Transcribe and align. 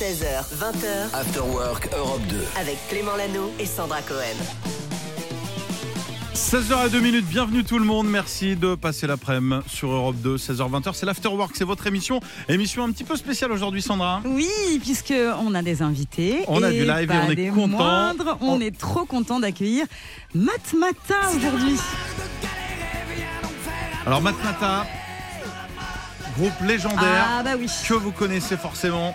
16h, 0.00 0.44
20h, 0.58 1.12
After 1.14 1.40
Work 1.40 1.88
Europe 1.94 2.22
2. 2.30 2.36
avec 2.58 2.78
Clément 2.88 3.16
Lano 3.16 3.50
et 3.58 3.66
Sandra 3.66 4.00
Cohen. 4.00 4.36
16h 6.34 6.74
à 6.74 6.88
2 6.88 7.00
minutes, 7.00 7.26
bienvenue 7.26 7.64
tout 7.64 7.78
le 7.78 7.84
monde, 7.84 8.08
merci 8.08 8.56
de 8.56 8.74
passer 8.76 9.06
l'après-midi 9.06 9.60
sur 9.68 9.90
Europe 9.90 10.16
2, 10.16 10.36
16h-20h, 10.38 10.94
c'est 10.94 11.04
l'Afterwork, 11.04 11.52
c'est 11.54 11.64
votre 11.64 11.86
émission, 11.86 12.20
émission 12.48 12.84
un 12.84 12.92
petit 12.92 13.04
peu 13.04 13.14
spéciale 13.16 13.52
aujourd'hui 13.52 13.82
Sandra. 13.82 14.22
Oui, 14.24 14.48
puisque 14.82 15.12
on 15.44 15.54
a 15.54 15.60
des 15.60 15.82
invités. 15.82 16.44
On 16.48 16.62
a 16.62 16.70
du 16.70 16.84
live 16.86 17.10
et 17.10 17.16
on 17.26 17.30
est 17.30 17.34
des 17.34 17.48
content. 17.48 17.68
moindres. 17.68 18.38
On 18.40 18.52
On- 18.54 18.60
est 18.60 18.76
trop 18.76 19.04
content 19.04 19.38
d'accueillir 19.40 19.84
Matmata 20.34 21.28
aujourd'hui. 21.36 21.76
Alors 24.06 24.22
Matmata, 24.22 24.86
groupe 26.38 26.58
légendaire 26.66 27.26
Ah 27.28 27.42
bah 27.42 27.50
oui. 27.58 27.66
que 27.86 27.94
vous 27.94 28.12
connaissez 28.12 28.56
forcément. 28.56 29.14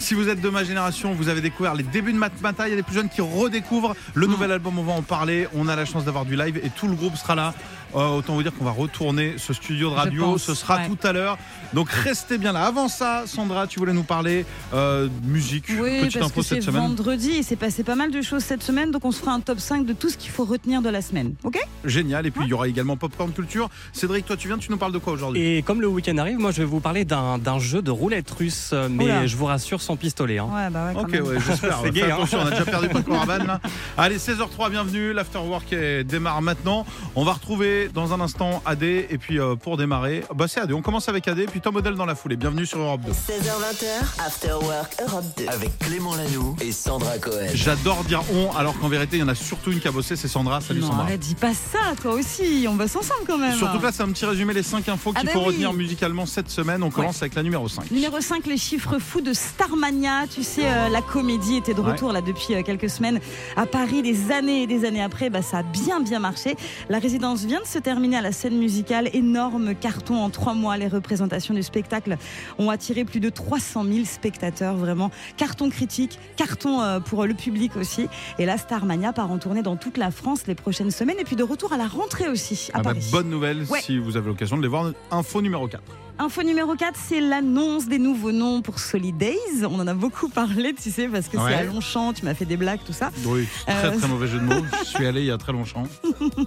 Si 0.00 0.14
vous 0.14 0.28
êtes 0.30 0.40
de 0.40 0.48
ma 0.48 0.64
génération, 0.64 1.12
vous 1.14 1.28
avez 1.28 1.42
découvert 1.42 1.74
les 1.74 1.82
débuts 1.82 2.12
de 2.14 2.18
Matmata, 2.18 2.66
il 2.66 2.70
y 2.70 2.72
a 2.72 2.76
des 2.76 2.82
plus 2.82 2.94
jeunes 2.94 3.10
qui 3.10 3.20
redécouvrent 3.20 3.94
le 4.14 4.26
Mm. 4.26 4.30
nouvel 4.30 4.52
album, 4.52 4.78
on 4.78 4.82
va 4.82 4.92
en 4.94 5.02
parler, 5.02 5.46
on 5.54 5.68
a 5.68 5.76
la 5.76 5.84
chance 5.84 6.04
d'avoir 6.06 6.24
du 6.24 6.36
live 6.36 6.58
et 6.64 6.70
tout 6.70 6.88
le 6.88 6.94
groupe 6.94 7.16
sera 7.16 7.34
là. 7.34 7.52
Euh, 7.96 8.08
autant 8.18 8.34
vous 8.34 8.42
dire 8.42 8.52
qu'on 8.54 8.64
va 8.64 8.70
retourner 8.70 9.34
ce 9.36 9.52
studio 9.52 9.90
de 9.90 9.94
radio, 9.94 10.22
pense, 10.32 10.42
ce 10.44 10.54
sera 10.54 10.76
ouais. 10.78 10.88
tout 10.88 10.98
à 11.06 11.12
l'heure. 11.12 11.38
Donc 11.72 11.90
restez 11.90 12.38
bien 12.38 12.52
là. 12.52 12.64
Avant 12.64 12.88
ça, 12.88 13.24
Sandra, 13.26 13.66
tu 13.66 13.78
voulais 13.78 13.92
nous 13.92 14.02
parler 14.04 14.44
euh, 14.74 15.08
de 15.08 15.26
musique, 15.28 15.64
Oui, 15.70 16.00
petite 16.02 16.20
parce 16.20 16.26
info 16.30 16.40
que 16.40 16.46
c'est 16.46 16.54
cette 16.56 16.64
semaine. 16.64 16.82
vendredi 16.82 17.30
et 17.32 17.42
c'est 17.42 17.56
passé 17.56 17.82
pas 17.82 17.96
mal 17.96 18.10
de 18.10 18.22
choses 18.22 18.42
cette 18.44 18.62
semaine, 18.62 18.90
donc 18.90 19.04
on 19.04 19.10
se 19.12 19.20
fera 19.20 19.32
un 19.32 19.40
top 19.40 19.58
5 19.60 19.84
de 19.86 19.92
tout 19.92 20.08
ce 20.08 20.16
qu'il 20.16 20.30
faut 20.30 20.44
retenir 20.44 20.82
de 20.82 20.88
la 20.88 21.02
semaine. 21.02 21.34
Ok? 21.44 21.58
Génial. 21.84 22.26
Et 22.26 22.30
puis 22.30 22.42
il 22.44 22.48
y 22.48 22.52
aura 22.52 22.68
également 22.68 22.96
Popcorn 22.96 23.32
Culture. 23.32 23.68
Cédric, 23.92 24.24
toi 24.26 24.36
tu 24.36 24.48
viens, 24.48 24.58
tu 24.58 24.70
nous 24.70 24.78
parles 24.78 24.92
de 24.92 24.98
quoi 24.98 25.12
aujourd'hui? 25.14 25.42
Et 25.42 25.62
comme 25.62 25.80
le 25.80 25.88
week-end 25.88 26.16
arrive, 26.18 26.38
moi 26.38 26.52
je 26.52 26.58
vais 26.58 26.64
vous 26.68 26.80
parler 26.80 27.04
d'un 27.04 27.58
jeu 27.58 27.82
de 27.82 27.90
roulette 27.90 28.30
russe, 28.30 28.70
euh, 28.72 28.88
mais 28.90 29.04
Oula. 29.04 29.26
je 29.26 29.36
vous 29.36 29.46
rassure 29.46 29.80
sans 29.82 29.96
pistolet. 29.96 30.38
hein. 30.38 30.48
Ouais, 30.52 30.70
bah 30.70 30.86
ouais. 30.86 30.94
quand 30.94 31.02
Ok, 31.02 31.12
ouais, 31.12 31.38
j'espère. 31.46 31.78
C'est 31.82 31.86
Fais 31.86 31.90
gay, 31.92 32.02
hein. 32.10 32.14
attention, 32.14 32.38
on 32.42 32.46
a 32.46 32.50
déjà 32.50 32.64
perdu 32.64 32.88
Paco 32.92 33.12
Rabanne 33.14 33.46
là. 33.46 33.60
Allez, 33.96 34.18
16h03, 34.18 34.70
bienvenue. 34.70 35.12
L'afterwork 35.12 35.74
démarre 36.04 36.42
maintenant. 36.42 36.84
On 37.14 37.24
va 37.24 37.32
retrouver 37.32 37.79
dans 37.88 38.12
un 38.12 38.20
instant 38.20 38.62
AD. 38.66 38.82
Et 38.82 39.18
puis 39.18 39.38
euh, 39.38 39.54
pour 39.56 39.76
démarrer, 39.76 40.24
bah 40.34 40.46
c'est 40.48 40.60
AD. 40.60 40.72
On 40.72 40.82
commence 40.82 41.08
avec 41.08 41.26
AD. 41.28 41.46
Puis 41.50 41.60
Tom 41.60 41.74
Model 41.74 41.94
dans 41.94 42.06
la 42.06 42.14
foulée. 42.14 42.36
Bienvenue 42.36 42.66
sur 42.66 42.78
Europe 42.78 43.00
2. 43.06 43.12
16h, 43.12 43.44
20h, 43.44 44.24
After 44.26 44.52
Work 44.62 44.96
Europe 45.06 45.24
2. 45.38 45.46
Avec 45.48 45.78
Clément 45.78 46.14
Lanoux 46.14 46.56
et 46.60 46.72
Sandra 46.72 47.18
Cohen. 47.18 47.46
J'adore 47.54 48.04
dire 48.04 48.22
on, 48.34 48.50
alors 48.56 48.78
qu'en 48.78 48.88
vérité, 48.88 49.16
il 49.16 49.20
y 49.20 49.22
en 49.22 49.28
a 49.28 49.34
surtout 49.34 49.72
une 49.72 49.80
qui 49.80 49.88
a 49.88 49.92
bossé, 49.92 50.16
c'est 50.16 50.28
Sandra. 50.28 50.60
Salut 50.60 50.80
non, 50.80 50.88
Sandra. 50.88 51.02
arrête, 51.04 51.20
dis 51.20 51.34
pas 51.34 51.54
ça, 51.54 51.94
toi 52.00 52.12
aussi. 52.12 52.66
On 52.68 52.74
bosse 52.74 52.96
ensemble 52.96 53.20
quand 53.26 53.38
même. 53.38 53.56
Surtout 53.56 53.78
que 53.78 53.84
là, 53.84 53.92
c'est 53.92 54.02
un 54.02 54.08
petit 54.10 54.24
résumé 54.26 54.52
les 54.54 54.62
5 54.62 54.88
infos 54.88 55.12
Ah 55.14 55.20
qu'il 55.20 55.26
bah 55.26 55.32
faut 55.32 55.40
oui. 55.40 55.46
retenir 55.46 55.72
musicalement 55.72 56.26
cette 56.26 56.50
semaine. 56.50 56.82
On 56.82 56.90
commence 56.90 57.22
avec 57.22 57.34
la 57.34 57.42
numéro 57.42 57.68
5. 57.68 57.90
Numéro 57.90 58.20
5, 58.20 58.46
les 58.46 58.56
chiffres 58.56 58.98
fous 58.98 59.20
de 59.20 59.32
Starmania. 59.32 60.26
Tu 60.32 60.42
sais, 60.42 60.62
euh, 60.66 60.88
la 60.88 61.02
comédie 61.02 61.56
était 61.56 61.74
de 61.74 61.80
retour 61.80 62.12
là 62.12 62.20
depuis 62.20 62.54
euh, 62.54 62.62
quelques 62.62 62.90
semaines 62.90 63.20
à 63.56 63.66
Paris. 63.66 64.02
Des 64.02 64.30
années 64.32 64.62
et 64.62 64.66
des 64.66 64.84
années 64.84 65.02
après, 65.02 65.30
bah, 65.30 65.42
ça 65.42 65.58
a 65.58 65.62
bien 65.62 66.00
bien 66.00 66.18
marché. 66.18 66.56
La 66.88 66.98
résidence 66.98 67.44
vient 67.44 67.60
de 67.60 67.66
se 67.70 67.78
terminer 67.78 68.16
à 68.16 68.20
la 68.22 68.32
scène 68.32 68.58
musicale. 68.58 69.08
Énorme 69.14 69.74
carton 69.74 70.16
en 70.16 70.28
trois 70.30 70.54
mois. 70.54 70.76
Les 70.76 70.88
représentations 70.88 71.54
du 71.54 71.62
spectacle 71.62 72.16
ont 72.58 72.68
attiré 72.68 73.04
plus 73.04 73.20
de 73.20 73.28
300 73.30 73.84
000 73.84 74.04
spectateurs. 74.04 74.76
Vraiment, 74.76 75.10
carton 75.36 75.70
critique, 75.70 76.18
carton 76.36 76.80
euh, 76.82 77.00
pour 77.00 77.24
le 77.26 77.34
public 77.34 77.76
aussi. 77.76 78.08
Et 78.38 78.44
là, 78.46 78.58
Starmania 78.58 79.12
part 79.12 79.30
en 79.30 79.38
tournée 79.38 79.62
dans 79.62 79.76
toute 79.76 79.96
la 79.96 80.10
France 80.10 80.46
les 80.46 80.54
prochaines 80.54 80.90
semaines. 80.90 81.18
Et 81.20 81.24
puis 81.24 81.36
de 81.36 81.44
retour 81.44 81.72
à 81.72 81.76
la 81.76 81.86
rentrée 81.86 82.28
aussi 82.28 82.70
à 82.74 82.78
Ah 82.78 82.82
bah, 82.82 82.90
Paris. 82.90 83.08
bonne 83.12 83.30
nouvelle 83.30 83.64
Ouais. 83.70 83.80
si 83.80 83.98
vous 83.98 84.16
avez 84.16 84.26
l'occasion 84.28 84.56
de 84.56 84.62
les 84.62 84.68
voir. 84.68 84.90
Info 85.10 85.40
numéro 85.40 85.68
4. 85.68 85.82
Info 86.22 86.42
numéro 86.42 86.74
4, 86.74 86.98
c'est 87.02 87.18
l'annonce 87.22 87.86
des 87.88 87.98
nouveaux 87.98 88.30
noms 88.30 88.60
pour 88.60 88.78
Solidays. 88.78 89.38
On 89.62 89.80
en 89.80 89.86
a 89.86 89.94
beaucoup 89.94 90.28
parlé, 90.28 90.74
tu 90.74 90.90
sais, 90.90 91.08
parce 91.08 91.28
que 91.28 91.38
Ouais. 91.38 91.44
c'est 91.48 91.54
à 91.54 91.62
Longchamp, 91.62 92.12
tu 92.12 92.26
m'as 92.26 92.34
fait 92.34 92.44
des 92.44 92.58
blagues, 92.58 92.80
tout 92.84 92.92
ça. 92.92 93.10
Oui, 93.24 93.48
très 93.66 93.86
Euh, 93.86 93.96
très 93.98 94.06
mauvais 94.06 94.26
jeu 94.28 94.38
de 94.38 94.44
mots. 94.44 94.62
Je 94.80 94.84
suis 94.84 95.06
allé 95.06 95.20
il 95.22 95.26
y 95.28 95.30
a 95.30 95.38
très 95.38 95.52
longtemps. 95.52 95.84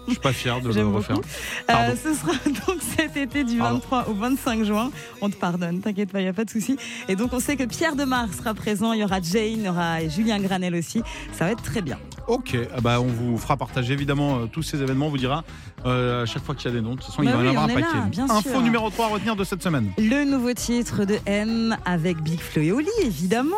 Je 0.07 0.11
suis 0.11 0.19
pas 0.21 0.31
fier 0.31 0.61
de 0.61 0.71
le 0.71 0.85
refaire. 0.85 1.17
Euh, 1.71 1.95
ce 2.03 2.13
sera 2.13 2.33
donc 2.67 2.81
cet 2.95 3.17
été 3.17 3.43
du 3.43 3.57
Pardon. 3.57 3.77
23 3.79 4.09
au 4.09 4.13
25 4.13 4.63
juin. 4.63 4.91
On 5.21 5.29
te 5.31 5.35
pardonne, 5.37 5.79
t'inquiète 5.79 6.11
pas, 6.11 6.19
il 6.19 6.23
n'y 6.25 6.29
a 6.29 6.33
pas 6.33 6.45
de 6.45 6.51
souci. 6.51 6.77
Et 7.09 7.15
donc 7.15 7.33
on 7.33 7.39
sait 7.39 7.55
que 7.55 7.63
Pierre 7.63 7.95
Demar 7.95 8.31
sera 8.31 8.53
présent, 8.53 8.93
il 8.93 8.99
y 8.99 9.03
aura 9.03 9.21
Jane, 9.23 9.41
il 9.57 9.63
y 9.63 9.69
aura 9.69 10.07
Julien 10.07 10.37
Granel 10.39 10.75
aussi. 10.75 11.01
Ça 11.35 11.45
va 11.45 11.51
être 11.51 11.63
très 11.63 11.81
bien. 11.81 11.97
Ok, 12.27 12.55
ah 12.75 12.79
bah 12.79 13.01
on 13.01 13.07
vous 13.07 13.39
fera 13.39 13.57
partager 13.57 13.93
évidemment 13.93 14.37
euh, 14.37 14.45
tous 14.45 14.61
ces 14.61 14.83
événements. 14.83 15.07
On 15.07 15.09
vous 15.09 15.17
dira 15.17 15.43
euh, 15.85 16.23
à 16.23 16.25
chaque 16.25 16.43
fois 16.43 16.55
qu'il 16.55 16.69
y 16.71 16.73
a 16.73 16.75
des 16.77 16.81
noms. 16.81 16.91
De 16.91 16.95
toute 16.97 17.05
façon, 17.07 17.23
il 17.23 17.29
Bah 17.29 17.37
va 17.37 17.37
y 17.37 17.41
en 17.41 17.43
oui, 17.43 17.49
avoir 17.57 17.63
un 17.65 17.67
paquet. 17.73 18.17
là, 18.17 18.23
Info 18.35 18.49
sûr. 18.49 18.61
numéro 18.61 18.89
3 18.89 19.05
à 19.05 19.09
retenir 19.09 19.35
de 19.35 19.43
cette 19.43 19.61
semaine. 19.63 19.91
Le 19.97 20.23
nouveau 20.25 20.53
titre 20.53 21.05
de 21.05 21.17
M 21.25 21.77
avec 21.85 22.21
Big 22.21 22.39
Flo 22.39 22.61
et 22.61 22.71
Oli, 22.71 22.87
évidemment. 23.03 23.55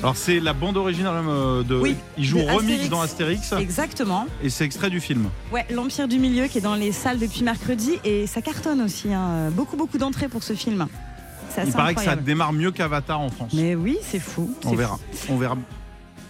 Alors 0.00 0.16
c'est 0.16 0.38
la 0.38 0.52
bande 0.52 0.76
originale 0.76 1.24
euh, 1.26 1.64
de. 1.64 1.74
Oui, 1.74 1.96
il 2.16 2.24
joue 2.24 2.38
remix 2.38 2.52
Astérix. 2.60 2.88
dans 2.88 3.00
Astérix 3.00 3.52
Exactement. 3.58 4.26
et 4.44 4.48
c'est 4.50 4.64
extrait 4.64 4.90
du 4.90 5.00
film. 5.00 5.28
Ouais, 5.52 5.66
l'Empire 5.72 6.06
du 6.06 6.20
Milieu 6.20 6.46
qui 6.46 6.58
est 6.58 6.60
dans 6.60 6.76
les 6.76 6.92
salles 6.92 7.18
depuis 7.18 7.42
mercredi 7.42 7.98
et 8.04 8.28
ça 8.28 8.40
cartonne 8.40 8.80
aussi. 8.80 9.12
hein. 9.12 9.50
Beaucoup, 9.50 9.76
beaucoup 9.76 9.98
d'entrées 9.98 10.28
pour 10.28 10.44
ce 10.44 10.52
film. 10.52 10.86
Il 11.66 11.72
paraît 11.72 11.96
que 11.96 12.02
ça 12.02 12.14
démarre 12.14 12.52
mieux 12.52 12.70
qu'Avatar 12.70 13.20
en 13.20 13.30
France. 13.30 13.50
Mais 13.54 13.74
oui, 13.74 13.98
c'est 14.02 14.20
fou. 14.20 14.54
on 14.64 14.74
verra. 14.76 15.00
fou. 15.12 15.32
On 15.32 15.36
verra. 15.36 15.56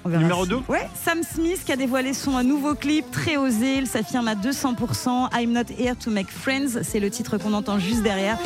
On 0.04 0.08
verra 0.08 0.22
Numéro 0.22 0.44
si- 0.44 0.50
deux 0.50 0.60
Ouais, 0.68 0.88
Sam 1.04 1.20
Smith 1.22 1.62
qui 1.64 1.72
a 1.72 1.76
dévoilé 1.76 2.14
son 2.14 2.42
nouveau 2.42 2.74
clip 2.74 3.10
très 3.10 3.36
osé. 3.36 3.76
Il 3.78 3.86
s'affirme 3.86 4.28
à 4.28 4.34
200%. 4.34 5.28
I'm 5.34 5.52
not 5.52 5.64
here 5.78 5.94
to 5.96 6.10
make 6.10 6.30
friends. 6.30 6.82
C'est 6.82 7.00
le 7.00 7.10
titre 7.10 7.36
qu'on 7.38 7.52
entend 7.52 7.78
juste 7.78 8.02
derrière. 8.02 8.38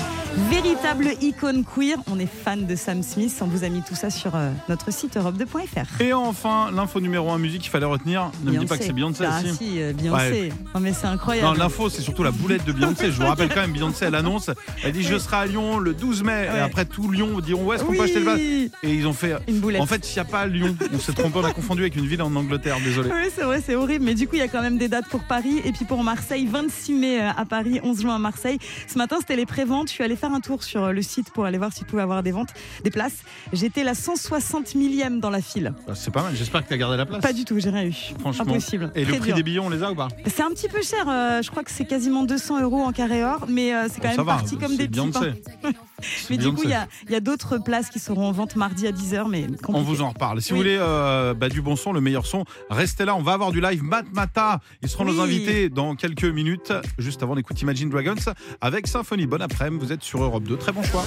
Véritable 0.50 1.08
icône 1.20 1.64
queer. 1.64 1.96
On 2.10 2.18
est 2.18 2.26
fan 2.26 2.66
de 2.66 2.74
Sam 2.74 3.02
Smith. 3.02 3.36
On 3.42 3.46
vous 3.46 3.64
a 3.64 3.68
mis 3.68 3.82
tout 3.82 3.94
ça 3.94 4.08
sur 4.10 4.34
euh, 4.34 4.50
notre 4.68 4.90
site 4.92 5.16
europe2.fr. 5.16 6.00
Et 6.00 6.12
enfin, 6.14 6.70
l'info 6.74 7.00
numéro 7.00 7.30
1 7.30 7.38
musique, 7.38 7.66
il 7.66 7.68
fallait 7.68 7.84
retenir. 7.86 8.30
Ne 8.44 8.52
me 8.52 8.58
dis 8.58 8.66
pas 8.66 8.78
que 8.78 8.84
c'est 8.84 8.92
Beyoncé 8.94 9.24
Ah 9.26 9.40
aussi. 9.44 9.54
si, 9.54 9.82
euh, 9.82 9.92
Beyoncé. 9.92 10.50
Non 10.74 10.80
mais 10.80 10.92
c'est 10.94 11.06
incroyable. 11.06 11.48
Non, 11.48 11.54
l'info, 11.54 11.90
c'est 11.90 12.00
surtout 12.00 12.22
la 12.22 12.30
boulette 12.30 12.64
de 12.64 12.72
Beyoncé. 12.72 13.12
Je 13.12 13.20
vous 13.20 13.26
rappelle 13.26 13.48
quand 13.50 13.60
même, 13.60 13.72
Beyoncé, 13.72 14.06
elle 14.06 14.14
annonce. 14.14 14.50
Elle 14.82 14.92
dit 14.92 15.02
Je 15.02 15.18
serai 15.18 15.36
à 15.36 15.46
Lyon 15.46 15.78
le 15.78 15.92
12 15.92 16.22
mai. 16.22 16.46
Et 16.46 16.52
Ouais. 16.52 16.60
après, 16.60 16.84
tout 16.86 17.10
Lyon 17.10 17.40
diront 17.40 17.66
Où 17.66 17.72
est-ce 17.74 17.84
qu'on 17.84 17.90
oui, 17.92 17.98
peut 17.98 18.04
acheter 18.04 18.20
le 18.20 18.24
bas 18.24 18.36
Et 18.38 18.94
ils 18.94 19.06
ont 19.06 19.12
fait. 19.12 19.34
Une 19.48 19.60
boulette. 19.60 19.82
En 19.82 19.86
fait, 19.86 20.08
il 20.10 20.14
n'y 20.14 20.20
a 20.20 20.24
pas 20.24 20.46
Lyon. 20.46 20.74
On 20.94 20.98
s'est 20.98 21.12
trompé, 21.12 21.38
on 21.40 21.44
a 21.44 21.52
confondu 21.52 21.82
avec 21.82 21.96
une 21.96 22.06
ville 22.06 22.22
en 22.22 22.34
Angleterre. 22.34 22.78
Désolé. 22.82 23.10
Oui, 23.12 23.30
c'est 23.34 23.44
vrai, 23.44 23.62
c'est 23.64 23.74
horrible. 23.74 24.04
Mais 24.04 24.14
du 24.14 24.26
coup, 24.26 24.36
il 24.36 24.40
y 24.40 24.42
a 24.42 24.48
quand 24.48 24.62
même 24.62 24.78
des 24.78 24.88
dates 24.88 25.08
pour 25.08 25.24
Paris. 25.24 25.60
Et 25.64 25.72
puis 25.72 25.84
pour 25.84 26.02
Marseille, 26.02 26.46
26 26.50 26.92
mai 26.94 27.20
euh, 27.22 27.30
à 27.36 27.44
Paris, 27.44 27.80
11 27.84 28.00
juin 28.00 28.14
à 28.16 28.18
Marseille. 28.18 28.58
Ce 28.86 28.96
matin, 28.96 29.16
c'était 29.20 29.36
les 29.36 29.46
préventes. 29.46 29.88
Je 29.88 29.94
suis 29.94 30.04
allée 30.04 30.16
faire 30.22 30.32
un 30.32 30.40
tour 30.40 30.62
sur 30.62 30.92
le 30.92 31.02
site 31.02 31.30
pour 31.32 31.44
aller 31.46 31.58
voir 31.58 31.72
si 31.72 31.80
tu 31.80 31.84
pouvais 31.84 32.02
avoir 32.02 32.22
des 32.22 32.30
ventes, 32.30 32.50
des 32.84 32.90
places. 32.90 33.18
J'étais 33.52 33.82
la 33.82 33.94
160 33.94 34.76
millième 34.76 35.18
dans 35.18 35.30
la 35.30 35.40
file. 35.42 35.74
Bah, 35.86 35.94
c'est 35.96 36.12
pas 36.12 36.22
mal. 36.22 36.36
J'espère 36.36 36.62
que 36.62 36.68
tu 36.68 36.74
as 36.74 36.78
gardé 36.78 36.96
la 36.96 37.06
place. 37.06 37.20
Pas 37.20 37.32
du 37.32 37.44
tout, 37.44 37.58
j'ai 37.58 37.70
rien 37.70 37.84
eu. 37.86 37.94
Franchement. 38.20 38.44
Impossible. 38.52 38.92
Et 38.94 39.04
le 39.04 39.14
prix 39.16 39.26
dur. 39.28 39.34
des 39.34 39.42
billets, 39.42 39.58
on 39.58 39.68
les 39.68 39.82
a 39.82 39.90
ou 39.90 39.96
pas 39.96 40.06
C'est 40.26 40.42
un 40.42 40.50
petit 40.50 40.68
peu 40.68 40.80
cher. 40.82 41.08
euh, 41.08 41.42
je 41.42 41.50
crois 41.50 41.64
que 41.64 41.72
c'est 41.72 41.84
quasiment 41.86 42.22
200 42.22 42.62
euros 42.62 42.82
en 42.82 42.92
carré 42.92 43.24
or. 43.24 43.46
Mais 43.48 43.74
euh, 43.74 43.88
c'est 43.90 44.00
quand 44.00 44.10
Bon, 44.10 44.16
même 44.18 44.26
va. 44.26 44.32
parti 44.34 44.56
comme 44.56 44.76
des 44.76 44.86
petits. 44.86 45.00
Mais 46.30 46.36
du 46.36 46.50
coup, 46.52 46.62
il 46.64 46.70
y 46.70 46.74
a, 46.74 46.86
il 47.06 47.12
y 47.12 47.14
a 47.14 47.20
d'autres 47.20 47.58
places 47.58 47.88
qui 47.90 47.98
seront 47.98 48.26
en 48.26 48.32
vente 48.32 48.56
mardi 48.56 48.86
à 48.86 48.92
10h. 48.92 49.28
Mais 49.28 49.46
On 49.68 49.82
vous 49.82 50.02
en 50.02 50.10
reparle. 50.10 50.40
Si 50.42 50.52
Oui. 50.52 50.58
vous 50.58 50.62
voulez 50.64 50.76
euh, 50.80 51.34
bah, 51.34 51.48
du 51.48 51.62
bon 51.62 51.76
son, 51.76 51.92
le 51.92 52.00
meilleur 52.00 52.26
son, 52.26 52.44
restez 52.70 53.04
là. 53.04 53.14
On 53.14 53.22
va 53.22 53.32
avoir 53.32 53.52
du 53.52 53.60
live 53.60 53.82
Matmata. 53.82 54.60
Ils 54.82 54.88
seront 54.88 55.04
nos 55.04 55.20
invités 55.20 55.68
dans 55.68 55.94
quelques 55.94 56.24
minutes, 56.24 56.72
juste 56.98 57.22
avant 57.22 57.34
d'écouter 57.34 57.62
Imagine 57.62 57.90
Dragons 57.90 58.14
avec 58.60 58.86
Symphonie. 58.86 59.26
Bon 59.26 59.40
après-midi, 59.40 59.84
vous 59.84 59.92
êtes 59.92 60.02
sur 60.02 60.22
Europe 60.22 60.44
2. 60.44 60.56
Très 60.56 60.72
bon 60.72 60.82
choix. 60.82 61.04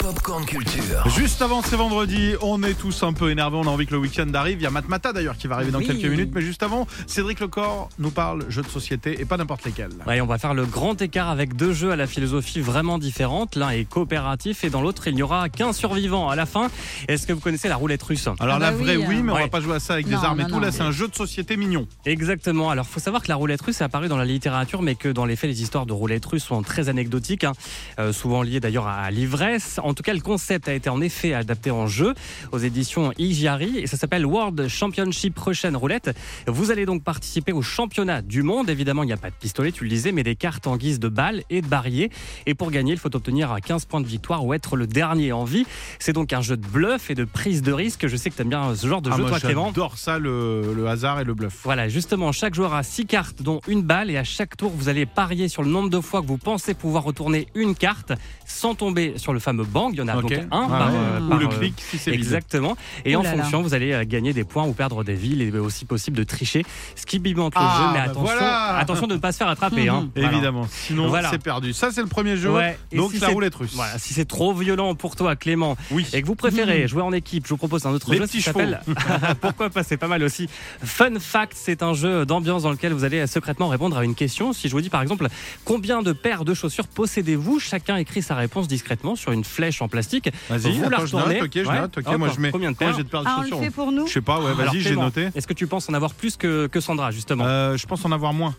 Popcorn 0.00 0.44
Culture. 0.44 1.08
Juste 1.16 1.42
avant, 1.42 1.62
c'est 1.62 1.76
vendredi. 1.76 2.32
On 2.40 2.62
est 2.64 2.74
tous 2.74 3.02
un 3.04 3.12
peu 3.12 3.30
énervés. 3.30 3.56
On 3.56 3.62
a 3.66 3.70
envie 3.70 3.86
que 3.86 3.92
le 3.92 3.98
week-end 3.98 4.28
arrive. 4.34 4.58
Il 4.58 4.62
y 4.64 4.66
a 4.66 4.70
Matmata 4.70 5.12
d'ailleurs 5.12 5.36
qui 5.36 5.46
va 5.46 5.56
arriver 5.56 5.70
dans 5.70 5.78
Oui. 5.78 5.86
quelques 5.86 6.04
minutes. 6.04 6.30
Mais 6.34 6.40
juste 6.42 6.62
avant, 6.62 6.86
Cédric 7.06 7.38
Lecor 7.40 7.88
nous 7.98 8.10
parle 8.10 8.44
jeux 8.48 8.62
de 8.62 8.68
société 8.68 9.20
et 9.20 9.24
pas 9.24 9.36
n'importe 9.36 9.64
lesquels. 9.64 9.90
Ouais, 10.06 10.20
on 10.20 10.26
va 10.26 10.38
faire 10.38 10.54
le 10.54 10.66
grand 10.66 11.00
écart 11.00 11.28
avec 11.28 11.54
deux 11.54 11.72
jeux 11.72 11.92
à 11.92 11.96
la 11.96 12.06
philosophie 12.06 12.60
vraiment 12.60 12.98
différente. 12.98 13.54
L'un 13.54 13.70
est 13.70 13.84
coopératif 13.84 14.11
et 14.16 14.70
dans 14.70 14.82
l'autre, 14.82 15.08
il 15.08 15.14
n'y 15.14 15.22
aura 15.22 15.48
qu'un 15.48 15.72
survivant 15.72 16.28
à 16.28 16.36
la 16.36 16.44
fin. 16.46 16.70
Est-ce 17.08 17.26
que 17.26 17.32
vous 17.32 17.40
connaissez 17.40 17.68
la 17.68 17.76
roulette 17.76 18.02
russe? 18.02 18.26
Alors 18.40 18.56
Ah 18.56 18.58
la 18.58 18.70
bah 18.70 18.76
vraie, 18.76 18.96
oui, 18.96 19.04
oui, 19.08 19.22
mais 19.22 19.32
on 19.32 19.34
va 19.36 19.42
ouais. 19.42 19.48
pas 19.48 19.60
jouer 19.60 19.76
à 19.76 19.80
ça 19.80 19.94
avec 19.94 20.06
Non, 20.06 20.18
des 20.18 20.24
armes 20.24 20.40
et 20.40 20.42
non, 20.42 20.48
tout. 20.48 20.54
non, 20.56 20.60
Là, 20.60 20.70
c'est 20.72 20.82
un 20.82 20.90
jeu 20.92 21.08
de 21.08 21.14
société 21.14 21.56
mignon. 21.56 21.86
Exactement. 22.04 22.70
Alors, 22.70 22.86
faut 22.86 23.00
savoir 23.00 23.22
que 23.22 23.28
la 23.28 23.36
roulette 23.36 23.62
russe 23.62 23.80
est 23.80 23.84
apparue 23.84 24.08
dans 24.08 24.16
la 24.18 24.24
littérature, 24.26 24.82
mais 24.82 24.94
que 24.94 25.08
dans 25.08 25.24
les 25.24 25.36
faits, 25.36 25.48
les 25.50 25.62
histoires 25.62 25.86
de 25.86 25.92
roulette 25.92 26.24
russe 26.26 26.44
sont 26.44 26.62
très 26.62 26.88
anecdotiques, 26.88 27.44
hein. 27.44 27.52
Euh, 27.98 28.12
souvent 28.12 28.42
liées 28.42 28.60
d'ailleurs 28.60 28.86
à 28.86 29.10
l'ivresse. 29.10 29.80
En 29.82 29.94
tout 29.94 30.02
cas, 30.02 30.12
le 30.14 30.20
concept 30.20 30.68
a 30.68 30.74
été 30.74 30.90
en 30.90 31.00
effet 31.00 31.32
adapté 31.34 31.70
en 31.70 31.86
jeu 31.86 32.14
aux 32.52 32.58
éditions 32.58 33.12
Igiari 33.18 33.78
et 33.78 33.86
ça 33.86 33.96
s'appelle 33.96 34.26
World 34.26 34.68
Championship 34.68 35.38
Russian 35.38 35.72
Roulette. 35.78 36.10
Vous 36.46 36.70
allez 36.70 36.84
donc 36.86 37.02
participer 37.02 37.52
au 37.52 37.62
championnat 37.62 38.20
du 38.22 38.42
monde. 38.42 38.68
Évidemment, 38.68 39.02
il 39.02 39.06
n'y 39.06 39.12
a 39.12 39.16
pas 39.16 39.30
de 39.30 39.34
pistolet, 39.34 39.72
tu 39.72 39.84
le 39.84 39.90
disais, 39.90 40.12
mais 40.12 40.22
des 40.22 40.36
cartes 40.36 40.66
en 40.66 40.76
guise 40.76 41.00
de 41.00 41.08
balles 41.08 41.42
et 41.50 41.62
de 41.62 41.66
barillet. 41.66 42.10
Et 42.46 42.54
pour 42.54 42.70
gagner, 42.70 42.92
il 42.92 42.98
faut 42.98 43.14
obtenir 43.16 43.56
15 43.64 43.86
points 43.86 44.00
de 44.02 44.08
victoire 44.08 44.44
ou 44.44 44.54
être 44.54 44.76
le 44.76 44.86
dernier 44.86 45.32
en 45.32 45.44
vie. 45.44 45.66
C'est 45.98 46.12
donc 46.12 46.32
un 46.32 46.40
jeu 46.42 46.56
de 46.56 46.66
bluff 46.66 47.10
et 47.10 47.14
de 47.14 47.24
prise 47.24 47.62
de 47.62 47.72
risque. 47.72 48.06
Je 48.06 48.16
sais 48.16 48.30
que 48.30 48.36
tu 48.36 48.42
aimes 48.42 48.48
bien 48.48 48.74
ce 48.74 48.86
genre 48.86 49.02
de 49.02 49.10
Ah, 49.10 49.16
jeu, 49.16 49.22
moi, 49.22 49.30
toi, 49.30 49.40
Clément. 49.40 49.66
j'adore 49.68 49.98
ça, 49.98 50.18
le, 50.18 50.74
le 50.74 50.86
hasard 50.88 51.20
et 51.20 51.24
le 51.24 51.34
bluff. 51.34 51.60
Voilà, 51.64 51.88
justement, 51.88 52.32
chaque 52.32 52.54
joueur 52.54 52.74
a 52.74 52.82
six 52.82 53.06
cartes, 53.06 53.42
dont 53.42 53.60
une 53.68 53.82
balle, 53.82 54.10
et 54.10 54.16
à 54.18 54.24
chaque 54.24 54.56
tour, 54.56 54.70
vous 54.74 54.88
allez 54.88 55.06
parier 55.06 55.48
sur 55.48 55.62
le 55.62 55.70
nombre 55.70 55.90
de 55.90 56.00
fois 56.00 56.20
que 56.22 56.26
vous 56.26 56.38
pensez 56.38 56.74
pouvoir 56.74 57.04
retourner 57.04 57.46
une 57.54 57.74
carte 57.74 58.12
sans 58.46 58.74
tomber 58.74 59.14
sur 59.16 59.32
le 59.32 59.38
fameux 59.38 59.64
banc. 59.64 59.90
bang. 59.90 59.94
Il 59.94 59.98
y 59.98 60.02
en 60.02 60.08
a 60.08 60.16
Ok. 60.16 60.22
donc 60.22 60.32
un 60.32 60.46
Ah 60.50 60.68
par, 60.68 60.92
ouais. 60.92 60.98
euh, 60.98 61.20
Ou 61.20 61.38
le 61.38 61.46
euh, 61.46 61.48
clic 61.48 61.74
si 61.78 61.98
c'est 61.98 62.10
vide. 62.10 62.20
Exactement. 62.20 62.76
Et 63.04 63.16
Ouh 63.16 63.20
en 63.20 63.22
là 63.22 63.34
là. 63.34 63.42
fonction, 63.42 63.62
vous 63.62 63.74
allez 63.74 63.92
euh, 63.92 64.04
gagner 64.04 64.32
des 64.32 64.44
points 64.44 64.64
ou 64.66 64.72
perdre 64.72 65.02
des 65.04 65.14
villes 65.14 65.42
et 65.42 65.50
aussi 65.58 65.84
possible 65.84 66.16
de 66.16 66.24
tricher. 66.24 66.64
Ce 66.96 67.06
qui 67.06 67.18
bimente 67.18 67.54
le 67.54 67.60
Ah, 67.62 67.76
jeu, 67.78 67.92
mais 67.92 67.98
bah 67.98 68.10
attention, 68.10 68.36
voilà. 68.38 68.76
attention 68.76 69.06
de 69.06 69.14
ne 69.14 69.18
pas 69.18 69.32
se 69.32 69.38
faire 69.38 69.48
attraper. 69.48 69.88
hein. 69.88 70.08
Voilà. 70.14 70.32
Évidemment, 70.32 70.66
sinon 70.70 71.08
Voilà. 71.08 71.30
c'est 71.30 71.38
perdu. 71.42 71.72
Ça, 71.72 71.90
c'est 71.92 72.02
le 72.02 72.06
premier 72.08 72.36
jeu. 72.36 72.50
Ouais, 72.50 72.78
Donc 72.94 73.12
si 73.12 73.18
la 73.18 73.28
roulette 73.28 73.54
russe. 73.54 73.74
Voilà, 73.82 73.98
si 73.98 74.14
c'est 74.14 74.24
trop 74.24 74.54
violent 74.54 74.94
pour 74.94 75.16
toi, 75.16 75.34
Clément, 75.36 75.76
Oui. 75.90 76.06
et 76.12 76.22
que 76.22 76.26
vous 76.26 76.34
préférez 76.36 76.86
jouer 76.86 77.02
en 77.02 77.12
équipe, 77.12 77.44
je 77.46 77.50
vous 77.50 77.56
propose 77.56 77.84
un 77.86 77.90
autre 77.90 78.10
Les 78.12 78.18
jeu 78.18 78.26
qui 78.26 78.40
s'appelle 78.42 78.80
Pourquoi 79.40 79.70
pas, 79.70 79.82
c'est 79.82 79.96
pas 79.96 80.06
mal 80.08 80.22
aussi. 80.22 80.48
Fun 80.84 81.18
Fact, 81.18 81.54
c'est 81.56 81.82
un 81.82 81.94
jeu 81.94 82.24
d'ambiance 82.24 82.62
dans 82.62 82.70
lequel 82.70 82.92
vous 82.92 83.04
allez 83.04 83.26
secrètement 83.26 83.68
répondre 83.68 83.96
à 83.98 84.04
une 84.04 84.14
question. 84.14 84.52
Si 84.52 84.68
je 84.68 84.72
vous 84.72 84.80
dis 84.80 84.90
par 84.90 85.02
exemple 85.02 85.26
combien 85.64 86.02
de 86.02 86.12
paires 86.12 86.44
de 86.44 86.54
chaussures 86.54 86.86
possédez-vous, 86.86 87.58
chacun 87.58 87.96
écrit 87.96 88.22
sa 88.22 88.34
réponse 88.34 88.68
discrètement 88.68 89.16
sur 89.16 89.32
une 89.32 89.44
flèche 89.44 89.82
en 89.82 89.88
plastique. 89.88 90.30
Vas-y, 90.48 90.72
Vous 90.78 90.82
la 90.88 90.96
attends, 90.98 91.06
je 91.06 91.16
note. 91.16 91.24
retournez. 91.24 91.42
Ok, 91.42 91.50
je 91.54 91.68
Ouais. 91.68 91.80
note. 91.80 91.98
Ok, 91.98 92.18
moi 92.18 92.28
je 92.34 92.40
mets. 92.40 92.50
combien 92.50 92.70
de 92.70 92.76
Moi, 92.80 92.86
paires 92.88 92.96
j'ai 92.96 93.02
de 93.04 93.08
paires 93.08 93.22
de 93.22 93.28
Ah, 93.28 93.36
on 93.38 93.42
le 93.42 93.48
chaussures. 93.48 93.64
fait 93.64 93.70
pour 93.70 93.90
nous 93.92 94.06
Je 94.06 94.12
sais 94.12 94.20
pas, 94.20 94.40
ouais, 94.40 94.54
vas-y, 94.54 94.80
j'ai 94.80 94.94
noté. 94.96 95.28
Est-ce 95.34 95.46
que 95.46 95.54
tu 95.54 95.66
penses 95.66 95.88
en 95.88 95.94
avoir 95.94 96.14
plus 96.14 96.36
que, 96.36 96.66
que 96.68 96.80
Sandra, 96.80 97.10
justement? 97.10 97.44
Euh, 97.46 97.76
je 97.76 97.86
pense 97.86 98.04
en 98.04 98.12
avoir 98.12 98.32
moins. 98.32 98.54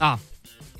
Ah. 0.00 0.18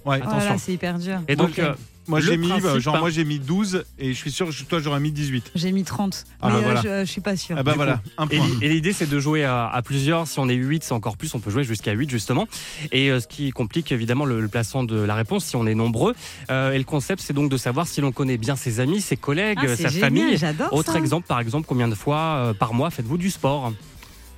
Ouais. 0.04 0.16
Attention. 0.16 0.38
Voilà, 0.38 0.58
c'est 0.58 0.72
hyper 0.72 0.98
dur. 0.98 1.19
Et 1.28 1.34
donc, 1.37 1.58
euh, 1.58 1.75
Moi 2.08 2.20
Le 2.20 2.26
j'ai 2.26 2.37
mis, 2.37 2.49
genre 2.79 2.94
hein. 2.97 3.00
moi 3.00 3.11
j'ai 3.11 3.25
mis 3.25 3.38
12 3.41 3.85
et 3.99 4.08
je 4.12 4.17
suis 4.17 4.31
sûr 4.31 4.49
que 4.49 4.62
toi 4.64 4.79
j'aurais 4.79 5.00
mis 5.00 5.11
18. 5.11 5.50
J'ai 5.56 5.73
mis 5.73 5.82
30. 5.82 6.25
Ah, 6.41 6.47
mais 6.49 6.53
bah, 6.53 6.58
euh, 6.58 6.62
voilà. 6.62 6.82
je, 6.82 7.05
je 7.06 7.11
suis 7.11 7.20
pas 7.20 7.37
sûre. 7.37 7.56
Ah 7.58 7.62
bah 7.64 7.73
Du 7.73 7.76
voilà, 7.76 8.00
un 8.19 8.26
Et 8.29 8.37
point. 8.37 8.47
l'i- 8.47 8.64
et 8.64 8.69
l'idée, 8.69 8.93
c'est 8.93 9.08
de 9.08 9.19
jouer 9.19 9.44
à, 9.44 9.67
à 9.69 9.82
plusieurs. 9.82 10.29
Si 10.29 10.38
on 10.38 10.49
est 10.49 10.55
8, 10.55 10.85
c'est 10.85 10.93
encore 10.93 11.17
plus. 11.17 11.35
On 11.35 11.41
peut 11.41 11.50
jouer 11.50 11.64
jusqu'à 11.64 11.93
8, 11.93 12.08
justement. 12.08 12.47
Et 12.93 13.11
euh, 13.11 13.19
ce 13.20 13.26
qui 13.26 13.50
complique 13.50 13.91
évidemment 13.91 14.25
le, 14.25 14.41
le 14.41 14.49
placement 14.49 14.85
de 14.85 14.97
la 15.00 15.14
réponse 15.17 15.44
si 15.44 15.56
on 15.56 15.67
est 15.67 15.75
nombreux. 15.75 16.14
Euh, 16.50 16.73
et 16.73 16.79
le 16.79 16.85
concept, 16.85 17.20
c'est 17.23 17.32
donc 17.32 17.50
de 17.50 17.56
savoir 17.56 17.87
si 17.88 18.00
l'on 18.00 18.12
connaît 18.12 18.37
bien 18.38 18.55
ses 18.56 18.79
amis, 18.81 19.00
ses 19.00 19.17
collègues, 19.17 19.58
Ah, 19.62 19.69
sa 19.76 19.88
génial, 19.88 19.93
famille. 20.00 20.38
Autre 20.70 20.93
ça. 20.93 20.99
exemple, 20.99 21.26
par 21.26 21.41
exemple, 21.41 21.67
combien 21.69 21.88
de 21.88 21.94
fois 21.97 22.19
euh, 22.19 22.55
par 22.55 22.73
mois 22.73 22.91
faites-vous 22.91 23.19
du 23.19 23.31
sport? 23.31 23.73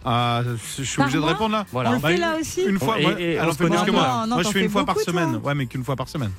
Ah, 0.04 0.42
je 0.78 0.82
suis 0.84 0.96
Par 0.96 1.06
obligé 1.06 1.18
de 1.18 1.24
répondre 1.24 1.52
là 1.52 1.66
Voilà. 1.72 1.90
On 1.90 1.94
le 1.94 1.98
Bah, 1.98 2.08
fait 2.08 2.14
une- 2.14 2.20
là 2.20 2.36
aussi 2.40 2.62
Une 2.62 2.78
fois, 2.78 2.98
Et- 2.98 3.02
moi, 3.02 3.20
et 3.20 3.38
on 3.38 3.42
alors 3.42 3.56
plus 3.56 3.68
connaît 3.68 3.84
que 3.84 3.90
moi. 3.90 4.02
peu. 4.04 4.08
Non, 4.08 4.26
non, 4.28 4.34
moi 4.36 4.42
je 4.44 4.48
fais 4.50 4.64
une 4.64 4.70
fois 4.70 4.86
par 4.86 4.98
semaine. 5.00 5.40
Ouais, 5.42 5.54
mais 5.54 5.66
qu'une 5.66 5.84
fois 5.84 5.96
par 5.96 6.08
semaine. 6.08 6.30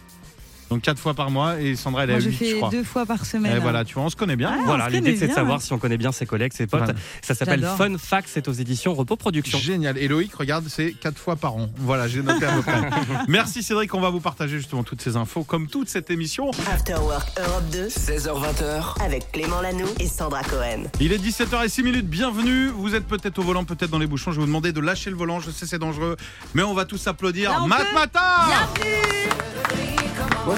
Donc 0.70 0.82
4 0.82 1.00
fois 1.00 1.14
par 1.14 1.32
mois 1.32 1.60
et 1.60 1.76
Sandra 1.76 2.04
elle 2.04 2.12
est 2.12 2.14
à 2.14 2.16
Moi, 2.18 2.26
je 2.26 2.30
8 2.30 2.34
je 2.34 2.46
fais 2.46 2.58
crois. 2.58 2.70
deux 2.70 2.84
fois 2.84 3.06
par 3.06 3.26
semaine. 3.26 3.56
Et 3.56 3.60
voilà, 3.60 3.84
tu 3.84 3.96
vois, 3.96 4.04
on 4.04 4.10
se 4.10 4.16
connaît 4.16 4.36
bien. 4.36 4.52
Ah, 4.54 4.62
voilà, 4.66 4.90
l'idée 4.90 5.16
c'est 5.18 5.28
de 5.28 5.34
savoir 5.34 5.58
ouais. 5.58 5.64
si 5.64 5.74
on 5.74 5.80
connaît 5.80 5.98
bien 5.98 6.12
ses 6.12 6.26
collègues, 6.26 6.54
ses 6.54 6.68
potes. 6.68 6.82
Voilà. 6.82 7.00
Ça 7.22 7.34
s'appelle. 7.34 7.68
Fun 7.78 7.98
Fact, 7.98 8.30
c'est 8.32 8.48
aux 8.48 8.54
éditions 8.54 8.94
Repos 8.94 9.16
Productions. 9.16 9.58
Génial. 9.58 9.98
Et 9.98 10.08
Loïc, 10.08 10.34
regarde, 10.36 10.66
c'est 10.68 10.92
4 10.94 11.18
fois 11.18 11.36
par 11.36 11.56
an. 11.56 11.70
Voilà, 11.78 12.08
j'ai 12.08 12.22
noté 12.22 12.46
à 12.46 12.52
peu 12.52 12.62
près. 12.62 12.90
Merci 13.28 13.64
Cédric, 13.64 13.94
on 13.94 14.02
va 14.02 14.10
vous 14.10 14.20
partager 14.20 14.58
justement 14.58 14.84
toutes 14.84 15.02
ces 15.02 15.16
infos 15.16 15.44
comme 15.44 15.68
toute 15.68 15.90
cette 15.90 16.10
émission. 16.12 16.52
After 16.72 16.96
Work 16.96 17.30
Europe 17.40 17.70
2 17.72 17.88
16h20h, 17.88 19.04
avec 19.04 19.32
Clément 19.32 19.62
Lanoux 19.62 19.90
et 20.00 20.08
Sandra 20.08 20.44
Cohen. 20.44 20.84
Il 21.00 21.12
est 21.12 21.18
17h06 21.18 21.84
minutes, 21.84 22.08
bienvenue. 22.08 22.68
Vous 22.68 22.96
êtes 22.96 23.06
peut-être 23.06 23.40
au 23.40 23.44
volant, 23.44 23.64
peut-être 23.64 23.90
dans 23.90 24.00
les 24.00 24.08
bouchons. 24.08 24.32
Je 24.32 24.36
vais 24.38 24.42
vous 24.42 24.48
demander 24.48 24.72
de 24.72 24.80
lâcher 24.80 25.10
le 25.10 25.16
volant, 25.16 25.40
je 25.40 25.50
sais 25.52 25.66
c'est 25.66 25.80
dangereux, 25.80 26.16
mais 26.54 26.64
on 26.64 26.74
va 26.74 26.86
tous 26.86 27.08
applaudir. 27.08 27.66
Mat 27.68 27.86
Mata 27.94 28.48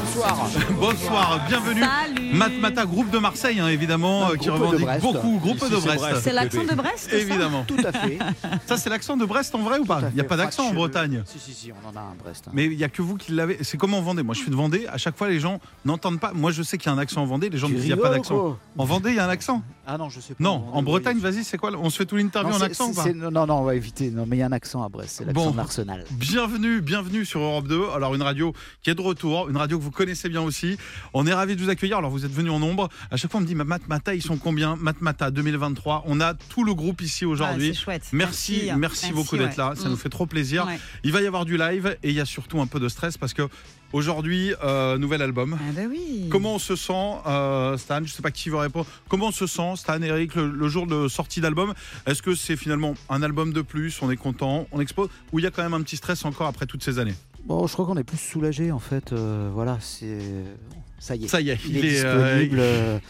Bonsoir. 0.03 0.49
Bonsoir, 0.79 1.45
bienvenue. 1.47 1.81
Salut 1.81 2.33
Mat 2.33 2.51
Mata, 2.59 2.85
groupe 2.85 3.11
de 3.11 3.19
Marseille, 3.19 3.59
hein, 3.59 3.67
évidemment, 3.67 4.31
euh, 4.31 4.35
qui 4.35 4.49
revendique 4.49 4.81
Brest. 4.81 5.01
beaucoup. 5.01 5.37
Groupe 5.37 5.69
de 5.69 5.75
Brest. 5.75 6.21
C'est 6.23 6.33
l'accent 6.33 6.63
de 6.63 6.73
Brest 6.73 7.13
Évidemment. 7.13 7.63
Tout 7.67 7.77
à 7.85 7.91
fait. 7.91 8.17
Ça, 8.65 8.77
c'est 8.77 8.89
l'accent 8.89 9.15
de 9.15 9.25
Brest 9.25 9.53
en 9.53 9.59
vrai 9.59 9.77
ou 9.77 9.85
pas 9.85 10.01
Il 10.09 10.15
n'y 10.15 10.21
a 10.21 10.23
pas 10.23 10.37
d'accent 10.37 10.69
en. 10.69 10.73
Bretagne. 10.73 11.21
Si, 11.25 11.37
si, 11.37 11.53
si, 11.53 11.71
on 11.71 11.87
en 11.87 11.95
a 11.95 11.99
un 11.99 12.11
à 12.11 12.15
Brest. 12.23 12.45
hein. 12.47 12.51
Mais 12.53 12.65
il 12.65 12.77
n'y 12.77 12.83
a 12.83 12.89
que 12.89 13.03
vous 13.03 13.15
qui 13.15 13.31
l'avez. 13.33 13.59
C'est 13.61 13.77
comme 13.77 13.93
en 13.93 14.01
Vendée. 14.01 14.23
Moi, 14.23 14.33
je 14.33 14.39
suis 14.39 14.49
de 14.49 14.55
Vendée. 14.55 14.87
À 14.91 14.97
chaque 14.97 15.17
fois, 15.17 15.29
les 15.29 15.39
gens 15.39 15.59
n'entendent 15.85 16.19
pas. 16.19 16.31
Moi, 16.33 16.51
je 16.51 16.63
sais 16.63 16.77
qu'il 16.79 16.87
y 16.87 16.89
a 16.89 16.97
un 16.97 16.99
accent 16.99 17.21
en 17.21 17.25
Vendée. 17.25 17.49
Les 17.49 17.59
gens 17.59 17.69
disent 17.69 17.81
qu'il 17.81 17.93
n'y 17.93 17.99
a 17.99 18.01
pas 18.01 18.09
d'accent. 18.09 18.57
En 18.77 18.85
Vendée, 18.85 19.11
il 19.11 19.17
y 19.17 19.19
a 19.19 19.25
un 19.25 19.29
accent 19.29 19.61
Ah 19.93 19.97
non, 19.97 20.07
je 20.09 20.21
sais 20.21 20.33
pas. 20.35 20.41
Non. 20.41 20.63
En 20.71 20.83
Bretagne, 20.83 21.17
vas-y, 21.19 21.43
c'est 21.43 21.57
quoi 21.57 21.69
On 21.77 21.89
se 21.89 21.97
fait 21.97 22.05
tout 22.05 22.15
l'interview 22.15 22.53
en 22.53 22.61
accent 22.61 22.91
ou 22.91 22.93
pas 22.93 23.03
c'est- 23.03 23.13
Non, 23.13 23.29
non, 23.45 23.55
on 23.55 23.63
va 23.65 23.75
éviter. 23.75 24.09
Non, 24.09 24.25
mais 24.25 24.37
il 24.37 24.39
y 24.39 24.41
a 24.41 24.45
un 24.45 24.53
accent 24.53 24.81
à 24.83 24.87
Brest. 24.87 25.15
C'est 25.17 25.25
l'accent 25.25 25.43
Bon. 25.47 25.51
de 25.51 25.57
l'Arsenal. 25.57 26.05
Bienvenue, 26.11 26.79
bienvenue 26.79 27.25
sur 27.25 27.41
Europe 27.41 27.67
2. 27.67 27.89
Alors 27.93 28.15
une 28.15 28.21
radio 28.21 28.53
qui 28.83 28.89
est 28.89 28.95
de 28.95 29.01
retour, 29.01 29.49
une 29.49 29.57
radio 29.57 29.77
que 29.77 29.83
vous 29.83 29.91
connaissez 29.91 30.29
bien 30.29 30.41
aussi. 30.41 30.77
On 31.13 31.27
est 31.27 31.33
ravis 31.33 31.57
de 31.57 31.61
vous 31.61 31.69
accueillir. 31.69 31.97
Alors 31.97 32.09
vous 32.09 32.23
êtes 32.23 32.31
venus 32.31 32.53
en 32.53 32.59
nombre. 32.59 32.87
À 33.11 33.17
chaque 33.17 33.29
fois 33.31 33.39
on 33.39 33.43
me 33.43 33.47
dit 33.47 33.53
Mat 33.55 33.85
Mata, 33.89 34.15
ils 34.15 34.21
sont 34.21 34.37
combien? 34.37 34.77
Mat 34.77 35.01
Mata 35.01 35.29
2023. 35.29 36.03
On 36.07 36.21
a 36.21 36.35
tout 36.35 36.63
le 36.63 36.73
groupe 36.73 37.01
ici 37.01 37.25
Ah, 37.25 37.27
aujourd'hui. 37.27 37.73
c'est 37.75 37.81
chouette. 37.81 38.07
Merci, 38.13 38.69
merci, 38.77 39.11
beaucoup 39.11 39.35
ouais. 39.35 39.39
d'être 39.45 39.57
là. 39.57 39.73
Ça 39.75 39.87
Mm. 39.89 39.91
nous 39.91 39.97
fait 39.97 40.07
trop 40.09 40.25
plaisir. 40.25 40.67
Ouais. 40.67 40.79
Il 41.03 41.11
va 41.11 41.21
y 41.21 41.27
avoir 41.27 41.43
du 41.43 41.57
live 41.57 41.97
et 42.01 42.11
il 42.11 42.15
y 42.15 42.21
a 42.21 42.25
surtout 42.25 42.61
un 42.61 42.67
peu 42.67 42.79
de 42.79 42.87
stress 42.87 43.17
parce 43.17 43.33
que 43.33 43.49
aujourd'hui, 43.93 44.53
euh, 44.63 44.97
nouvel 44.97 45.21
album. 45.21 45.57
Ah 45.59 45.71
bah 45.75 45.81
oui. 45.89 46.27
Comment 46.29 46.55
on 46.55 46.59
se 46.59 46.75
sent, 46.75 47.13
euh, 47.27 47.77
Stan? 47.77 47.99
Je 48.03 48.11
sais 48.11 48.21
pas 48.21 48.31
qui 48.31 48.49
veut 48.49 48.57
répondre. 48.57 48.85
Comment 49.09 49.27
on 49.27 49.31
se 49.31 49.47
sent, 49.47 49.73
Stan, 49.77 50.01
Eric, 50.01 50.35
le, 50.35 50.49
le 50.49 50.67
jour 50.67 50.87
de 50.87 51.07
sortie 51.07 51.41
d'album? 51.41 51.73
Est-ce 52.05 52.21
que 52.21 52.35
c'est 52.35 52.55
finalement 52.55 52.93
un 53.09 53.21
album 53.23 53.53
de 53.53 53.61
plus? 53.61 54.01
On 54.01 54.09
est 54.11 54.17
content, 54.17 54.67
on 54.71 54.79
expose? 54.81 55.09
Ou 55.31 55.39
il 55.39 55.43
y 55.43 55.47
a 55.47 55.51
quand 55.51 55.63
même 55.63 55.73
un 55.73 55.81
petit 55.81 55.97
stress 55.97 56.25
encore 56.25 56.47
après 56.47 56.65
toutes 56.65 56.83
ces 56.83 56.99
années? 56.99 57.15
Bon, 57.45 57.65
je 57.65 57.73
crois 57.73 57.85
qu'on 57.85 57.97
est 57.97 58.03
plus 58.03 58.19
soulagé 58.19 58.71
en 58.71 58.79
fait. 58.79 59.13
euh, 59.13 59.49
voilà, 59.53 59.77
c'est. 59.81 60.19
Ça 60.99 61.15
y 61.15 61.25
est. 61.25 61.27
Ça 61.27 61.41
y 61.41 61.49
est, 61.49 61.57
il, 61.65 61.77
il 61.77 61.85
est, 61.85 61.95
est, 61.97 62.05
euh, 62.05 62.39
disponible. 62.39 63.01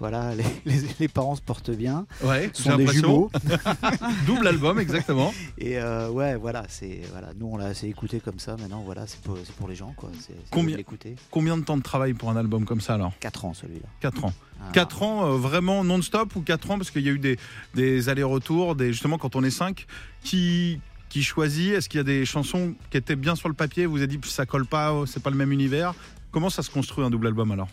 Voilà, 0.00 0.34
les, 0.34 0.42
les- 0.64 0.80
les 0.98 1.08
parents 1.08 1.36
se 1.36 1.42
portent 1.42 1.70
bien. 1.70 2.06
Ouais, 2.24 2.50
sont 2.54 2.74
des 2.76 2.86
jumeaux. 2.88 3.30
Double 4.26 4.48
album, 4.48 4.78
exactement. 4.80 5.32
Et 5.58 5.78
euh, 5.78 6.08
ouais, 6.08 6.36
voilà, 6.36 6.64
c'est 6.68 7.02
voilà. 7.12 7.28
Nous, 7.38 7.46
on 7.46 7.56
l'a 7.58 7.66
assez 7.66 7.86
écouté 7.86 8.18
comme 8.20 8.38
ça. 8.38 8.56
Maintenant, 8.56 8.82
voilà, 8.84 9.06
c'est 9.06 9.20
pour, 9.20 9.36
pour 9.58 9.68
les 9.68 9.74
gens, 9.76 9.92
quoi. 9.96 10.10
C'est 10.18 10.34
Combien- 10.50 10.76
l'écouter. 10.76 11.16
Combien 11.30 11.56
de 11.58 11.62
temps 11.64 11.76
de 11.76 11.82
travail 11.82 12.14
pour 12.14 12.30
un 12.30 12.36
album 12.36 12.64
comme 12.64 12.80
ça 12.80 12.94
alors? 12.94 13.12
4 13.20 13.44
ans 13.44 13.54
celui-là. 13.54 13.86
4 14.00 14.24
ans. 14.24 14.32
Ah. 14.60 14.70
4 14.72 15.02
ans 15.02 15.26
euh, 15.26 15.36
vraiment 15.36 15.84
non-stop 15.84 16.34
ou 16.36 16.40
4 16.40 16.70
ans? 16.70 16.78
Parce 16.78 16.90
qu'il 16.90 17.02
y 17.02 17.08
a 17.08 17.12
eu 17.12 17.18
des, 17.18 17.38
des 17.74 18.08
allers-retours, 18.08 18.74
des, 18.76 18.92
justement 18.92 19.18
quand 19.18 19.36
on 19.36 19.44
est 19.44 19.50
5, 19.50 19.86
qui, 20.24 20.80
qui 21.10 21.22
choisit? 21.22 21.74
Est-ce 21.74 21.88
qu'il 21.90 21.98
y 21.98 22.00
a 22.00 22.04
des 22.04 22.24
chansons 22.24 22.74
qui 22.90 22.96
étaient 22.96 23.16
bien 23.16 23.34
sur 23.36 23.48
le 23.48 23.54
papier? 23.54 23.84
Vous 23.86 23.98
avez 23.98 24.06
dit 24.06 24.18
ça 24.24 24.46
colle 24.46 24.66
pas, 24.66 24.94
c'est 25.06 25.22
pas 25.22 25.30
le 25.30 25.36
même 25.36 25.52
univers 25.52 25.94
Comment 26.32 26.48
ça 26.48 26.62
se 26.62 26.70
construit 26.70 27.04
un 27.04 27.10
double 27.10 27.26
album 27.26 27.50
alors? 27.52 27.68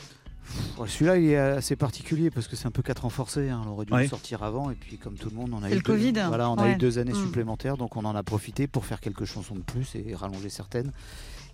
Celui-là, 0.88 1.17
il 1.17 1.25
est 1.29 1.38
assez 1.38 1.75
particulier 1.75 2.29
parce 2.29 2.47
que 2.47 2.55
c'est 2.55 2.67
un 2.67 2.71
peu 2.71 2.81
4 2.81 3.05
ans 3.05 3.09
forcés. 3.09 3.49
hein. 3.49 3.61
On 3.65 3.69
aurait 3.71 3.85
dû 3.85 3.94
Ouais. 3.94 4.03
le 4.03 4.07
sortir 4.09 4.44
avant 4.44 4.69
et 4.71 4.75
puis 4.75 4.97
comme 4.97 5.15
tout 5.15 5.29
le 5.29 5.35
monde, 5.35 5.51
on 5.53 5.63
a 5.63 5.67
eu 5.69 5.75
le 5.75 5.77
deux- 5.77 5.81
Covid. 5.81 6.13
Voilà, 6.27 6.49
on 6.49 6.55
a 6.55 6.63
Ouais. 6.63 6.73
eu 6.73 6.75
deux 6.77 6.99
années 6.99 7.13
Mm. 7.13 7.23
supplémentaires, 7.25 7.77
donc 7.77 7.95
on 7.97 8.05
en 8.05 8.15
a 8.15 8.23
profité 8.23 8.67
pour 8.67 8.85
faire 8.85 8.99
quelques 8.99 9.25
chansons 9.25 9.55
de 9.55 9.61
plus 9.61 9.95
et 9.95 10.13
rallonger 10.15 10.49
certaines. 10.49 10.91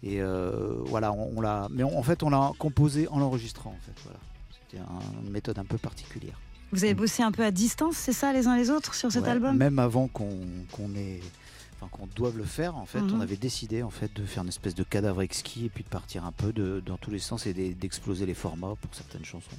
Et 0.03 0.21
euh, 0.21 0.75
voilà, 0.85 1.13
on, 1.13 1.31
on 1.37 1.41
l'a. 1.41 1.67
Mais 1.71 1.83
on- 1.83 1.97
en 1.97 2.03
fait, 2.03 2.23
on 2.23 2.29
l'a 2.29 2.51
composé 2.59 3.07
en 3.07 3.19
l'enregistrant. 3.19 3.71
En 3.71 3.85
fait, 3.85 3.93
voilà. 4.03 4.19
C'était 4.51 4.81
un- 4.83 5.23
une 5.25 5.31
méthode 5.31 5.57
un 5.59 5.65
peu 5.65 5.77
particulière. 5.77 6.39
Vous 6.73 6.83
avez 6.83 6.93
bossé 6.95 7.21
un 7.23 7.31
peu 7.31 7.43
à 7.45 7.51
distance, 7.51 7.95
c'est 7.97 8.13
ça, 8.13 8.33
les 8.33 8.47
uns 8.47 8.57
les 8.57 8.69
autres, 8.71 8.95
sur 8.95 9.11
cet 9.11 9.23
Ouais, 9.23 9.29
album? 9.29 9.55
Même 9.55 9.79
avant 9.79 10.07
qu'on 10.07 10.29
qu'on 10.71 10.93
ait. 10.95 11.19
Enfin, 11.83 11.89
qu'on 11.97 12.07
doive 12.15 12.37
le 12.37 12.43
faire, 12.45 12.77
en 12.77 12.85
fait, 12.85 13.01
Mhm. 13.01 13.15
on 13.15 13.19
avait 13.21 13.35
décidé 13.35 13.83
en 13.83 13.89
fait 13.89 14.13
de 14.15 14.23
faire 14.25 14.43
une 14.43 14.49
espèce 14.49 14.75
de 14.75 14.83
cadavre 14.83 15.21
exquis 15.21 15.65
et 15.65 15.69
puis 15.69 15.83
de 15.83 15.89
partir 15.89 16.23
un 16.25 16.31
peu 16.31 16.53
de, 16.53 16.81
dans 16.85 16.97
tous 16.97 17.11
les 17.11 17.19
sens 17.19 17.45
et 17.45 17.53
d'e- 17.53 17.73
d'exploser 17.73 18.25
les 18.25 18.33
formats 18.33 18.75
pour 18.81 18.93
certaines 18.95 19.25
chansons. 19.25 19.49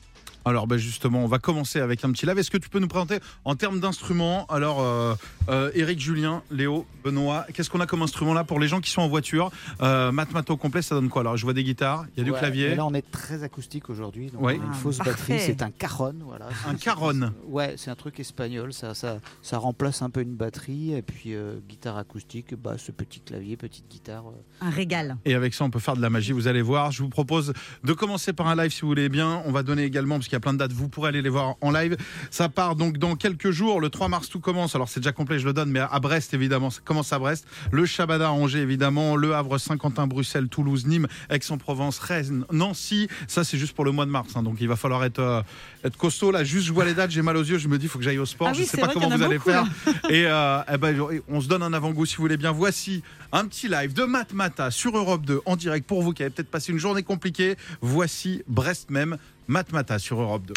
Alors 0.47 0.67
ben 0.67 0.77
justement, 0.77 1.25
on 1.25 1.27
va 1.27 1.39
commencer 1.39 1.81
avec 1.81 2.05
un 2.05 2.13
petit 2.13 2.27
live. 2.27 2.39
Est-ce 2.39 2.51
que 2.51 2.59
tu 2.59 2.69
peux 2.69 2.79
nous 2.79 2.89
présenter 2.89 3.19
en 3.45 3.55
termes 3.55 3.81
d'instruments 3.81 4.45
Alors, 4.49 4.83
euh, 4.83 5.15
euh, 5.49 5.71
Eric, 5.75 5.99
Julien, 6.01 6.43
Léo, 6.51 6.87
Benoît, 7.03 7.47
qu'est-ce 7.55 7.71
qu'on 7.71 7.81
a 7.81 7.87
comme 7.87 8.03
instrument 8.03 8.35
là 8.35 8.45
pour 8.45 8.61
les 8.61 8.69
gens 8.69 8.81
qui 8.81 8.91
sont 8.91 9.01
en 9.03 9.09
voiture? 9.09 9.51
Euh, 9.81 10.13
au 10.49 10.57
complet, 10.57 10.83
ça 10.83 10.95
donne 10.95 11.09
quoi 11.09 11.21
Alors, 11.23 11.37
je 11.37 11.45
vois 11.45 11.55
des 11.55 11.65
guitares, 11.65 12.05
il 12.15 12.19
y 12.19 12.21
a 12.21 12.25
du 12.25 12.31
Ouais, 12.31 12.39
clavier. 12.39 12.69
mais 12.71 12.77
là, 12.77 12.85
on 12.87 12.93
est 12.95 13.11
très 13.11 13.43
acoustique 13.43 13.89
aujourd'hui. 13.89 14.31
Donc 14.31 14.43
Ouais. 14.43 14.57
on 14.59 14.63
a 14.63 14.65
une 14.67 14.71
Ah, 14.73 14.75
fausse 14.75 14.99
parfait. 14.99 15.13
batterie. 15.35 15.41
C'est 15.47 15.63
un 15.63 15.71
caron. 15.71 16.15
Voilà. 16.27 16.47
Un 16.69 16.73
C'est- 16.77 16.85
caron. 16.85 17.13
c'est- 17.13 17.49
Ouais, 17.51 17.75
c'est 17.79 17.91
un 17.91 17.95
truc 17.95 18.21
espagnol. 18.21 18.73
Ça, 18.73 18.95
ça, 18.95 19.19
ça 19.43 19.59
remplace 19.59 20.03
un 20.03 20.11
peu 20.11 20.21
une 20.21 20.35
batterie. 20.35 20.93
Et 20.95 21.03
puis, 21.03 21.35
euh, 21.35 21.55
guitare 21.69 21.97
acoustique, 21.97 22.55
bah, 22.55 22.75
ce 22.79 22.93
petit 22.93 23.21
clavier, 23.21 23.57
petite 23.57 23.89
guitare. 23.91 24.25
euh. 24.29 24.67
Un 24.67 24.71
régal. 24.71 25.17
Et 25.25 25.35
avec 25.35 25.55
ça, 25.55 25.65
on 25.65 25.71
peut 25.71 25.79
faire 25.79 25.97
de 25.97 26.03
la 26.03 26.11
magie, 26.11 26.33
vous 26.33 26.49
allez 26.49 26.63
voir. 26.63 26.91
Je 26.93 27.03
vous 27.03 27.09
propose 27.09 27.53
de 27.83 27.93
commencer 27.93 28.33
par 28.33 28.47
un 28.49 28.57
live 28.57 28.71
si 28.73 28.83
vous 28.83 28.89
voulez 28.89 29.09
bien. 29.09 29.43
On 29.47 29.53
va 29.53 29.63
donner 29.63 29.85
également, 29.85 30.17
parce 30.17 30.29
qu'il 30.35 30.41
y 30.41 30.43
a 30.43 30.51
plein 30.51 30.53
de 30.53 30.59
dates, 30.59 30.73
vous 30.73 30.89
pourrez 30.89 31.11
aller 31.11 31.23
les 31.23 31.29
voir 31.29 31.55
en 31.61 31.71
live. 31.71 31.97
Ça 32.31 32.49
part 32.49 32.75
donc 32.75 32.99
dans 32.99 33.15
quelques 33.15 33.51
jours. 33.51 33.81
Le 33.81 33.89
3 33.89 34.09
mars, 34.09 34.29
tout 34.29 34.41
commence. 34.41 34.75
Alors, 34.75 34.89
c'est 34.89 35.01
déjà 35.01 35.13
complet, 35.13 35.39
je 35.39 35.47
le 35.47 35.53
donne, 35.53 35.71
mais 35.71 35.81
à 35.81 36.01
Brest, 36.01 36.35
évidemment. 36.35 36.71
Ça 36.71 36.81
commence 36.85 37.13
à 37.13 37.19
Brest. 37.19 37.47
Le 37.71 37.87
Shabada 37.87 38.29
à 38.29 38.31
Angers, 38.33 38.61
évidemment. 38.61 39.15
Le 39.17 39.35
Havre, 39.35 39.59
Saint-Quentin, 39.59 40.07
Bruxelles, 40.07 40.49
Toulouse, 40.49 40.87
Nîmes, 40.87 41.07
Aix-en-Provence, 41.31 41.99
Rennes, 42.01 42.45
Nancy. 42.51 43.09
Ça, 43.29 43.45
c'est 43.45 43.59
juste 43.59 43.75
pour 43.75 43.85
le 43.85 43.93
mois 43.93 44.07
de 44.07 44.11
mars. 44.11 44.31
hein. 44.35 44.43
donc, 44.43 44.57
il 44.61 44.69
va 44.69 44.77
falloir 44.77 45.05
être, 45.05 45.21
euh, 45.21 45.43
être 45.85 45.97
costaud. 45.97 46.33
Là, 46.33 46.43
juste, 46.43 46.67
je 46.67 46.73
vois 46.73 46.85
les 46.85 46.95
dates, 46.95 47.11
j'ai 47.13 47.23
mal 47.23 47.37
aux 47.37 47.45
yeux. 47.45 47.59
Je 47.59 47.69
me 47.69 47.79
dis, 47.79 47.87
il 47.87 47.89
faut 47.89 47.99
que 47.99 48.05
j'aille 48.05 48.19
au 48.19 48.27
sport. 48.27 48.49
Ah 48.49 48.53
je 48.55 48.61
oui, 48.61 48.67
sais 48.67 48.79
pas 48.79 48.89
comment 48.89 49.09
vous 49.09 49.23
allez 49.23 49.39
beaucoup, 49.39 49.51
faire. 49.51 49.65
Et 50.09 50.25
euh, 50.27 50.59
eh 50.73 50.79
ben, 50.79 50.97
on 51.29 51.41
se 51.41 51.49
donne 51.49 51.63
un 51.63 51.73
avant-goût 51.73 52.07
si 52.07 52.17
vous 52.17 52.23
voulez 52.23 52.37
bien. 52.37 52.51
Voici 52.53 53.03
un 53.35 53.47
petit 53.49 53.67
live 53.67 53.93
de 53.95 54.05
Mat 54.05 54.33
Mata 54.33 54.71
sur 54.71 54.97
Europe 54.97 55.27
2 55.27 55.41
en 55.45 55.57
direct 55.57 55.89
pour 55.89 56.03
vous 56.03 56.13
qui 56.13 56.23
avez 56.23 56.31
peut-être 56.31 56.51
passé 56.51 56.71
une 56.71 56.79
journée 56.79 57.03
compliquée. 57.03 57.57
Voici 57.81 58.45
Brest 58.47 58.91
même, 58.91 59.19
Mat 59.49 59.73
Mata 59.73 59.99
sur 59.99 60.21
Europe 60.21 60.47
2. 60.47 60.55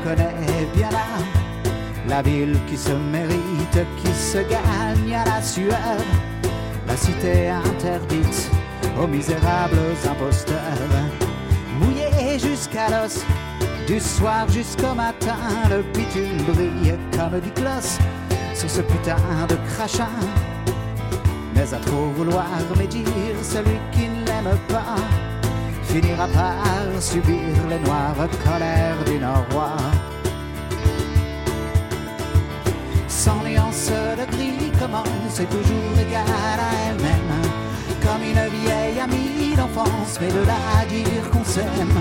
Reconnais 0.00 0.66
bien 0.74 0.90
là. 0.90 0.98
La 2.08 2.22
ville 2.22 2.58
qui 2.66 2.76
se 2.76 2.92
mérite, 2.92 3.86
qui 4.02 4.12
se 4.12 4.38
gagne 4.38 5.14
à 5.14 5.24
la 5.24 5.42
sueur. 5.42 5.96
La 6.86 6.96
cité 6.96 7.50
interdite 7.50 8.50
aux 9.00 9.06
misérables 9.06 9.76
imposteurs. 10.08 10.56
Mouillé 11.78 12.38
jusqu'à 12.38 12.88
l'os, 12.88 13.24
du 13.86 14.00
soir 14.00 14.48
jusqu'au 14.48 14.94
matin, 14.94 15.36
le 15.68 15.82
bitume 15.92 16.44
brille 16.48 16.98
comme 17.16 17.40
du 17.40 17.50
cloche 17.50 17.98
sur 18.54 18.70
ce 18.70 18.80
putain 18.80 19.16
de 19.48 19.56
crachin. 19.74 20.08
Mais 21.54 21.74
à 21.74 21.78
trop 21.78 22.08
vouloir 22.16 22.46
médire, 22.78 23.04
celui 23.42 23.78
qui 23.92 24.08
ne 24.08 24.24
l'aime 24.26 24.58
pas 24.68 25.29
finira 25.92 26.28
par 26.28 27.02
subir 27.02 27.52
les 27.68 27.80
noires 27.80 28.28
colères 28.44 29.02
du 29.06 29.18
Nord-Roi. 29.18 29.72
Sans 33.08 33.42
nuance 33.42 33.90
de 34.18 34.24
gris 34.34 34.70
commence 34.78 35.40
et 35.40 35.46
toujours 35.46 35.96
égale 36.04 36.60
à 36.68 36.72
elle-même. 36.86 37.34
Comme 38.04 38.22
une 38.22 38.44
vieille 38.60 39.00
amie 39.00 39.56
d'enfance, 39.56 40.18
mais 40.20 40.28
de 40.28 40.42
là 40.46 40.60
à 40.80 40.84
dire 40.86 41.24
qu'on 41.30 41.44
s'aime. 41.44 41.98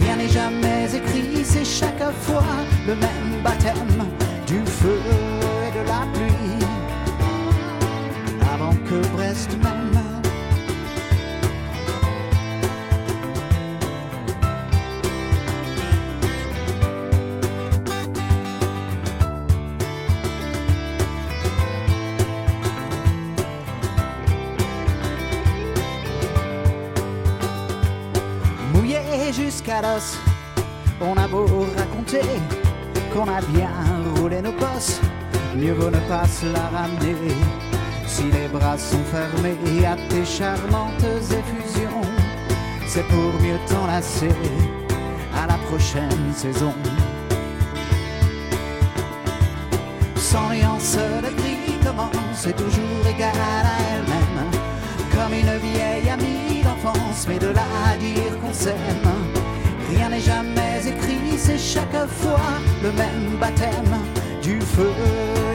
Rien 0.00 0.16
n'est 0.16 0.28
jamais 0.28 0.86
écrit, 0.94 1.44
c'est 1.44 1.64
chaque 1.64 2.12
fois 2.22 2.54
le 2.86 2.94
même 2.94 3.42
baptême 3.42 4.04
du 4.46 4.60
feu 4.64 5.00
et 5.66 5.70
de 5.78 5.82
la 5.88 6.02
pluie. 6.14 6.64
Avant 8.54 8.74
que 8.88 9.06
Brest 9.14 9.50
m'aime. 9.62 9.99
On 31.00 31.16
a 31.16 31.28
beau 31.28 31.46
raconter 31.76 32.22
qu'on 33.12 33.24
a 33.28 33.40
bien 33.52 33.70
roulé 34.16 34.40
nos 34.40 34.52
bosses, 34.52 35.00
mieux 35.56 35.72
vaut 35.72 35.90
ne 35.90 35.98
pas 36.08 36.26
se 36.26 36.46
la 36.46 36.68
ramener. 36.78 37.16
Si 38.06 38.24
les 38.24 38.48
bras 38.48 38.78
sont 38.78 39.04
fermés 39.10 39.86
à 39.86 39.96
tes 40.08 40.24
charmantes 40.24 41.02
effusions, 41.02 42.02
c'est 42.86 43.06
pour 43.08 43.32
mieux 43.40 43.58
t'enlacer 43.68 44.34
à 45.34 45.46
la 45.46 45.58
prochaine 45.68 46.32
saison. 46.34 46.74
Sans 50.16 50.50
nuance 50.50 50.96
de 50.96 51.30
gris 51.36 51.78
commence, 51.84 52.12
c'est 52.34 52.56
toujours 52.56 53.06
égal 53.08 53.34
à 53.36 53.94
elle-même. 53.94 54.50
Comme 55.12 55.34
une 55.34 55.58
vieille 55.58 56.08
amie 56.08 56.62
d'enfance, 56.62 57.26
mais 57.28 57.38
de 57.38 57.48
là 57.48 57.66
à 57.92 57.96
dire 57.96 58.38
qu'on 58.40 58.52
s'aime. 58.52 59.19
N'est 60.10 60.20
jamais 60.20 60.80
écrit, 60.88 61.38
c'est 61.38 61.56
chaque 61.56 62.08
fois 62.08 62.58
le 62.82 62.90
même 62.90 63.36
baptême 63.40 63.96
du 64.42 64.60
feu 64.60 64.92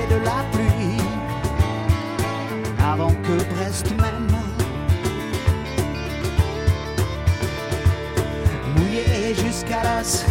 et 0.02 0.14
de 0.14 0.24
la 0.24 0.46
pluie. 0.54 1.04
Avant 2.82 3.12
que 3.12 3.44
Brest 3.54 3.92
m'aime. 3.98 4.38
Mouillé 8.78 9.36
jusqu'à 9.36 9.84
l'os, 9.84 10.26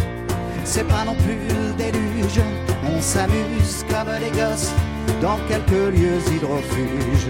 c'est 0.63 0.87
pas 0.87 1.05
non 1.05 1.15
plus 1.15 1.37
le 1.47 1.73
déluge. 1.77 2.41
On 2.83 2.99
s'amuse 2.99 3.85
comme 3.87 4.11
des 4.17 4.31
gosses 4.35 4.73
dans 5.21 5.37
quelques 5.47 5.93
lieux 5.95 6.19
hydrofuges. 6.33 7.29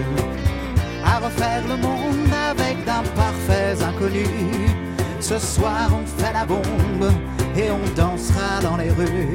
À 1.04 1.18
refaire 1.18 1.62
le 1.68 1.76
monde 1.76 2.32
avec 2.50 2.82
d'imparfaits 2.86 3.82
inconnus. 3.82 4.85
Ce 5.28 5.40
soir 5.40 5.90
on 5.90 6.06
fait 6.06 6.32
la 6.32 6.46
bombe 6.46 7.10
et 7.56 7.68
on 7.68 7.94
dansera 7.96 8.60
dans 8.62 8.76
les 8.76 8.90
rues. 8.90 9.34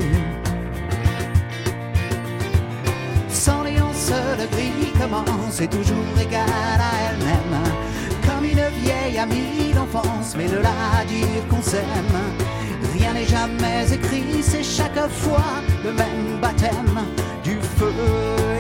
Sans 3.28 3.66
nuance 3.66 4.10
de 4.40 4.46
gris 4.56 4.94
commence 4.98 5.60
et 5.60 5.68
toujours 5.68 6.18
égale 6.18 6.48
à 6.80 7.10
elle-même. 7.10 7.60
Comme 8.26 8.46
une 8.46 8.66
vieille 8.82 9.20
amie 9.20 9.74
d'enfance, 9.76 10.34
mais 10.38 10.48
de 10.48 10.60
là 10.60 11.04
dire 11.10 11.46
qu'on 11.50 11.62
s'aime. 11.62 12.16
Rien 12.94 13.12
n'est 13.12 13.26
jamais 13.26 13.92
écrit, 13.92 14.42
c'est 14.42 14.64
chaque 14.64 15.10
fois 15.10 15.60
le 15.84 15.92
même 15.92 16.40
baptême 16.42 17.02
du 17.44 17.60
feu 17.78 17.92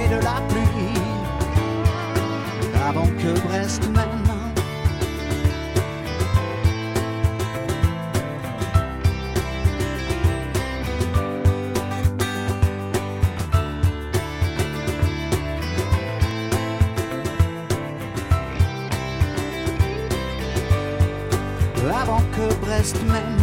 et 0.04 0.10
de 0.10 0.20
la 0.20 0.42
pluie. 0.50 1.00
Avant 2.90 3.08
que 3.08 3.40
Brest 3.48 3.88
m'aime. 3.88 4.31
Que 22.50 22.56
Brest 22.66 22.96
m'aime. 23.04 23.41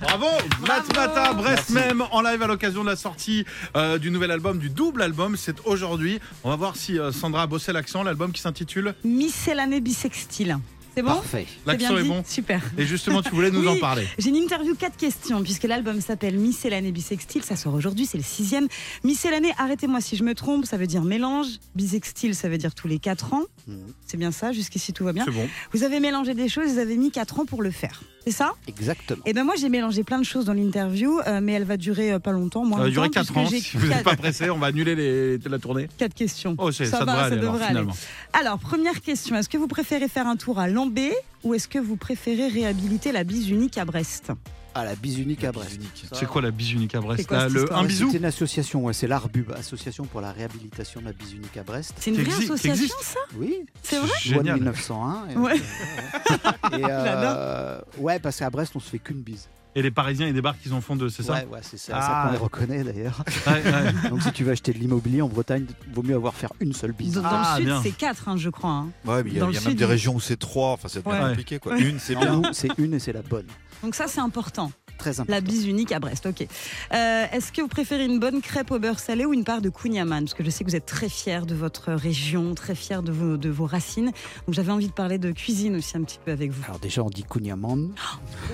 Bravo 0.00 0.26
Matmata, 0.66 1.34
Brest 1.34 1.70
même, 1.70 2.02
en 2.10 2.22
live 2.22 2.42
à 2.42 2.46
l'occasion 2.46 2.82
de 2.82 2.88
la 2.88 2.96
sortie 2.96 3.44
euh, 3.76 3.98
du 3.98 4.10
nouvel 4.10 4.30
album, 4.30 4.58
du 4.58 4.70
double 4.70 5.02
album. 5.02 5.36
C'est 5.36 5.56
aujourd'hui. 5.66 6.20
On 6.42 6.48
va 6.48 6.56
voir 6.56 6.76
si 6.76 6.98
euh, 6.98 7.12
Sandra 7.12 7.42
a 7.42 7.46
bossé 7.46 7.72
l'accent. 7.72 8.02
L'album 8.02 8.32
qui 8.32 8.40
s'intitule 8.40 8.94
Miscellanée 9.04 9.80
bisextile. 9.80 10.58
C'est 10.94 11.02
bon 11.02 11.08
Parfait. 11.14 11.46
L'accent 11.66 11.96
est 11.98 12.02
dit 12.02 12.08
bon. 12.08 12.22
Super. 12.26 12.62
Et 12.76 12.84
justement, 12.84 13.22
tu 13.22 13.30
voulais 13.30 13.50
nous 13.50 13.66
en 13.68 13.76
parler. 13.78 14.06
J'ai 14.18 14.30
une 14.30 14.36
interview, 14.36 14.74
quatre 14.74 14.96
questions, 14.96 15.42
puisque 15.42 15.64
l'album 15.64 16.00
s'appelle 16.00 16.36
Miscellanée 16.36 16.90
bisextile. 16.92 17.42
Ça 17.44 17.56
sort 17.56 17.74
aujourd'hui, 17.74 18.06
c'est 18.06 18.18
le 18.18 18.24
sixième. 18.24 18.66
Miscellanée, 19.04 19.52
arrêtez-moi 19.58 20.00
si 20.00 20.16
je 20.16 20.24
me 20.24 20.34
trompe, 20.34 20.66
ça 20.66 20.76
veut 20.76 20.86
dire 20.86 21.02
mélange. 21.04 21.46
Bisextile, 21.74 22.34
ça 22.34 22.48
veut 22.48 22.58
dire 22.58 22.74
tous 22.74 22.88
les 22.88 22.98
quatre 22.98 23.32
ans. 23.34 23.42
Mhm. 23.68 23.76
C'est 24.06 24.16
bien 24.16 24.32
ça, 24.32 24.52
jusqu'ici 24.52 24.92
tout 24.92 25.04
va 25.04 25.12
bien. 25.12 25.24
C'est 25.24 25.30
bon. 25.30 25.48
Vous 25.72 25.84
avez 25.84 26.00
mélangé 26.00 26.34
des 26.34 26.48
choses, 26.48 26.72
vous 26.72 26.78
avez 26.78 26.96
mis 26.96 27.10
quatre 27.10 27.38
ans 27.40 27.44
pour 27.46 27.62
le 27.62 27.70
faire. 27.70 28.02
C'est 28.26 28.32
ça? 28.32 28.52
Exactement. 28.68 29.22
Et 29.24 29.32
ben 29.32 29.44
moi 29.44 29.54
j'ai 29.58 29.70
mélangé 29.70 30.04
plein 30.04 30.18
de 30.18 30.24
choses 30.24 30.44
dans 30.44 30.52
l'interview, 30.52 31.20
euh, 31.26 31.40
mais 31.42 31.52
elle 31.52 31.64
va 31.64 31.78
durer 31.78 32.12
euh, 32.12 32.18
pas 32.18 32.32
longtemps. 32.32 32.66
Moins 32.66 32.76
Ça 32.78 32.84
va 32.84 32.90
durer 32.90 33.06
longtemps, 33.06 33.20
4 33.22 33.36
ans. 33.38 33.46
Si 33.48 33.76
vous 33.78 33.86
n'êtes 33.86 34.02
pas 34.02 34.14
pressé, 34.16 34.50
on 34.50 34.58
va 34.58 34.66
annuler 34.66 34.94
les- 34.94 35.38
la 35.38 35.58
tournée. 35.58 35.88
quatre 35.96 36.12
questions. 36.14 36.54
Oh, 36.58 36.70
c'est- 36.70 36.84
ça, 36.84 36.98
Ça 36.98 37.04
va, 37.06 37.12
devrait 37.12 37.20
ça 37.20 37.26
aller 37.28 37.38
alors, 37.38 37.52
devrait 37.54 37.64
aller. 37.66 37.74
finalement. 37.78 37.96
Alors, 38.34 38.58
première 38.58 39.00
question, 39.00 39.36
est-ce 39.36 39.48
que 39.48 39.56
vous 39.56 39.68
préférez 39.68 40.08
faire 40.08 40.26
un 40.26 40.36
tour 40.36 40.58
à 40.58 40.68
Lambé 40.80 41.12
ou 41.44 41.52
est-ce 41.54 41.68
que 41.68 41.78
vous 41.78 41.96
préférez 41.96 42.48
réhabiliter 42.48 43.12
la 43.12 43.22
bise 43.22 43.50
unique 43.50 43.76
à 43.76 43.84
Brest 43.84 44.32
À 44.74 44.84
la 44.84 44.94
bise 44.94 45.18
unique 45.18 45.44
à 45.44 45.52
Brest. 45.52 45.78
C'est 46.14 46.26
quoi 46.26 46.40
la 46.40 46.50
bise 46.50 46.72
unique 46.72 46.94
à 46.94 47.00
Brest 47.00 47.20
C'est 47.20 47.28
quoi 47.28 47.36
Là, 47.36 47.42
cette 47.44 47.52
le, 47.52 47.60
histoire 47.62 47.80
Un 47.80 47.84
bisou 47.84 48.06
C'était 48.06 48.18
une 48.18 48.24
association, 48.24 48.84
ouais, 48.86 48.92
c'est 48.94 49.06
l'ARBUB, 49.06 49.52
Association 49.52 50.04
pour 50.04 50.22
la 50.22 50.32
réhabilitation 50.32 51.00
de 51.02 51.06
la 51.06 51.12
bise 51.12 51.34
unique 51.34 51.54
à 51.58 51.62
Brest. 51.64 51.92
C'est 51.98 52.10
une 52.12 52.22
vraie 52.22 52.32
association 52.44 52.94
ça? 53.02 53.18
Oui, 53.36 53.66
C'est 53.82 53.98
vrai? 53.98 54.06
Loi 54.08 54.16
de 54.16 54.22
Génial. 54.48 54.54
1901. 54.56 55.28
Et, 55.28 55.36
Ouais. 55.36 55.56
et, 55.58 56.84
euh, 56.88 57.80
ouais, 57.98 58.18
parce 58.18 58.38
qu'à 58.38 58.48
Brest, 58.48 58.72
on 58.74 58.80
se 58.80 58.88
fait 58.88 58.98
qu'une 58.98 59.20
bise. 59.20 59.48
Et 59.76 59.82
les 59.82 59.90
Parisiens, 59.92 60.26
ils 60.26 60.34
débarquent, 60.34 60.58
ils 60.66 60.72
en 60.72 60.80
font 60.80 60.96
deux, 60.96 61.10
c'est 61.10 61.22
ça 61.22 61.34
Ouais, 61.34 61.46
ouais, 61.52 61.60
c'est 61.62 61.76
ça, 61.78 61.92
Ah. 61.96 62.00
ça 62.02 62.22
qu'on 62.26 62.32
les 62.32 62.38
reconnaît 62.38 62.82
d'ailleurs. 62.84 63.22
Ouais, 63.46 63.62
ouais. 63.64 63.92
Donc 64.10 64.20
si 64.22 64.32
tu 64.32 64.42
veux 64.42 64.50
acheter 64.52 64.72
de 64.72 64.78
l'immobilier 64.78 65.22
en 65.22 65.28
Bretagne, 65.28 65.64
vaut 65.94 66.02
mieux 66.02 66.16
avoir 66.16 66.34
faire 66.34 66.52
une 66.60 66.72
seule 66.72 66.92
bise. 66.92 67.14
Dans, 67.14 67.22
dans 67.22 67.28
Ah, 67.30 67.52
le 67.54 67.56
sud, 67.58 67.66
bien. 67.66 67.82
c'est 67.82 67.92
quatre, 67.92 68.28
hein, 68.28 68.36
je 68.36 68.50
crois. 68.50 68.70
hein. 68.70 68.88
Ouais, 69.04 69.22
mais 69.22 69.30
il 69.30 69.36
y 69.36 69.40
a, 69.40 69.44
y 69.44 69.46
le 69.46 69.52
même 69.52 69.60
sud, 69.62 69.76
des 69.76 69.84
il- 69.84 69.86
régions 69.86 70.14
où 70.16 70.20
c'est 70.20 70.36
trois. 70.38 70.72
Enfin, 70.72 70.88
c'est 70.88 71.02
compliqué, 71.04 71.58
quoi. 71.60 71.78
Une, 71.78 71.98
c'est 72.00 72.16
bien. 72.16 72.32
nous, 72.36 72.42
c'est 72.52 72.70
une 72.78 72.94
et 72.94 72.98
c'est 72.98 73.12
la 73.12 73.22
bonne. 73.22 73.46
Donc 73.82 73.94
ça, 73.94 74.06
c'est 74.08 74.20
important. 74.20 74.72
Très 75.00 75.10
important. 75.20 75.32
La 75.32 75.40
bise 75.40 75.66
unique 75.66 75.92
à 75.92 75.98
Brest, 75.98 76.26
ok. 76.26 76.46
Euh, 76.92 77.24
Est-ce 77.32 77.52
que 77.52 77.60
vous 77.62 77.68
préférez 77.68 78.04
une 78.04 78.18
bonne 78.18 78.40
crêpe 78.42 78.70
au 78.70 78.78
beurre 78.78 78.98
salé 79.00 79.24
ou 79.24 79.32
une 79.32 79.44
part 79.44 79.60
de 79.62 79.68
kouign-amann 79.70 80.24
Parce 80.24 80.34
que 80.34 80.44
je 80.44 80.50
sais 80.50 80.62
que 80.64 80.70
vous 80.70 80.76
êtes 80.76 80.86
très 80.86 81.08
fiers 81.08 81.46
de 81.46 81.54
votre 81.54 81.92
région, 81.92 82.54
très 82.54 82.74
fiers 82.74 83.02
de 83.02 83.10
vos, 83.10 83.36
de 83.36 83.48
vos 83.48 83.66
racines. 83.66 84.12
Donc 84.46 84.54
j'avais 84.54 84.72
envie 84.72 84.88
de 84.88 84.92
parler 84.92 85.18
de 85.18 85.32
cuisine 85.32 85.76
aussi 85.76 85.96
un 85.96 86.02
petit 86.02 86.18
peu 86.24 86.30
avec 86.32 86.50
vous. 86.52 86.62
Alors 86.66 86.78
déjà, 86.78 87.02
on 87.02 87.08
dit 87.10 87.24
Kouign-amann. 87.24 87.90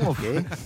Ok. 0.06 0.18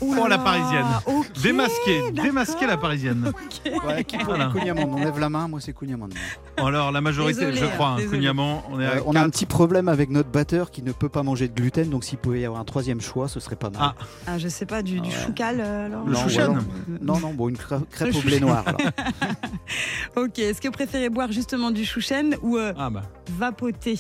Ouh 0.03 0.15
Oh, 0.21 0.25
là 0.25 0.37
la 0.37 0.39
parisienne. 0.39 0.87
ok, 1.07 1.27
Démasqué, 1.43 2.01
d'accord. 2.11 2.25
démasqué 2.25 2.67
la 2.67 2.77
parisienne. 2.77 3.33
Ouais, 3.87 4.05
qui 4.05 4.17
Voilà. 4.19 4.53
On 4.87 4.97
lève 5.03 5.19
la 5.19 5.29
main, 5.31 5.49
moi 5.49 5.61
c'est 5.61 5.73
Kouign-amann. 5.73 6.11
Alors 6.57 6.93
la 6.93 7.01
majorité, 7.01 7.41
Désolé, 7.47 7.57
je 7.59 7.67
crois, 7.67 7.89
hein, 7.99 8.63
on 8.71 8.81
est 8.81 8.87
à 8.87 8.97
Euh, 8.97 9.01
on 9.07 9.15
a 9.15 9.23
un 9.23 9.31
petit 9.31 9.47
problème 9.47 9.89
avec 9.89 10.11
notre 10.11 10.29
batteur 10.31 10.71
qui 10.71 10.83
ne 10.83 10.93
peut 10.93 11.09
pas 11.09 11.23
manger 11.23 11.49
de 11.49 11.55
gluten, 11.55 11.89
donc 11.89 12.05
s'il 12.05 12.19
pouvait 12.19 12.41
y 12.41 12.45
avoir 12.45 12.61
un 12.61 12.65
troisième 12.65 13.01
choix, 13.01 13.29
ce 13.29 13.41
serait 13.41 13.57
pas 13.57 13.71
mal. 13.71 13.81
Ah. 13.83 13.95
Ah, 14.27 14.39
je 14.39 14.49
sais 14.49 14.67
pas, 14.67 14.83
du, 14.83 15.01
du 15.01 15.09
Ouais. 15.09 15.15
choucal 15.27 15.61
euh, 15.71 15.87
alors 15.87 16.05
Le 16.07 16.13
Non, 16.13 16.21
alors- 16.39 16.57
Non, 17.01 17.19
non, 17.21 17.35
bon, 17.35 17.49
une 17.49 17.57
crêpe, 17.57 17.83
au 18.15 18.21
blé 18.23 18.41
noir. 18.41 18.65
Ok, 20.17 20.39
est-ce 20.39 20.61
que 20.61 20.69
vous 20.69 20.73
préférez 20.73 21.09
boire 21.09 21.31
justement 21.33 21.71
du 21.71 21.85
chouchen 21.85 22.37
ou 22.43 22.57
euh, 22.59 22.73
Ah 22.77 22.91
bah. 22.91 23.03
vapoter? 23.39 23.99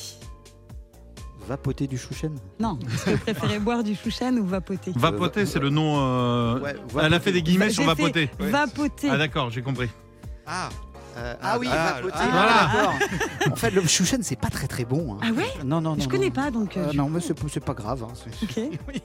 Vapoter 1.47 1.87
du 1.87 1.97
chouchen 1.99 2.35
Non, 2.59 2.79
est-ce 2.93 3.05
que 3.07 3.11
vous 3.11 3.19
préférez 3.19 3.59
boire 3.61 3.83
du 3.83 3.95
chouchen 3.95 4.39
ou 4.39 4.45
vapoter? 4.47 4.93
Vapoter, 4.97 5.47
c'est 5.47 5.59
le 5.59 5.71
nom. 5.71 5.97
euh, 5.99 6.61
Ouais, 6.61 6.75
Elle 7.03 7.15
a 7.15 7.21
fait 7.21 7.33
des 7.33 7.43
guillemets 7.43 7.71
sur 7.71 7.83
fait 7.85 7.89
vapoter. 7.95 8.31
Vapoter. 8.39 9.09
Ah 9.11 9.17
d'accord, 9.17 9.50
j'ai 9.50 9.62
compris. 9.62 9.89
Ah, 10.47 10.69
euh, 11.21 11.35
ah 11.43 11.59
oui, 11.59 11.69
ah, 11.71 11.95
vapoter. 11.95 12.15
ah, 12.17 12.29
voilà. 12.31 12.93
d'accord. 12.97 13.53
en 13.53 13.57
fait, 13.57 13.71
le 13.71 13.87
chouchen, 13.87 14.23
c'est 14.23 14.39
pas 14.39 14.49
très 14.50 14.67
très 14.67 14.85
bon. 14.85 15.15
hein. 15.15 15.19
Ah 15.23 15.31
ouais 15.33 15.45
Non, 15.65 15.81
non, 15.81 15.91
non. 15.91 15.95
Je 15.99 16.05
non. 16.05 16.09
connais 16.09 16.31
pas 16.31 16.50
donc. 16.50 16.77
euh, 16.77 16.89
Euh, 16.89 16.93
non, 16.95 17.09
mais 17.09 17.21
c'est 17.21 17.61
pas 17.65 17.75
grave. 17.75 18.05
hein, 18.05 18.12
Ok. 18.43 18.57
Oui. 18.89 19.03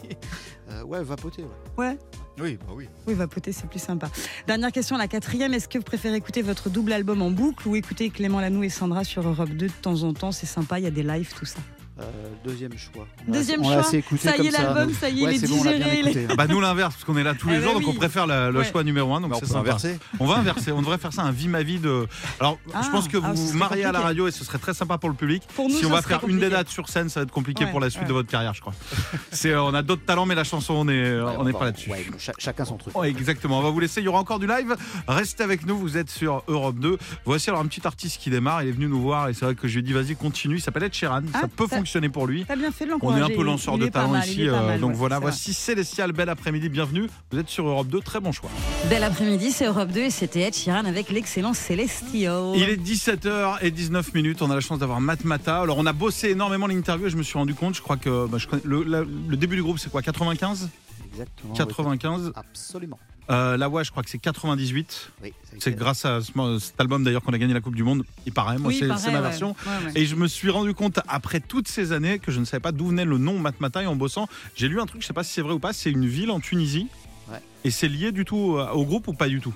Euh, 0.71 0.83
ouais, 0.83 1.03
vapoter. 1.03 1.43
ouais. 1.43 1.85
Ouais. 1.85 1.97
Oui, 2.39 2.57
bah 2.67 2.73
oui. 2.75 2.89
Oui, 3.07 3.13
vapoter, 3.13 3.51
c'est 3.53 3.67
plus 3.69 3.79
sympa. 3.79 4.09
Dernière 4.47 4.71
question, 4.71 4.97
la 4.97 5.07
quatrième. 5.07 5.53
Est-ce 5.53 5.67
que 5.69 5.77
vous 5.77 5.83
préférez 5.83 6.15
écouter 6.17 6.41
votre 6.41 6.69
double 6.69 6.91
album 6.93 7.21
en 7.21 7.31
boucle 7.31 7.67
ou 7.67 7.75
écouter 7.75 8.09
Clément 8.09 8.41
Lanoux 8.41 8.63
et 8.63 8.69
Sandra 8.69 9.03
sur 9.03 9.25
Europe 9.27 9.49
2 9.51 9.67
de 9.67 9.71
temps 9.71 10.03
en 10.03 10.13
temps? 10.13 10.31
C'est 10.31 10.45
sympa, 10.45 10.79
il 10.79 10.83
y 10.83 10.87
a 10.87 10.91
des 10.91 11.03
lives, 11.03 11.33
tout 11.37 11.45
ça. 11.45 11.59
Euh, 11.97 12.03
deuxième 12.43 12.77
choix. 12.77 13.07
On 13.25 13.31
Deuxième 13.31 13.61
on 13.61 13.63
choix. 13.71 13.77
assez 13.77 13.97
écouté 13.99 14.27
Ça 14.27 14.35
y 14.37 14.47
est, 14.47 14.51
l'album, 14.51 14.93
ça 14.93 15.07
y 15.09 15.21
est, 15.21 15.23
Ouais, 15.23 15.35
il 15.37 15.43
est 15.43 15.47
digéré. 15.47 16.27
Ah 16.29 16.35
bah 16.35 16.45
nous 16.47 16.59
l'inverse, 16.59 16.93
parce 16.95 17.05
qu'on 17.05 17.15
est 17.15 17.23
là 17.23 17.33
tous 17.35 17.47
les 17.49 17.55
Ah 17.55 17.61
jours, 17.61 17.73
donc 17.79 17.87
on 17.87 17.93
préfère 17.93 18.27
le, 18.27 18.51
le 18.51 18.59
Ouais. 18.59 18.65
choix 18.69 18.83
numéro 18.83 19.13
un, 19.15 19.21
donc 19.21 19.31
Bah, 19.31 19.37
on 19.41 19.45
c'est 19.45 19.55
inverser. 19.55 19.97
On 20.19 20.25
va 20.25 20.35
inverser, 20.35 20.73
on 20.73 20.81
devrait 20.81 20.97
faire 20.97 21.13
ça 21.13 21.21
un 21.21 21.31
vie 21.31 21.47
ma 21.47 21.63
vie 21.63 21.79
de. 21.79 22.05
Alors, 22.41 22.59
je 22.67 22.71
Ah, 22.73 22.87
pense 22.91 23.07
que 23.07 23.15
ah, 23.23 23.31
vous 23.33 23.53
mariez 23.57 23.85
à 23.85 23.93
la 23.93 24.01
radio 24.01 24.27
et 24.27 24.31
ce 24.31 24.43
serait 24.43 24.57
très 24.57 24.73
sympa 24.73 24.97
pour 24.97 25.07
le 25.09 25.15
public. 25.15 25.43
Pour 25.55 25.69
nous, 25.69 25.75
si 25.75 25.85
on 25.85 25.89
va 25.89 26.01
faire 26.01 26.27
une 26.27 26.37
des 26.39 26.49
dates 26.49 26.67
sur 26.67 26.89
scène, 26.89 27.07
ça 27.07 27.21
va 27.21 27.23
être 27.23 27.31
compliqué 27.31 27.63
Ouais, 27.63 27.71
pour 27.71 27.79
la 27.79 27.89
suite 27.89 28.01
ouais. 28.03 28.07
de 28.09 28.13
votre 28.13 28.29
carrière, 28.29 28.53
je 28.53 28.59
crois. 28.59 28.73
C'est, 29.31 29.51
euh, 29.51 29.63
on 29.63 29.73
a 29.73 29.81
d'autres 29.81 30.03
talents, 30.05 30.25
mais 30.25 30.35
la 30.35 30.43
chanson, 30.43 30.73
on 30.73 30.89
est, 30.89 31.17
Ouais, 31.21 31.35
on 31.37 31.45
n'est 31.45 31.53
pas 31.53 31.63
là-dessus. 31.65 31.91
chacun 32.39 32.65
son 32.65 32.75
truc. 32.75 32.93
Exactement. 33.05 33.59
On 33.59 33.63
va 33.63 33.69
vous 33.69 33.79
laisser. 33.79 34.01
Il 34.01 34.03
y 34.03 34.07
aura 34.09 34.19
encore 34.19 34.39
du 34.39 34.47
live. 34.47 34.75
Restez 35.07 35.43
avec 35.43 35.65
nous. 35.65 35.77
Vous 35.77 35.95
êtes 35.95 36.09
sur 36.09 36.43
Europe 36.49 36.75
2. 36.77 36.97
Voici 37.23 37.49
alors 37.49 37.61
un 37.61 37.67
petit 37.67 37.87
artiste 37.87 38.19
qui 38.19 38.29
démarre. 38.29 38.63
Il 38.63 38.67
est 38.69 38.73
venu 38.73 38.87
nous 38.87 39.01
voir 39.01 39.29
et 39.29 39.33
c'est 39.33 39.45
vrai 39.45 39.55
que 39.55 39.69
je 39.69 39.75
lui 39.75 39.79
ai 39.79 39.83
dit 39.83 39.93
vas-y 39.93 40.17
continue. 40.17 40.55
Il 40.57 40.61
s'appelle 40.61 40.83
Ed 40.83 40.93
Sheeran. 40.93 41.21
Ah, 41.33 41.41
ça 41.41 41.47
peut 41.47 41.67
ça- 41.69 41.77
fonctionner 41.85 42.09
pour 42.09 42.25
lui. 42.25 42.45
T'as 42.45 42.55
bien 42.55 42.71
fait 42.71 42.87
de 42.87 42.93
On 42.99 43.15
est 43.15 43.21
un 43.21 43.27
peu 43.29 43.43
lanceur 43.43 43.77
de 43.77 43.85
talent 43.87 44.09
mal, 44.09 44.27
ici. 44.27 44.47
euh, 44.47 44.59
mal, 44.59 44.79
donc 44.79 44.91
ouais, 44.91 44.95
voilà, 44.97 45.19
voici 45.19 45.53
Célestial. 45.53 46.11
Bel 46.13 46.29
après-midi. 46.29 46.67
Bienvenue. 46.67 47.07
Vous 47.31 47.37
êtes 47.37 47.47
sur 47.49 47.67
Europe 47.67 47.87
2. 47.89 47.99
Très 48.01 48.19
bon 48.19 48.31
choix. 48.31 48.49
Bel 48.89 49.03
après-midi, 49.03 49.51
c'est 49.51 49.65
Europe 49.67 49.89
2 49.91 49.99
et 50.01 50.09
c'était 50.09 50.41
Ed 50.41 50.55
Sheeran 50.55 50.85
avec 50.85 51.11
l'excellent 51.11 51.53
Celestio. 51.53 52.55
Il 52.55 52.63
est 52.63 52.77
17h19 52.77 54.15
minutes. 54.15 54.41
On 54.41 54.49
a 54.49 54.55
la 54.55 54.61
chance 54.61 54.79
d'avoir 54.79 54.99
Matt 54.99 55.23
Mata. 55.25 55.61
Alors, 55.61 55.77
on 55.77 55.85
a 55.85 55.93
bossé 55.93 56.29
énormément 56.31 56.65
l'interview 56.65 57.05
et 57.05 57.09
je 57.11 57.17
me 57.17 57.23
suis 57.23 57.37
rendu 57.37 57.53
compte. 57.53 57.75
Je 57.75 57.81
crois 57.83 57.97
que 57.97 58.25
bah, 58.27 58.39
je 58.39 58.47
connais- 58.47 58.63
le, 58.65 58.81
la- 58.83 59.03
le 59.03 59.37
début 59.37 59.55
du 59.55 59.61
groupe, 59.63 59.77
c'est 59.77 59.91
quoi 59.91 60.01
95 60.01 60.69
Exactement. 61.11 61.51
oui. 61.53 61.57
95. 61.57 62.31
Absolument. 62.35 62.99
Euh, 63.31 63.57
la 63.57 63.67
voix, 63.67 63.81
je 63.83 63.89
crois 63.91 64.03
que 64.03 64.09
c'est 64.09 64.19
98. 64.19 65.11
Oui, 65.23 65.33
ça 65.49 65.55
a 65.55 65.59
C'est 65.59 65.75
grâce 65.75 66.05
à 66.05 66.21
ce- 66.21 66.59
cet 66.59 66.79
album 66.79 67.03
d'ailleurs 67.03 67.23
qu'on 67.23 67.33
a 67.33 67.37
gagné 67.39 67.53
la 67.55 67.61
Coupe 67.61 67.75
du 67.75 67.83
Monde. 67.83 68.03
Il 68.27 68.31
paraît, 68.33 68.57
moi 68.59 68.67
Oui, 68.69 68.77
c'est 68.79 68.85
ma 68.87 68.95
ouais. 68.97 69.21
version. 69.21 69.55
Ouais, 69.65 69.85
ouais. 69.87 69.91
Et 70.01 70.05
je 70.05 70.15
me 70.15 70.27
suis 70.27 70.49
rendu 70.51 70.73
compte 70.75 70.99
après 71.07 71.39
toutes 71.39 71.67
ces 71.67 71.91
années 71.91 72.19
que 72.19 72.31
je 72.31 72.39
ne 72.39 72.45
savais 72.45 72.61
pas 72.61 72.71
d'où 72.71 72.87
venait 72.87 73.05
le 73.05 73.17
nom 73.17 73.39
Matmata 73.39 73.81
et 73.81 73.87
en 73.87 73.95
bossant, 73.95 74.27
j'ai 74.55 74.67
lu 74.67 74.79
un 74.79 74.85
truc, 74.85 75.01
je 75.01 75.07
sais 75.07 75.13
pas 75.13 75.23
si 75.23 75.33
c'est 75.33 75.41
vrai 75.41 75.53
ou 75.53 75.59
pas, 75.59 75.73
c'est 75.73 75.89
une 75.91 76.05
ville 76.05 76.29
en 76.29 76.39
Tunisie. 76.39 76.87
Ouais. 77.31 77.39
Et 77.63 77.71
c'est 77.71 77.87
lié 77.87 78.11
du 78.11 78.25
tout 78.25 78.37
au 78.37 78.85
groupe 78.85 79.07
ou 79.07 79.13
pas 79.13 79.27
du 79.27 79.39
tout? 79.41 79.53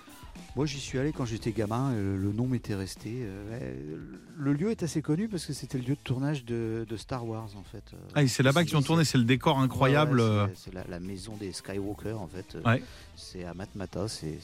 Moi, 0.60 0.66
j'y 0.66 0.82
suis 0.82 1.00
allé 1.00 1.14
quand 1.14 1.24
j'étais 1.24 1.54
gamin. 1.54 1.94
euh, 1.94 2.18
Le 2.18 2.34
nom 2.34 2.46
m'était 2.46 2.76
resté. 2.76 3.20
euh, 3.22 3.96
Le 4.38 4.52
lieu 4.52 4.72
est 4.72 4.84
assez 4.84 5.02
connu 5.02 5.30
parce 5.30 5.46
que 5.46 5.54
c'était 5.54 5.78
le 5.78 5.86
lieu 5.86 5.96
de 5.96 6.00
tournage 6.04 6.44
de, 6.44 6.86
de 6.86 6.98
Star 6.98 7.26
Wars, 7.26 7.48
en 7.56 7.64
fait. 7.64 7.82
euh. 7.94 7.98
Ah, 8.14 8.24
et 8.24 8.28
c'est 8.28 8.44
là-bas 8.44 8.66
qu'ils 8.66 8.76
ont 8.76 8.82
tourné, 8.82 9.06
c'est 9.06 9.18
le 9.18 9.24
décor 9.24 9.58
incroyable. 9.58 10.20
Ouais, 10.20 10.42
ouais, 10.44 10.52
c'est- 10.56 10.74
la, 10.74 10.84
la 10.90 11.00
maison 11.00 11.38
des 11.38 11.54
Skywalker, 11.54 12.12
en 12.12 12.28
fait. 12.28 12.58
Ouais. 12.66 12.84
C'est 13.16 13.46
à 13.46 13.54
Matmata. 13.54 14.10
C'est 14.10 14.38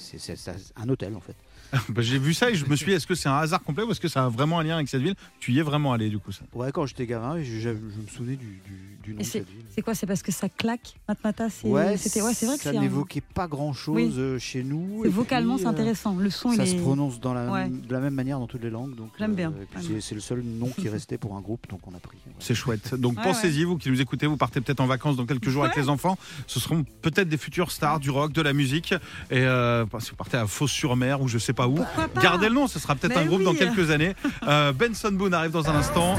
un 0.78 0.88
hôtel, 0.88 1.16
en 1.18 1.20
fait. 1.20 1.36
Bah, 1.90 2.02
j'ai 2.02 2.18
vu 2.18 2.34
ça 2.34 2.50
et 2.50 2.56
je 2.56 2.66
me 2.66 2.78
suis 2.78 2.86
dit, 2.86 2.92
est-ce 2.94 3.08
que 3.08 3.16
c'est 3.16 3.28
un 3.28 3.36
hasard 3.36 3.62
complet 3.62 3.84
ou 3.84 3.92
est-ce 3.92 4.00
que 4.00 4.08
ça 4.08 4.24
a 4.24 4.30
vraiment 4.30 4.60
un 4.60 4.64
lien 4.64 4.76
avec 4.76 4.88
cette 4.88 5.02
ville? 5.02 5.16
Tu 5.42 5.52
y 5.52 5.60
es 5.60 5.64
vraiment 5.64 5.92
allé 5.92 6.08
du 6.10 6.18
coup 6.20 6.32
ça? 6.32 6.46
Ouais, 6.54 6.72
quand 6.72 6.86
j'étais 6.86 7.08
gamin, 7.08 7.40
je, 7.40 7.44
je- 7.44 7.60
je 7.72 7.74
me 8.02 8.08
souvenais 8.08 8.38
du, 8.38 8.62
du- 8.66 8.95
du 9.06 9.14
nom 9.14 9.20
Et 9.20 9.24
de 9.24 9.28
cette 9.28 9.48
ville. 9.48 9.62
C'est 9.74 9.82
quoi 9.82 9.94
C'est 9.96 10.06
parce 10.08 10.22
que 10.24 10.32
ça 10.32 10.50
claque 10.50 10.96
Matmata 11.08 11.50
c'est 11.50 11.68
Ouais, 11.68 11.96
c'était 11.98 12.22
ouais, 12.22 12.34
c'est 12.34 12.46
vrai 12.46 12.58
que 12.58 12.64
ça 12.64 12.72
un- 12.72 12.80
n'évoquait 12.82 13.22
pas 13.22 13.48
grand-chose 13.48 13.96
Oui. 13.96 14.14
euh, 14.18 14.40
chez 14.40 14.64
nous. 14.64 15.04
et 15.06 15.10
vocalement 15.10 15.58
c'est 15.58 15.66
euh, 15.66 15.70
intéressant. 15.70 16.16
Le 16.16 16.30
son 16.30 16.52
Ça 16.54 16.64
il 16.66 16.70
se 16.72 16.76
est 16.76 16.80
prononce 16.80 17.20
dans 17.20 17.34
la, 17.34 17.52
Ouais. 17.52 17.70
de 17.70 17.94
la 17.94 18.00
même 18.00 18.14
manière 18.16 18.40
dans 18.40 18.48
toutes 18.48 18.64
les 18.64 18.70
langues. 18.70 18.96
donc, 18.96 19.10
J'aime 19.20 19.36
bien. 19.36 19.52
puis 19.52 19.86
J'aime 19.88 20.02
c'est- 20.02 20.16
le 20.16 20.22
seul 20.22 20.42
nom 20.42 20.70
qui 20.70 20.90
restait 20.90 21.18
pour 21.18 21.36
un 21.36 21.42
groupe, 21.42 21.68
donc 21.70 21.80
on 21.88 21.96
a 21.96 22.00
pris. 22.00 22.18
ouais. 22.26 22.34
C'est 22.40 22.56
chouette. 22.56 22.96
Donc 23.00 23.18
Ouais, 23.18 23.24
pensez-y, 23.24 23.64
vous 23.64 23.78
qui 23.78 23.90
nous 23.90 24.02
écoutez, 24.02 24.26
vous 24.28 24.38
partez 24.38 24.60
peut-être 24.62 24.80
en 24.82 24.88
vacances 24.88 25.16
dans 25.16 25.26
quelques 25.26 25.50
jours 25.50 25.64
avec 25.66 25.76
les 25.78 25.90
enfants. 25.90 26.18
Ce 26.48 26.60
seront 26.60 26.84
peut-être 27.02 27.30
des 27.30 27.38
futurs 27.38 27.72
stars 27.72 28.00
du 28.00 28.10
rock, 28.10 28.32
de 28.34 28.42
la 28.42 28.54
musique. 28.54 28.94
Et 29.30 29.40
euh, 29.40 29.86
si 30.00 30.10
vous 30.10 30.16
partez 30.16 30.38
à 30.38 30.48
Fos-sur-Mer 30.48 31.22
ou 31.22 31.28
je 31.28 31.38
sais 31.38 31.54
pas 31.54 31.68
où, 31.68 31.76
Pourquoi 31.76 32.22
gardez 32.22 32.50
le 32.50 32.56
nom, 32.56 32.68
ce 32.68 32.80
sera 32.80 32.96
peut-être 32.96 33.18
un 33.18 33.26
groupe 33.26 33.44
dans 33.44 33.54
quelques 33.54 33.92
années. 33.92 34.16
Euh, 34.48 34.72
Benson 34.74 35.12
Boone 35.12 35.34
arrive 35.34 35.52
dans 35.52 35.70
un 35.70 35.76
instant. 35.76 36.16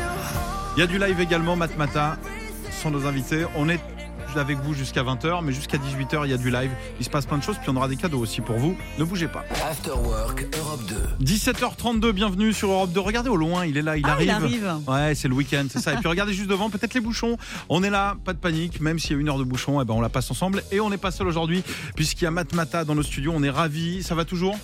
Il 0.77 0.81
y 0.81 0.83
a 0.83 0.87
du 0.87 0.99
live 0.99 1.19
également, 1.21 1.57
Matmata 1.57 2.19
sont 2.77 2.91
nos 2.91 3.07
invités. 3.07 3.45
On 3.57 3.69
est 3.69 3.81
avec 4.37 4.59
vous 4.59 4.75
jusqu'à 4.75 5.03
20h, 5.03 5.43
mais 5.43 5.51
jusqu'à 5.53 5.79
18h, 5.79 6.21
il 6.27 6.31
y 6.31 6.35
a 6.35 6.37
du 6.37 6.51
live. 6.51 6.71
Il 6.99 7.05
se 7.07 7.09
passe 7.09 7.25
plein 7.25 7.39
de 7.39 7.43
choses, 7.43 7.57
puis 7.57 7.71
on 7.71 7.77
aura 7.77 7.89
des 7.89 7.97
cadeaux 7.97 8.19
aussi 8.19 8.43
pour 8.43 8.57
vous. 8.57 8.77
Ne 8.99 9.05
bougez 9.05 9.29
pas. 9.29 9.45
After 9.71 9.93
Work 9.93 10.45
Europe 10.59 10.83
2. 11.19 11.25
17h32, 11.25 12.13
bienvenue 12.13 12.53
sur 12.53 12.71
Europe 12.71 12.93
2. 12.93 13.01
Regardez 13.01 13.31
au 13.31 13.37
loin, 13.37 13.65
il 13.65 13.79
est 13.79 13.83
là, 13.83 13.97
il 13.97 14.05
Ah, 14.05 14.11
arrive. 14.13 14.27
il 14.27 14.31
arrive. 14.31 14.75
Ouais, 14.87 15.15
c'est 15.15 15.29
le 15.29 15.35
week-end, 15.35 15.65
c'est 15.71 15.79
ça. 15.81 15.95
Et 15.95 15.97
puis 15.97 16.09
regardez 16.09 16.35
juste 16.35 16.51
devant, 16.51 16.69
peut-être 16.69 16.93
les 16.93 17.01
bouchons. 17.01 17.39
On 17.71 17.83
est 17.83 17.89
là, 17.89 18.17
pas 18.27 18.35
de 18.35 18.39
panique, 18.39 18.79
même 18.81 18.99
s'il 18.99 19.13
y 19.13 19.15
a 19.15 19.21
une 19.23 19.29
heure 19.31 19.39
de 19.39 19.45
bouchon, 19.45 19.81
eh 19.81 19.87
ben 19.87 19.95
on 19.95 20.03
la 20.03 20.11
passe 20.11 20.31
ensemble. 20.31 20.63
Et 20.71 20.81
on 20.81 20.91
n'est 20.91 20.99
pas 20.99 21.11
seul 21.13 21.29
aujourd'hui, 21.29 21.63
puisqu'il 21.95 22.25
y 22.25 22.27
a 22.27 22.31
Matmata 22.31 22.85
dans 22.85 22.95
nos 22.95 23.03
studios. 23.03 23.33
On 23.35 23.43
est 23.43 23.49
ravis. 23.51 24.03
Ça 24.03 24.15
va 24.15 24.27
toujours? 24.27 24.59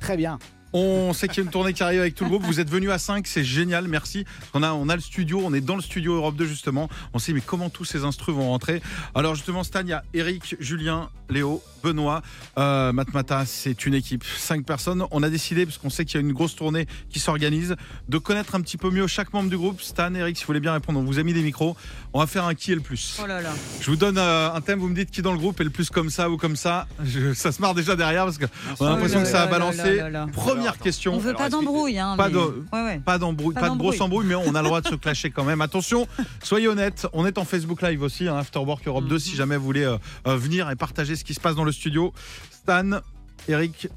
Très 0.00 0.16
bien. 0.16 0.40
On 0.72 1.12
sait 1.12 1.28
qu'il 1.28 1.38
y 1.38 1.40
a 1.40 1.44
une 1.44 1.50
tournée 1.50 1.72
qui 1.72 1.82
arrive 1.82 2.00
avec 2.00 2.14
tout 2.14 2.24
le 2.24 2.30
groupe. 2.30 2.42
Vous 2.44 2.60
êtes 2.60 2.70
venus 2.70 2.90
à 2.90 2.98
5, 2.98 3.26
c'est 3.26 3.44
génial, 3.44 3.88
merci. 3.88 4.24
On 4.54 4.62
a, 4.62 4.72
on 4.72 4.88
a 4.88 4.94
le 4.94 5.02
studio, 5.02 5.40
on 5.44 5.52
est 5.54 5.60
dans 5.60 5.76
le 5.76 5.82
studio 5.82 6.14
Europe 6.14 6.36
2 6.36 6.46
justement. 6.46 6.88
On 7.14 7.18
sait 7.18 7.32
mais 7.32 7.40
comment 7.44 7.70
tous 7.70 7.84
ces 7.84 8.04
instrus 8.04 8.34
vont 8.34 8.48
rentrer? 8.50 8.80
Alors 9.14 9.34
justement, 9.34 9.64
Stan, 9.64 9.80
il 9.82 9.88
y 9.88 9.92
a 9.92 10.02
Eric, 10.14 10.56
Julien, 10.60 11.10
Léo, 11.30 11.62
Benoît, 11.82 12.22
euh, 12.58 12.92
Matmata, 12.92 13.44
c'est 13.46 13.86
une 13.86 13.94
équipe, 13.94 14.24
5 14.24 14.64
personnes. 14.64 15.04
On 15.10 15.22
a 15.22 15.30
décidé, 15.30 15.64
parce 15.66 15.78
qu'on 15.78 15.90
sait 15.90 16.04
qu'il 16.04 16.20
y 16.20 16.22
a 16.22 16.26
une 16.26 16.32
grosse 16.32 16.54
tournée 16.54 16.86
qui 17.10 17.18
s'organise, 17.20 17.74
de 18.08 18.18
connaître 18.18 18.54
un 18.54 18.60
petit 18.60 18.76
peu 18.76 18.90
mieux 18.90 19.06
chaque 19.06 19.32
membre 19.32 19.50
du 19.50 19.56
groupe. 19.56 19.80
Stan, 19.82 20.14
Eric, 20.14 20.36
si 20.36 20.42
vous 20.44 20.48
voulez 20.48 20.60
bien 20.60 20.72
répondre, 20.74 21.00
on 21.00 21.04
vous 21.04 21.18
a 21.18 21.22
mis 21.22 21.32
des 21.32 21.42
micros. 21.42 21.76
On 22.12 22.20
va 22.20 22.26
faire 22.26 22.44
un 22.44 22.54
qui 22.54 22.72
est 22.72 22.74
le 22.74 22.80
plus. 22.82 23.18
Oh 23.22 23.26
là 23.26 23.40
là. 23.40 23.50
Je 23.80 23.90
vous 23.90 23.96
donne 23.96 24.18
euh, 24.18 24.52
un 24.52 24.60
thème, 24.60 24.78
vous 24.78 24.88
me 24.88 24.94
dites 24.94 25.10
qui 25.10 25.22
dans 25.22 25.32
le 25.32 25.38
groupe 25.38 25.60
est 25.60 25.64
le 25.64 25.70
plus 25.70 25.90
comme 25.90 26.10
ça 26.10 26.30
ou 26.30 26.36
comme 26.36 26.56
ça. 26.56 26.86
Je- 27.04 27.32
ça 27.34 27.50
se 27.52 27.60
marre 27.60 27.74
déjà 27.74 27.96
derrière 27.96 28.24
parce 28.26 28.38
qu'on 28.38 28.86
a 28.86 28.90
l'impression 28.90 29.20
Oh 29.20 29.26
que 29.26 29.26
là 29.26 29.32
ça 29.32 29.42
a 29.42 29.46
là 29.46 29.50
là 29.50 29.58
balancé. 29.58 29.96
là. 30.10 30.26
Première 30.62 30.72
Alors, 30.72 30.82
question. 30.82 31.14
On 31.14 31.18
veut 31.18 31.34
pas 31.34 31.48
d'embrouille 31.48 31.98
hein. 31.98 32.16
Pas 32.16 32.28
mais- 32.28 32.34
de- 32.34 32.64
Ouais 32.72 32.82
ouais. 32.84 32.98
Pas 33.04 33.18
d'embrouille, 33.18 33.54
Pas 33.54 33.60
pas, 33.62 33.70
de 33.70 33.76
grosse 33.78 34.00
embrouille, 34.00 34.26
mais 34.26 34.34
on 34.34 34.54
a 34.54 34.60
le 34.62 34.66
droit 34.68 34.80
de 34.80 34.88
se 34.90 34.94
clasher 34.94 35.30
quand 35.30 35.44
même. 35.44 35.60
Attention, 35.60 36.06
soyez 36.42 36.68
honnêtes, 36.68 37.06
on 37.12 37.26
est 37.26 37.38
en 37.38 37.44
Facebook 37.44 37.82
Live 37.82 38.02
aussi, 38.02 38.28
hein, 38.28 38.36
After 38.36 38.58
Work 38.60 38.86
Europe 38.86 39.06
2, 39.06 39.14
Mhm. 39.14 39.20
si 39.20 39.36
jamais 39.36 39.56
vous 39.56 39.64
voulez 39.64 39.84
euh, 39.84 39.96
euh, 40.26 40.36
venir 40.36 40.70
et 40.70 40.76
partager 40.76 41.16
ce 41.16 41.24
qui 41.24 41.34
se 41.34 41.40
passe 41.40 41.54
dans 41.56 41.64
le 41.64 41.72
studio. 41.72 42.12
Stan, 42.50 43.00
Eric, 43.48 43.88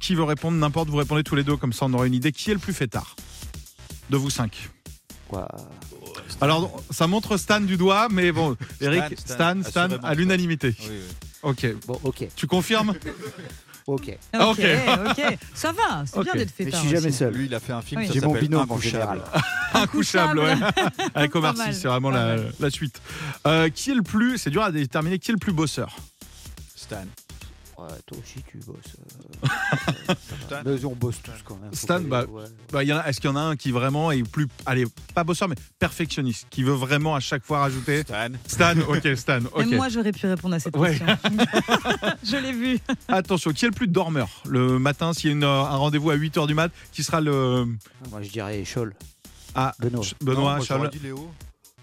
qui 0.00 0.14
veut 0.14 0.24
répondre? 0.24 0.56
N'importe, 0.56 0.88
vous 0.88 0.96
répondez 0.96 1.22
tous 1.22 1.34
les 1.36 1.44
deux, 1.44 1.56
comme 1.56 1.72
ça 1.72 1.86
on 1.86 1.92
aura 1.94 2.06
une 2.06 2.14
idée. 2.14 2.32
Qui 2.32 2.50
est 2.50 2.54
le 2.54 2.60
plus 2.60 2.72
fêtard 2.74 3.16
De 4.08 4.16
vous 4.16 4.30
cinq. 4.30 4.70
Quoi? 5.28 5.46
Alors, 6.40 6.82
ça 6.90 7.06
montre 7.06 7.36
Stan 7.36 7.60
du 7.60 7.76
doigt, 7.76 8.08
mais 8.10 8.32
bon, 8.32 8.56
Eric, 8.80 9.18
Stan, 9.18 9.56
Stan, 9.62 9.88
à 10.02 10.14
l'unanimité. 10.14 10.74
Oui, 10.80 10.86
oui. 10.90 11.00
Ok. 11.42 11.66
Bon, 11.86 12.00
ok, 12.04 12.26
Tu 12.36 12.46
confirmes? 12.46 12.94
ok. 13.94 14.18
Ok, 14.40 14.60
ok. 15.10 15.38
Ça 15.54 15.72
va, 15.72 16.04
c'est 16.06 16.20
bien 16.22 16.32
d'être 16.34 16.52
Mais 16.58 16.64
je 16.66 16.70
fêtard. 16.70 16.80
suis 16.80 16.90
jamais 16.90 17.08
aussi. 17.08 17.16
seul. 17.18 17.34
Lui, 17.34 17.46
il 17.46 17.54
a 17.54 17.60
fait 17.60 17.72
un 17.72 17.82
film, 17.82 18.00
Oui. 18.00 18.10
J'ai 18.12 18.20
mon 18.20 18.28
s'appelle 18.34 18.48
binôme 18.48 18.60
en 18.70 18.74
Intouchable. 18.74 18.82
général. 18.90 19.20
Incouchable, 19.74 20.38
ouais. 20.40 20.54
Avec 21.14 21.34
Omar 21.36 21.54
Pas 21.54 21.64
mal. 21.64 21.74
Sy, 21.74 21.80
c'est 21.80 21.88
vraiment 21.88 22.10
Pas 22.10 22.16
la, 22.18 22.36
mal. 22.36 22.52
la 22.60 22.70
suite. 22.70 23.00
Euh, 23.46 23.68
qui 23.70 23.90
est 23.90 23.94
le 23.94 24.02
plus, 24.02 24.38
c'est 24.38 24.50
dur 24.50 24.62
à 24.62 24.70
déterminer, 24.72 25.18
qui 25.18 25.30
est 25.30 25.34
le 25.34 25.38
plus 25.38 25.52
bosseur? 25.52 25.94
Stan. 26.74 26.96
Ouais, 27.80 27.88
toi 28.04 28.18
aussi, 28.22 28.42
tu 28.46 28.58
bosses. 28.58 28.76
euh, 30.10 30.14
Stan. 30.46 30.56
Mais 30.66 30.84
on 30.84 30.94
bosse 30.94 31.22
tous 31.22 31.32
quand 31.44 31.56
même. 31.56 31.72
Stan, 31.72 32.00
bah, 32.00 32.24
ouais. 32.26 32.44
Bah, 32.70 32.84
il 32.84 32.88
y 32.88 32.92
en 32.92 32.98
a- 32.98 33.08
Est-ce 33.08 33.20
qu'il 33.20 33.30
y 33.30 33.32
en 33.32 33.36
a 33.36 33.40
un 33.40 33.56
qui 33.56 33.70
vraiment 33.70 34.10
est 34.12 34.22
plus, 34.22 34.48
allez, 34.66 34.84
pas 35.14 35.24
bosseur, 35.24 35.48
mais 35.48 35.54
perfectionniste, 35.78 36.46
qui 36.50 36.62
veut 36.62 36.74
vraiment 36.74 37.14
à 37.14 37.20
chaque 37.20 37.42
fois 37.44 37.60
rajouter 37.60 38.02
Stan. 38.02 38.28
Stan, 38.46 38.74
ok, 38.86 39.16
Stan, 39.16 39.38
ok. 39.52 39.58
Même 39.60 39.76
moi, 39.76 39.88
j'aurais 39.88 40.12
pu 40.12 40.26
répondre 40.26 40.54
à 40.56 40.60
cette 40.60 40.76
Ouais. 40.76 40.90
question. 40.98 41.06
je 42.24 42.36
l'ai 42.36 42.52
vu. 42.52 42.78
Attention, 43.08 43.52
qui 43.52 43.64
est 43.64 43.68
le 43.68 43.74
plus 43.74 43.88
dormeur 43.88 44.28
le 44.46 44.78
matin 44.78 45.14
s'il 45.14 45.30
y 45.30 45.32
a 45.32 45.36
une, 45.36 45.44
euh, 45.44 45.62
un 45.62 45.76
rendez-vous 45.76 46.10
à 46.10 46.16
8h 46.16 46.46
du 46.46 46.54
mat 46.54 46.70
Qui 46.92 47.02
sera 47.02 47.20
le. 47.22 47.64
Moi, 48.10 48.20
je 48.22 48.28
dirais 48.30 48.62
Scholl. 48.64 48.94
Ah, 49.54 49.74
Benoît. 49.80 50.04
Benoît, 50.20 50.34
Non, 50.34 50.56
moi, 50.56 50.60
Charles 50.60 50.90
Léo. 51.02 51.30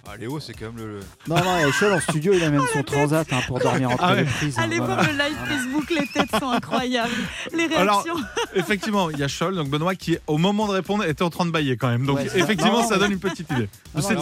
Ah, 0.09 0.15
Léo, 0.15 0.39
c'est 0.39 0.53
quand 0.53 0.67
même 0.67 0.77
le. 0.77 0.99
Non, 1.27 1.35
non, 1.43 1.71
Scholl 1.73 1.91
en 1.93 1.99
studio, 1.99 2.31
il 2.33 2.41
amène 2.41 2.61
son 2.71 2.81
transat 2.81 3.27
hein, 3.33 3.39
pour 3.45 3.59
dormir 3.59 3.91
entre 3.91 4.03
Ah 4.03 4.13
ouais. 4.13 4.19
les 4.23 4.25
prises. 4.25 4.57
Hein, 4.57 4.67
l'époque, 4.67 4.87
voilà. 4.87 5.03
le 5.11 5.17
live 5.17 5.37
Facebook, 5.47 5.89
les 5.89 6.07
têtes 6.07 6.29
sont 6.39 6.49
incroyables. 6.49 7.11
Les 7.53 7.65
Alors, 7.75 8.03
réactions. 8.03 8.25
Effectivement, 8.55 9.09
il 9.09 9.19
y 9.19 9.23
a 9.23 9.27
Scholl, 9.27 9.55
donc 9.55 9.69
Benoît, 9.69 9.95
qui 9.95 10.17
au 10.27 10.37
moment 10.37 10.65
de 10.67 10.71
répondre 10.71 11.03
était 11.03 11.23
en 11.23 11.29
train 11.29 11.45
de 11.45 11.51
bailler 11.51 11.75
quand 11.75 11.89
même. 11.89 12.05
Donc 12.05 12.17
Ouais, 12.19 12.25
effectivement, 12.35 12.81
non, 12.83 12.87
ça 12.87 12.97
donne 12.97 13.11
une 13.11 13.19
petite 13.19 13.49
idée 13.51 13.67
C'est 13.99 14.13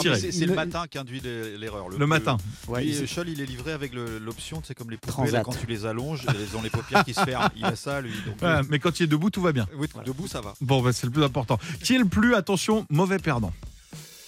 le 0.42 0.48
Le- 0.48 0.56
matin 0.56 0.86
qui 0.90 0.98
induit 0.98 1.22
l'e- 1.24 1.56
l'erreur. 1.58 1.88
Le 1.90 2.08
matin. 2.08 2.38
Ouais, 2.68 2.82
Lui, 2.84 2.92
il- 2.96 3.04
euh, 3.04 3.08
Scholl, 3.08 3.30
il 3.30 3.40
est 3.42 3.46
livré 3.46 3.72
avec 3.72 3.94
le- 3.94 4.18
l'option, 4.18 4.62
c'est 4.66 4.74
comme 4.74 4.90
les 4.90 4.98
poupées, 4.98 5.30
là, 5.30 5.42
quand 5.42 5.52
tu 5.56 5.68
les 5.68 5.86
allonges, 5.86 6.22
elles 6.28 6.58
ont 6.58 6.64
les 6.64 6.72
paupières 6.72 7.06
qui 7.06 7.14
se 7.14 7.22
ferment. 7.22 7.50
Il 7.56 7.64
a 7.64 7.76
ça, 7.76 8.02
lui. 8.02 8.14
Donc, 8.26 8.42
Ouais, 8.42 8.62
mais 8.70 8.80
quand 8.80 9.00
il 9.00 9.04
est 9.04 9.08
debout, 9.08 9.30
tout 9.30 9.42
va 9.42 9.52
bien. 9.52 9.68
euh, 9.72 9.78
oui, 9.78 9.88
debout, 10.04 10.28
ça 10.28 10.42
va. 10.42 10.56
Bon, 10.62 10.82
bah, 10.82 10.92
c'est 10.94 11.06
le 11.06 11.12
plus 11.12 11.24
important. 11.24 11.60
Qui 11.84 11.94
est 11.96 12.00
le 12.00 12.06
plus, 12.06 12.34
attention, 12.34 12.88
mauvais 12.90 13.20
perdant? 13.20 13.54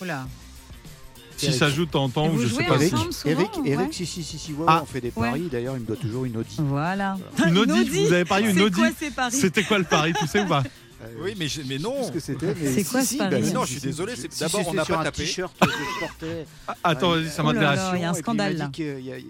Oula. 0.01 0.27
Si 1.37 1.53
ça 1.53 1.69
joue 1.69 1.83
Et 1.83 2.29
ou 2.29 2.39
je 2.39 2.47
sais 2.47 2.63
pas. 2.63 2.75
Eric, 2.75 2.89
souvent, 2.89 3.11
Eric, 3.25 3.49
Eric, 3.65 3.79
ouais. 3.87 3.93
si, 3.93 4.05
si, 4.05 4.23
si, 4.23 4.37
si, 4.39 4.53
ouais, 4.53 4.65
Ah. 4.67 4.81
on 4.83 4.85
fait 4.85 5.01
des 5.01 5.11
Ouais. 5.15 5.29
paris. 5.29 5.47
D'ailleurs, 5.51 5.75
il 5.75 5.81
me 5.81 5.85
doit 5.85 5.95
toujours 5.95 6.25
une 6.25 6.37
Audi. 6.37 6.55
Voilà. 6.59 7.17
Une 7.45 7.57
Audi, 7.57 7.83
vous 8.07 8.13
avez 8.13 8.25
parié 8.25 8.49
une 8.49 8.61
Audi 8.61 8.81
C'était 9.31 9.63
quoi 9.63 9.77
le 9.77 9.83
pari, 9.85 10.13
tu 10.19 10.27
sais 10.27 10.41
ou 10.41 10.47
pas 10.47 10.63
Euh, 10.99 11.05
Oui, 11.23 11.35
mais, 11.37 11.47
je- 11.47 11.61
mais 11.61 11.77
non. 11.77 11.93
ce 12.11 12.19
C'est 12.19 12.33
quoi 12.85 13.03
si, 13.03 13.13
ce 13.13 13.17
pari 13.19 13.39
bah, 13.39 13.49
non, 13.53 13.65
je 13.65 13.73
suis 13.73 13.81
désolé, 13.81 14.13
d'abord, 14.39 14.67
on 14.67 14.73
n'a 14.73 14.83
pas 14.83 14.97
un 14.97 15.03
tapé. 15.03 15.17
t-shirt 15.25 15.55
que 15.59 15.69
je 15.69 15.99
portais. 15.99 16.45
Ah, 16.67 16.75
Attends, 16.83 17.11
vas-y, 17.11 17.29
ça 17.29 17.43
Oh 17.45 17.51
là 17.51 17.53
m'intéresse. 17.53 17.79
il 17.93 18.01
y 18.01 18.03
a 18.03 18.09
un 18.09 18.13
scandale, 18.15 18.53
Il 18.53 18.57
là. 18.57 18.71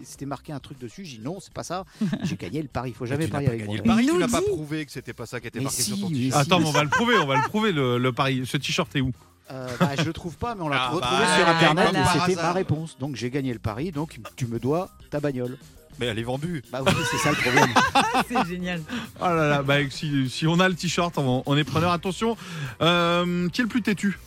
c'était 0.05 0.25
marqué 0.25 0.53
un 0.53 0.59
truc 0.61 0.79
dessus. 0.79 1.03
J'ai 1.03 1.17
dit 1.17 1.23
non, 1.25 1.39
c'est 1.41 1.51
pas 1.51 1.63
ça. 1.63 1.83
J'ai 2.23 2.37
gagné 2.37 2.61
le 2.61 2.69
pari. 2.69 2.91
Il 2.91 2.95
faut 2.95 3.05
jamais 3.05 3.27
parier 3.27 3.47
pas 3.47 3.51
avec 3.53 3.65
gagné 3.65 3.81
moi. 3.81 3.83
le 3.83 3.83
pari, 3.83 4.05
tu 4.05 4.13
Il 4.13 4.17
n'as 4.19 4.27
pas 4.29 4.41
prouvé 4.41 4.85
que 4.85 4.91
c'était 4.93 5.11
pas 5.11 5.25
ça 5.25 5.41
qui 5.41 5.47
était 5.47 5.59
Mais 5.59 5.65
marqué 5.65 5.81
si, 5.81 5.89
sur 5.91 5.99
ton 5.99 6.07
t-shirt. 6.09 6.39
Attends, 6.39 6.59
mais 6.61 6.67
on 6.67 6.71
va 6.71 6.83
le 6.85 6.89
prouver, 6.89 7.15
on 7.17 7.27
va 7.27 7.35
le 7.35 7.41
prouver 7.49 7.73
le, 7.73 7.97
le 7.97 8.11
pari. 8.13 8.43
Ce 8.45 8.55
t-shirt 8.55 8.95
est 8.95 9.01
où? 9.01 9.11
Euh, 9.49 9.67
bah, 9.79 9.91
je 9.97 10.03
le 10.03 10.13
trouve 10.13 10.36
pas, 10.38 10.55
mais 10.55 10.62
on 10.63 10.67
l'a 10.69 10.77
Ah, 10.83 10.89
retrouvé 10.89 11.15
bah, 11.25 11.38
sur 11.38 11.47
internet 11.47 11.89
voilà. 11.91 12.15
et 12.15 12.19
c'était 12.29 12.41
ma 12.41 12.51
réponse. 12.51 12.97
Donc 12.99 13.15
j'ai 13.15 13.29
gagné 13.29 13.53
le 13.53 13.60
pari. 13.60 13.91
Donc 13.91 14.19
tu 14.36 14.45
me 14.47 14.60
dois 14.60 14.89
ta 15.10 15.19
bagnole. 15.19 15.57
Mais 15.99 16.05
elle 16.07 16.19
est 16.19 16.23
vendue. 16.23 16.63
Bah 16.71 16.81
oui, 16.86 16.91
c'est 17.10 17.17
ça 17.17 17.31
le 17.31 17.38
problème. 17.38 17.69
C'est 18.27 18.45
génial. 18.47 18.81
Oh 19.19 19.25
là 19.25 19.47
là, 19.49 19.63
bah, 19.63 19.77
si, 19.89 20.29
si 20.29 20.45
on 20.45 20.60
a 20.60 20.69
le 20.69 20.75
t-shirt, 20.75 21.17
on, 21.17 21.41
on 21.45 21.57
est 21.57 21.63
preneur. 21.63 21.91
Attention, 21.91 22.38
euh, 22.81 23.49
qui 23.49 23.62
est 23.62 23.63
le 23.63 23.69
plus 23.69 23.81
têtu? 23.81 24.19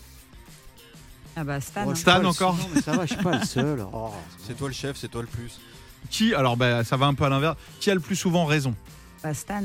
Ah 1.37 1.45
bah 1.45 1.61
Stan. 1.61 1.85
Oh, 1.87 1.91
hein. 1.91 1.95
Stan 1.95 2.25
encore 2.25 2.57
Non, 2.57 2.69
mais 2.75 2.81
ça 2.83 2.93
va, 2.93 3.07
je 3.07 3.15
suis 3.15 3.23
pas 3.23 3.39
le 3.39 3.45
seul. 3.45 3.85
Oh, 3.93 4.11
C'est 4.45 4.57
toi 4.57 4.67
le 4.69 4.75
chef, 4.75 4.97
c'est 4.97 5.09
toi 5.09 5.21
le 5.23 5.29
plus. 5.29 5.61
Qui, 6.11 6.35
alors 6.35 6.57
bah, 6.57 6.83
ça 6.83 6.97
va 6.97 7.07
un 7.07 7.15
peu 7.15 7.25
à 7.25 7.29
l'inverse, 7.29 7.57
qui 7.79 7.89
a 7.91 7.95
le 7.95 8.01
plus 8.01 8.17
souvent 8.17 8.47
raison? 8.47 8.75
Bah 9.23 9.33
Stan. 9.33 9.63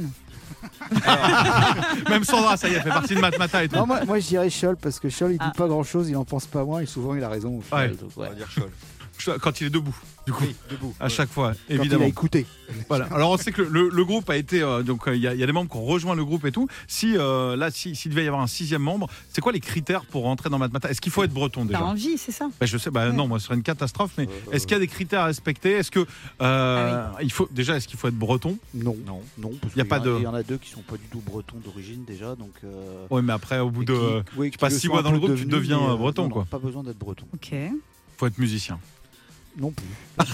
Même 2.10 2.24
Sandra, 2.24 2.58
ça 2.58 2.68
y 2.68 2.74
est, 2.74 2.76
elle 2.78 2.84
fait 2.84 2.90
partie 2.90 3.16
de 3.16 3.20
Matmata 3.20 3.64
et 3.64 3.70
tout. 3.70 3.76
Non, 3.76 3.86
moi, 3.88 4.04
moi 4.06 4.20
je 4.20 4.28
dirais 4.28 4.50
Scholl 4.50 4.76
parce 4.78 5.00
que 5.00 5.10
Scholl 5.10 5.32
il 5.34 5.38
dit 5.38 5.46
Ah. 5.48 5.54
pas 5.56 5.68
grand 5.68 5.84
chose, 5.84 6.10
il 6.10 6.16
en 6.18 6.26
pense 6.26 6.46
pas 6.46 6.64
moins 6.64 6.82
et 6.82 6.86
souvent 6.86 7.16
il 7.16 7.24
a 7.24 7.30
raison. 7.30 7.58
Au 7.58 7.62
final, 7.62 7.92
Ouais. 7.92 7.96
donc, 7.98 8.12
On 8.16 8.22
va 8.22 8.30
dire 8.30 8.50
Scholl. 8.50 8.70
Quand 9.42 9.60
il 9.62 9.68
est 9.68 9.70
debout, 9.70 9.96
du 10.28 10.34
coup, 10.34 10.44
Oui, 10.44 10.56
debout. 10.70 10.94
à 11.00 11.10
chaque 11.10 11.30
fois, 11.30 11.52
Quand 11.54 11.58
il 11.70 11.76
évidemment. 11.78 12.06
a 12.06 12.08
écouté. 12.08 12.46
Voilà. 12.90 13.06
Alors 13.12 13.30
on 13.32 13.38
sait 13.38 13.52
que 13.52 13.62
le, 13.62 14.04
groupe 14.06 14.28
a 14.30 14.36
été 14.38 14.62
euh, 14.64 14.82
donc 14.82 15.08
euh, 15.08 15.16
il 15.16 15.22
y, 15.22 15.28
a- 15.28 15.34
il 15.36 15.40
y 15.40 15.44
a 15.44 15.46
des 15.46 15.52
membres 15.52 15.70
qui 15.70 15.78
ont 15.78 15.86
rejoint 15.86 16.16
le 16.16 16.26
groupe 16.26 16.46
et 16.46 16.52
tout. 16.52 16.68
Si 16.88 17.16
euh, 17.16 17.56
là, 17.56 17.70
si- 17.72 17.96
s'il 17.96 18.10
devait 18.12 18.24
y 18.24 18.28
avoir 18.28 18.42
un 18.42 18.48
sixième 18.48 18.82
membre, 18.82 19.08
c'est 19.32 19.40
quoi 19.42 19.52
les 19.52 19.60
critères 19.60 20.04
pour 20.06 20.24
rentrer 20.24 20.50
dans 20.50 20.58
Matmata? 20.58 20.90
Est-ce 20.90 21.00
qu'il 21.00 21.12
faut 21.12 21.24
être 21.24 21.32
breton 21.34 21.62
T'as 21.62 21.74
déjà 21.74 21.86
envie, 21.86 22.18
c'est 22.18 22.32
ça? 22.32 22.50
Bah, 22.60 22.66
Je 22.66 22.78
sais, 22.80 22.90
bah, 22.90 23.08
Ouais. 23.08 23.14
non, 23.14 23.28
moi 23.28 23.40
ce 23.40 23.46
serait 23.46 23.56
une 23.56 23.62
catastrophe. 23.64 24.12
Mais 24.18 24.26
Euh, 24.28 24.52
est-ce 24.52 24.66
qu'il 24.66 24.74
y 24.76 24.78
a 24.78 24.80
des 24.80 24.88
critères 24.88 25.22
à 25.22 25.26
respecter? 25.26 25.74
Est-ce 25.74 25.92
que 25.92 26.00
euh, 26.00 27.08
Ah 27.16 27.18
il 27.22 27.32
faut 27.32 27.48
déjà 27.52 27.78
est-ce 27.78 27.88
qu'il 27.88 27.98
faut 28.00 28.08
être 28.08 28.18
breton? 28.18 28.58
Non, 28.74 28.96
Non. 29.06 29.22
non, 29.38 29.52
parce 29.62 29.76
Y 29.76 29.82
a 29.82 29.86
pas 29.86 30.00
de- 30.00 30.16
Il 30.18 30.24
y 30.24 30.28
en 30.28 30.34
a 30.34 30.42
deux 30.44 30.58
qui 30.58 30.70
sont 30.72 30.82
pas 30.82 30.98
du 30.98 31.06
tout 31.12 31.22
bretons 31.26 31.58
d'origine 31.64 32.04
déjà, 32.06 32.36
donc. 32.36 32.52
euh, 32.64 33.06
Oui, 33.12 33.22
mais 33.24 33.34
après 33.34 33.60
au 33.60 33.70
bout 33.70 33.84
et 33.84 33.86
de, 33.86 33.94
qui- 33.94 34.38
oui, 34.38 34.52
qui 34.52 34.58
passe 34.58 34.74
le 34.74 34.80
six 34.80 34.88
mois 34.90 35.02
dans 35.04 35.12
le 35.12 35.20
groupe, 35.20 35.36
tu 35.36 35.46
deviens, 35.46 35.82
euh, 35.92 35.96
breton, 35.96 36.24
non, 36.24 36.30
quoi. 36.30 36.46
Pas 36.50 36.60
besoin 36.60 36.84
d'être 36.84 36.98
breton. 37.00 37.26
Ok. 37.34 37.54
faut 38.18 38.26
être 38.28 38.38
musicien. 38.40 38.80
Non 39.58 39.72
plus. 39.72 39.86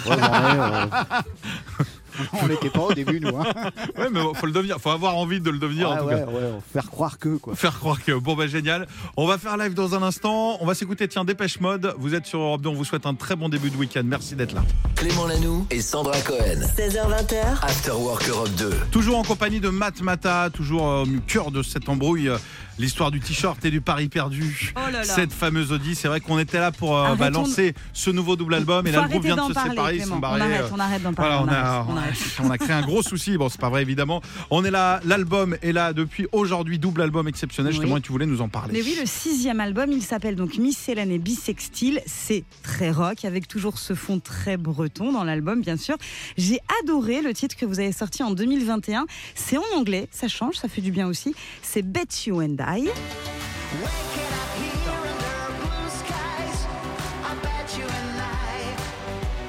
Euh, 0.07 0.85
On 2.43 2.47
n'était 2.47 2.69
pas 2.69 2.81
au 2.81 2.93
début, 2.93 3.19
nous. 3.19 3.35
Hein. 3.37 3.43
Ouais, 3.97 4.07
mais 4.11 4.19
faut 4.35 4.45
le 4.45 4.51
devenir. 4.51 4.79
Faut 4.79 4.89
avoir 4.89 5.15
envie 5.17 5.39
de 5.39 5.49
le 5.49 5.57
devenir 5.59 5.91
en 5.91 5.97
tout 5.97 6.05
ouais, 6.05 6.19
cas. 6.19 6.25
ouais, 6.25 6.51
faire 6.73 6.89
croire 6.89 7.19
que, 7.19 7.37
quoi. 7.37 7.55
Faire 7.55 7.77
croire 7.77 8.03
que 8.03 8.11
bon 8.13 8.35
bah 8.35 8.47
génial. 8.47 8.87
On 9.17 9.27
va 9.27 9.37
faire 9.37 9.57
live 9.57 9.73
dans 9.73 9.95
un 9.95 10.01
instant. 10.03 10.57
On 10.61 10.65
va 10.65 10.73
s'écouter 10.73 11.07
tiens 11.07 11.23
Dépêche 11.25 11.59
Mode. 11.59 11.93
Vous 11.97 12.15
êtes 12.15 12.25
sur 12.25 12.39
Europe 12.39 12.61
2. 12.61 12.69
On 12.69 12.73
vous 12.73 12.85
souhaite 12.85 13.05
un 13.05 13.13
très 13.13 13.35
bon 13.35 13.49
début 13.49 13.69
de 13.69 13.77
week-end. 13.77 14.01
Merci 14.05 14.35
d'être 14.35 14.53
là. 14.53 14.63
Clément 14.95 15.27
Lanoux 15.27 15.65
et 15.71 15.81
Sandra 15.81 16.19
Cohen. 16.21 16.61
16h20h, 16.77 17.63
After 17.63 17.91
Work 17.91 18.27
Europe 18.29 18.49
2. 18.57 18.71
Toujours 18.91 19.17
en 19.17 19.23
compagnie 19.23 19.59
de 19.59 19.69
Matt 19.69 20.01
Mata, 20.01 20.49
toujours 20.51 20.87
euh, 20.89 21.03
au 21.03 21.19
cœur 21.27 21.51
de 21.51 21.61
cette 21.63 21.87
embrouille, 21.89 22.29
euh, 22.29 22.37
l'histoire 22.79 23.11
du 23.11 23.19
t-shirt 23.19 23.63
et 23.65 23.71
du 23.71 23.81
pari 23.81 24.09
perdu. 24.09 24.73
Oh 24.75 24.79
là 24.79 24.91
là. 24.91 25.03
Cette 25.03 25.33
fameuse 25.33 25.71
Audi, 25.71 25.95
c'est 25.95 26.07
vrai 26.07 26.19
qu'on 26.19 26.39
était 26.39 26.59
là 26.59 26.71
pour 26.71 26.97
euh, 26.97 27.15
bah, 27.15 27.29
lancer 27.29 27.73
ce 27.93 28.09
nouveau 28.09 28.35
double 28.35 28.55
album 28.55 28.85
et 28.87 28.91
là 28.91 29.03
le 29.03 29.09
groupe 29.09 29.23
vient 29.23 29.35
de 29.35 29.41
se 29.41 29.53
parler, 29.53 29.69
séparer, 29.71 29.95
ils 29.97 30.05
sont 30.05 30.13
On 30.15 30.19
barrés. 30.19 30.41
arrête, 30.41 30.61
euh, 30.61 30.69
on 30.73 30.79
arrête 30.79 31.01
d'en 31.03 31.13
parler. 31.13 31.35
Voilà, 31.45 31.85
on 31.87 31.91
on 31.93 31.97
a, 31.97 31.99
arrête, 32.01 32.15
on 32.39 32.45
on 32.47 32.49
a 32.49 32.57
créé 32.57 32.73
un 32.73 32.81
gros 32.81 33.01
souci. 33.01 33.37
Bon, 33.37 33.49
c'est 33.49 33.59
pas 33.61 33.69
vrai 33.69 33.81
évidemment. 33.81 34.21
On 34.49 34.63
est 34.65 34.71
là, 34.71 34.99
l'album 35.05 35.55
est 35.61 35.71
là 35.71 35.93
depuis 35.93 36.27
aujourd'hui, 36.31 36.79
double 36.79 37.01
album 37.01 37.27
exceptionnel. 37.27 37.71
Justement, 37.73 37.93
Oui. 37.95 37.99
et 37.99 38.03
tu 38.03 38.11
voulais 38.11 38.25
nous 38.25 38.41
en 38.41 38.49
parler. 38.49 38.73
Mais 38.73 38.81
oui, 38.81 38.95
le 38.99 39.05
sixième 39.05 39.59
album, 39.59 39.91
il 39.91 40.01
s'appelle 40.01 40.35
donc 40.35 40.57
et 40.57 41.17
Bisextile. 41.17 42.01
C'est 42.05 42.43
très 42.63 42.91
rock, 42.91 43.25
avec 43.25 43.47
toujours 43.47 43.77
ce 43.77 43.93
fond 43.93 44.19
très 44.19 44.57
breton 44.57 45.11
dans 45.11 45.23
l'album, 45.23 45.61
bien 45.61 45.77
sûr. 45.77 45.95
J'ai 46.37 46.59
adoré 46.83 47.21
le 47.21 47.33
titre 47.33 47.55
que 47.55 47.65
vous 47.65 47.79
avez 47.79 47.91
sorti 47.91 48.23
en 48.23 48.31
2021. 48.31 49.05
C'est 49.35 49.57
en 49.57 49.63
anglais, 49.75 50.07
ça 50.11 50.27
change, 50.27 50.55
ça 50.55 50.67
fait 50.67 50.81
du 50.81 50.91
bien 50.91 51.07
aussi. 51.07 51.35
C'est 51.61 51.81
Bet 51.81 52.07
You 52.25 52.41
and 52.41 52.57
I. 52.59 52.70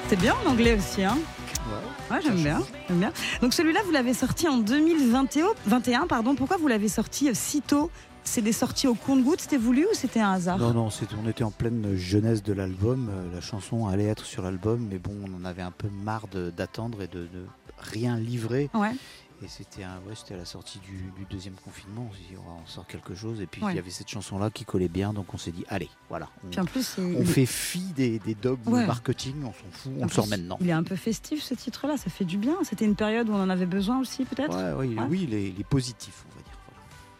C'est 0.07 0.19
bien 0.19 0.35
en 0.45 0.51
anglais 0.51 0.75
aussi, 0.77 1.03
hein 1.03 1.17
Ouais, 2.11 2.19
j'aime 2.21 2.35
bien, 2.35 2.61
bien. 2.89 3.11
Donc 3.41 3.53
celui-là, 3.53 3.79
vous 3.85 3.91
l'avez 3.91 4.13
sorti 4.13 4.47
en 4.47 4.57
2021. 4.57 5.45
21, 5.65 6.07
pardon. 6.07 6.35
Pourquoi 6.35 6.57
vous 6.57 6.67
l'avez 6.67 6.89
sorti 6.89 7.29
euh, 7.29 7.31
si 7.33 7.61
tôt? 7.61 7.89
C'est 8.25 8.41
des 8.41 8.51
sorties 8.51 8.87
au 8.87 8.93
compte-gouttes 8.93 9.41
C'était 9.41 9.57
voulu 9.57 9.85
ou 9.85 9.93
c'était 9.95 10.19
un 10.19 10.33
hasard? 10.33 10.57
Non, 10.59 10.73
non, 10.73 10.89
on 11.23 11.29
était 11.29 11.43
en 11.43 11.51
pleine 11.51 11.95
jeunesse 11.95 12.43
de 12.43 12.53
l'album. 12.53 13.09
euh, 13.09 13.33
La 13.35 13.41
chanson 13.41 13.87
allait 13.87 14.05
être 14.05 14.25
sur 14.25 14.43
l'album, 14.43 14.85
mais 14.91 14.99
bon, 14.99 15.13
on 15.25 15.41
en 15.41 15.45
avait 15.45 15.61
un 15.61 15.71
peu 15.71 15.87
marre 16.03 16.27
d'attendre 16.27 17.01
et 17.01 17.07
de, 17.07 17.19
de 17.21 17.45
rien 17.79 18.17
livrer. 18.17 18.69
Ouais. 18.73 18.91
Et 19.41 19.47
c'était 19.49 19.83
un- 19.83 19.97
ouais, 20.07 20.15
c'était 20.15 20.35
à 20.35 20.37
la 20.37 20.45
sortie 20.45 20.79
du, 20.79 21.11
du 21.17 21.25
deuxième 21.29 21.55
confinement. 21.55 22.07
On 22.09 22.13
s'est 22.13 22.19
dit, 22.29 22.35
on 22.37 22.65
sort 22.65 22.87
quelque 22.87 23.13
chose. 23.13 23.41
Et 23.41 23.45
puis 23.45 23.61
Ouais. 23.61 23.73
il 23.73 23.75
y 23.75 23.79
avait 23.79 23.89
cette 23.89 24.07
chanson-là 24.09 24.49
qui 24.49 24.63
collait 24.63 24.87
bien, 24.87 25.11
donc 25.11 25.33
on 25.33 25.37
s'est 25.37 25.51
dit, 25.51 25.65
allez, 25.67 25.89
voilà. 26.09 26.29
On, 26.45 26.49
Puis 26.49 26.59
en 26.61 26.65
plus, 26.65 26.95
il, 26.97 27.15
on 27.17 27.21
il- 27.21 27.27
fait 27.27 27.45
fi 27.45 27.79
des, 27.93 28.19
des 28.19 28.35
dogmes 28.35 28.71
Ouais. 28.71 28.85
marketing, 28.85 29.35
on 29.43 29.47
s'en 29.47 29.53
fout, 29.71 29.91
on 29.97 30.01
en 30.03 30.05
le 30.05 30.09
sort 30.11 30.23
plus, 30.25 30.31
maintenant. 30.31 30.57
Il 30.61 30.69
est 30.69 30.73
un 30.73 30.83
peu 30.83 30.95
festif 30.95 31.43
ce 31.43 31.55
titre-là, 31.55 31.97
ça 31.97 32.09
fait 32.09 32.23
du 32.23 32.37
bien. 32.37 32.55
C'était 32.63 32.85
une 32.85 32.95
période 32.95 33.27
où 33.27 33.33
on 33.33 33.41
en 33.43 33.49
avait 33.49 33.65
besoin 33.65 33.99
aussi, 33.99 34.23
peut-être 34.23 34.55
Ouais, 34.55 34.87
ouais, 34.87 34.95
Ouais. 34.95 35.05
Oui, 35.09 35.23
il 35.27 35.33
est, 35.33 35.49
il 35.49 35.59
est 35.59 35.65
positif, 35.67 36.23
on 36.31 36.35
va 36.37 36.41
dire. 36.43 36.53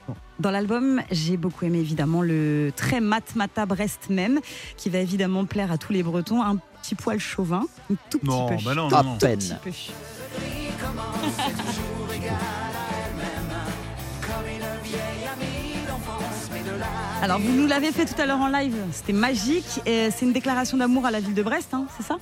Voilà. 0.08 0.22
Dans 0.40 0.52
l'album, 0.52 1.02
j'ai 1.12 1.36
beaucoup 1.36 1.66
aimé 1.66 1.80
évidemment 1.80 2.22
le 2.22 2.72
très 2.76 3.02
mat-mata 3.02 3.66
Brest 3.66 4.10
même, 4.10 4.40
qui 4.78 4.90
va 4.90 5.00
évidemment 5.00 5.44
plaire 5.44 5.74
à 5.74 5.78
tous 5.78 5.92
les 5.92 6.04
Bretons. 6.04 6.42
Un 6.42 6.56
petit 6.82 6.96
poil 6.96 7.20
chauvin, 7.20 7.66
un 7.92 7.96
tout 8.10 8.20
petit 8.20 8.28
Non, 8.30 8.48
peu. 8.48 8.56
bah 8.64 8.76
non, 8.76 8.88
À 8.90 9.04
non, 9.04 9.12
non. 9.12 9.18
peine. 9.18 9.60
Alors 17.24 17.40
vous 17.40 17.54
nous 17.54 17.68
l'avez 17.68 17.94
fait 17.94 18.06
tout 18.06 18.20
à 18.22 18.26
l'heure 18.26 18.42
en 18.42 18.50
live, 18.50 18.76
c'était 18.92 19.14
magique. 19.14 19.80
et 19.86 20.12
C'est 20.12 20.26
une 20.26 20.34
déclaration 20.34 20.76
d'amour 20.78 21.06
à 21.06 21.12
la 21.12 21.22
ville 21.22 21.34
de 21.34 21.42
Brest, 21.42 21.74
hein, 21.74 21.86
c'est 21.96 22.04
ça? 22.04 22.18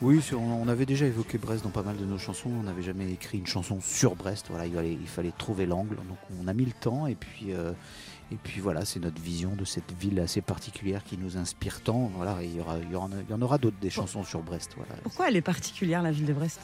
Oui, 0.00 0.18
on 0.34 0.66
avait 0.68 0.86
déjà 0.86 1.04
évoqué 1.04 1.36
Brest 1.36 1.62
dans 1.62 1.68
pas 1.68 1.82
mal 1.82 1.98
de 1.98 2.06
nos 2.06 2.16
chansons. 2.16 2.48
On 2.58 2.62
n'avait 2.62 2.80
jamais 2.82 3.10
écrit 3.12 3.36
une 3.36 3.46
chanson 3.46 3.80
sur 3.82 4.16
Brest. 4.16 4.46
Voilà, 4.48 4.64
il 4.64 4.72
fallait, 4.72 4.92
il 4.98 5.06
fallait 5.06 5.32
trouver 5.36 5.66
l'angle. 5.66 5.96
Donc 5.96 6.16
on 6.42 6.48
a 6.48 6.54
mis 6.54 6.64
le 6.64 6.72
temps 6.72 7.06
et 7.06 7.14
puis, 7.16 7.48
euh, 7.52 7.72
et 8.32 8.36
puis 8.42 8.62
voilà, 8.62 8.86
c'est 8.86 8.98
notre 8.98 9.20
vision 9.20 9.50
de 9.56 9.66
cette 9.66 9.92
ville 10.00 10.18
assez 10.20 10.40
particulière 10.40 11.04
qui 11.04 11.18
nous 11.18 11.36
inspire 11.36 11.82
tant. 11.82 12.10
Voilà, 12.16 12.38
il 12.42 12.56
y, 12.56 12.60
aura, 12.60 12.78
il 12.82 12.90
y, 12.90 12.94
aura- 12.94 13.10
il 13.28 13.30
y 13.30 13.34
en 13.34 13.42
aura 13.42 13.58
d'autres 13.58 13.76
des 13.78 13.90
chansons 13.90 14.24
sur 14.24 14.40
Brest. 14.40 14.70
Voilà. 14.74 14.94
Pourquoi 15.02 15.28
elle 15.28 15.36
est 15.36 15.42
particulière 15.42 16.02
la 16.02 16.12
ville 16.12 16.24
de 16.24 16.32
Brest? 16.32 16.60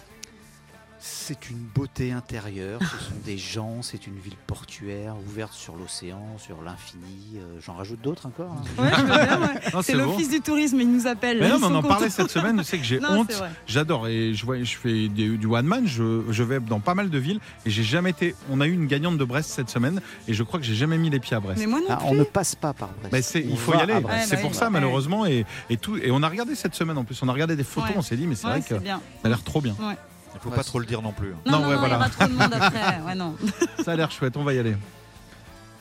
C'est 1.09 1.51
une 1.51 1.59
beauté 1.73 2.11
intérieure, 2.13 2.81
ce 2.81 3.05
sont 3.05 3.15
des 3.25 3.39
gens, 3.39 3.81
c'est 3.81 4.09
une 4.09 4.19
ville 4.19 4.35
portuaire 4.49 5.15
ouverte 5.29 5.53
sur 5.53 5.77
l'océan, 5.77 6.21
sur 6.39 6.63
l'infini. 6.63 7.37
euh, 7.37 7.61
J'en 7.65 7.75
rajoute 7.75 8.01
d'autres 8.01 8.27
encore. 8.27 8.51
hein. 8.51 8.83
Ouais, 8.83 8.91
je 8.97 9.01
veux 9.03 9.07
bien, 9.07 9.41
ouais. 9.41 9.61
Non, 9.75 9.83
C'est 9.83 9.93
l'office 9.95 10.31
du 10.31 10.41
tourisme, 10.41 10.81
ils 10.81 10.91
nous 10.91 11.07
appellent. 11.07 11.39
Mais 11.39 11.49
non, 11.49 11.61
mais 11.61 11.67
on 11.67 11.75
en 11.77 11.83
parlait 11.83 12.11
cette 12.11 12.31
semaine. 12.31 12.61
Sais 12.65 12.79
que 12.79 12.85
j'ai 12.85 12.99
Non, 13.01 13.21
honte. 13.21 13.31
c'est. 13.31 13.41
J'adore 13.69 14.09
et 14.09 14.35
je, 14.35 14.45
vois, 14.45 14.61
je 14.61 14.77
fais 14.77 15.07
des- 15.09 15.37
du 15.37 15.47
one 15.47 15.67
man. 15.67 15.87
Je, 15.87 16.23
je 16.29 16.43
vais 16.43 16.59
dans 16.59 16.81
pas 16.81 16.95
mal 16.95 17.09
de 17.09 17.19
villes 17.19 17.39
et 17.65 17.71
j'ai 17.71 17.85
jamais 17.85 18.11
été. 18.11 18.35
On 18.51 18.61
a 18.61 18.67
eu 18.67 18.73
une 18.73 18.89
gagnante 18.89 19.17
de 19.17 19.25
Brest 19.25 19.51
cette 19.51 19.71
semaine 19.71 20.01
et 20.27 20.35
je 20.35 20.43
crois 20.43 20.59
que 20.59 20.67
j'ai 20.67 20.75
jamais 20.75 20.99
mis 20.99 21.09
les 21.11 21.21
pieds 21.21 21.37
à 21.37 21.41
Brest. 21.41 21.61
Mais 21.61 21.67
moi 21.67 21.79
non 21.81 21.87
Ah, 21.91 21.97
plus. 21.99 22.07
on 22.09 22.15
ne 22.15 22.25
passe 22.25 22.57
pas 22.57 22.73
par 22.73 22.89
Brest. 22.89 23.13
Mais 23.13 23.23
c'est, 23.23 23.43
il 23.43 23.57
faut 23.57 23.75
y 23.75 23.77
aller. 23.77 23.95
Ouais, 23.95 24.23
c'est 24.27 24.37
bah 24.37 24.43
pour 24.43 24.51
oui. 24.51 24.57
ça 24.57 24.65
Ouais. 24.67 24.71
malheureusement 24.73 25.25
et, 25.25 25.47
et 25.71 25.77
tout. 25.77 25.97
Et 25.99 26.11
on 26.11 26.23
a 26.25 26.29
regardé 26.29 26.57
cette 26.57 26.75
semaine 26.75 26.99
en 26.99 27.05
plus. 27.05 27.23
On 27.23 27.29
a 27.29 27.33
regardé 27.33 27.55
des 27.55 27.63
photos. 27.65 27.91
Ouais. 27.91 27.97
On 27.99 28.03
s'est 28.03 28.17
dit 28.17 28.27
mais 28.27 28.35
c'est 28.35 28.47
Ouais, 28.47 28.59
vrai 28.59 28.61
que 28.63 28.67
c'est 28.81 28.87
ça 28.89 28.99
a 29.25 29.29
l'air 29.29 29.45
trop 29.45 29.61
bien. 29.61 29.77
Il 30.37 30.41
faut 30.43 30.51
Ouais, 30.51 30.57
pas 30.57 30.65
trop 30.65 30.79
le 30.79 30.87
dire 30.87 31.03
non 31.03 31.13
plus. 31.13 31.33
hein. 31.33 31.37
Non, 31.47 31.53
Non, 31.53 31.59
non, 31.61 31.69
ouais, 31.69 31.75
non, 31.75 31.81
voilà. 31.81 31.95
il 31.95 31.99
y 31.99 32.01
aura 32.01 32.09
trop 32.11 32.27
de 32.29 32.33
monde 32.33 32.55
après. 32.55 33.01
Ouais, 33.07 33.15
non. 33.15 33.35
Ça 33.85 33.93
a 33.93 33.97
l'air 33.97 34.11
chouette. 34.11 34.37
On 34.37 34.45
va 34.45 34.53
y 34.55 34.59
aller. 34.59 34.77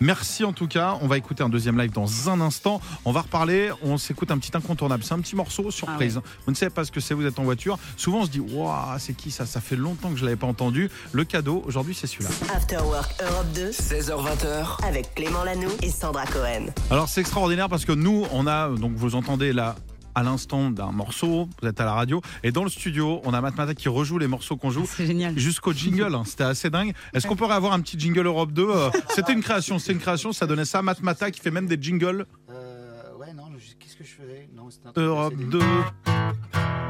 Merci 0.02 0.44
en 0.44 0.52
tout 0.52 0.68
cas. 0.68 0.98
On 1.02 1.08
va 1.08 1.18
écouter 1.18 1.42
un 1.42 1.48
deuxième 1.48 1.80
live 1.80 1.92
dans 1.92 2.30
un 2.30 2.42
instant. 2.42 2.82
On 3.06 3.14
va 3.14 3.22
reparler. 3.22 3.72
On 3.82 3.98
s'écoute 3.98 4.30
un 4.30 4.38
petit 4.38 4.52
incontournable. 4.56 5.04
C'est 5.06 5.14
un 5.14 5.20
petit 5.22 5.38
morceau 5.38 5.72
surprise. 5.72 6.20
Vous 6.46 6.52
ne 6.52 6.56
savez 6.56 6.70
pas 6.70 6.84
ce 6.84 6.92
que 6.92 7.00
c'est. 7.00 7.14
Vous 7.14 7.26
êtes 7.26 7.40
en 7.40 7.44
voiture. 7.44 7.80
Souvent 7.96 8.20
on 8.20 8.26
se 8.26 8.30
dit 8.30 8.42
waouh, 8.42 9.00
c'est 9.00 9.14
qui 9.14 9.32
ça? 9.32 9.46
Ça 9.46 9.62
fait 9.62 9.78
longtemps 9.78 10.10
que 10.12 10.18
je 10.18 10.26
l'avais 10.26 10.36
pas 10.36 10.48
entendu. 10.48 10.90
Le 11.14 11.24
cadeau 11.24 11.64
aujourd'hui 11.66 11.96
c'est 11.96 12.08
celui-là. 12.08 12.30
After 12.54 12.78
Work 12.80 13.16
Europe 13.24 13.48
2 13.56 13.72
16h20h, 13.72 14.86
avec 14.86 15.16
Clément 15.16 15.46
Lanoux 15.46 15.72
et 15.82 15.90
Sandra 15.90 16.26
Cohen. 16.26 16.68
Alors 16.92 17.08
c'est 17.08 17.22
extraordinaire 17.22 17.70
parce 17.70 17.86
que 17.86 17.94
nous, 17.94 18.26
on 18.34 18.48
a, 18.48 18.68
donc 18.70 18.92
vous 18.96 19.16
entendez 19.16 19.54
là 19.54 19.76
à 20.16 20.24
l'instant 20.24 20.72
d'un 20.72 20.92
morceau, 20.92 21.48
vous 21.62 21.68
êtes 21.68 21.80
à 21.80 21.86
la 21.86 21.94
radio, 21.94 22.22
et 22.44 22.52
dans 22.52 22.64
le 22.64 22.70
studio, 22.70 23.22
on 23.26 23.34
a 23.34 23.42
Matmata 23.42 23.76
qui 23.76 23.90
rejoue 23.90 24.18
les 24.18 24.28
morceaux 24.28 24.56
qu'on 24.56 24.72
joue. 24.72 24.86
C'est 24.88 25.06
génial. 25.06 25.38
Jusqu'au 25.38 25.74
jingle, 25.74 26.16
hein. 26.16 26.24
c'était 26.26 26.46
assez 26.46 26.70
dingue. 26.70 26.94
Est-ce 27.14 27.28
qu'on 27.28 27.36
pourrait 27.36 27.56
avoir 27.56 27.74
un 27.74 27.82
petit 27.82 28.00
jingle 28.00 28.26
Europe 28.26 28.52
2 28.54 28.64
euh, 28.64 28.90
C'était 29.10 29.34
une 29.34 29.44
création, 29.44 29.78
c'était 29.78 29.94
une 29.94 30.00
création, 30.00 30.32
ça 30.32 30.48
donnait 30.48 30.66
ça. 30.66 30.82
Matmata 30.82 31.32
qui 31.32 31.42
fait 31.42 31.52
même 31.52 31.68
des 31.68 31.78
jingles 31.80 32.26
Euh, 32.50 33.18
ouais, 33.20 33.34
non, 33.34 33.44
qu'est-ce 33.80 33.98
que 33.98 34.04
je 34.04 34.10
faisais? 34.10 34.50
Non, 34.56 34.70
un 34.86 35.02
Europe 35.02 35.34
assez 35.36 35.46
2. 35.46 35.60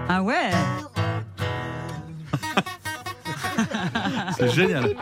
Ah 0.08 0.22
ouais? 0.22 0.52
C'est 4.38 4.52
génial. 4.52 4.96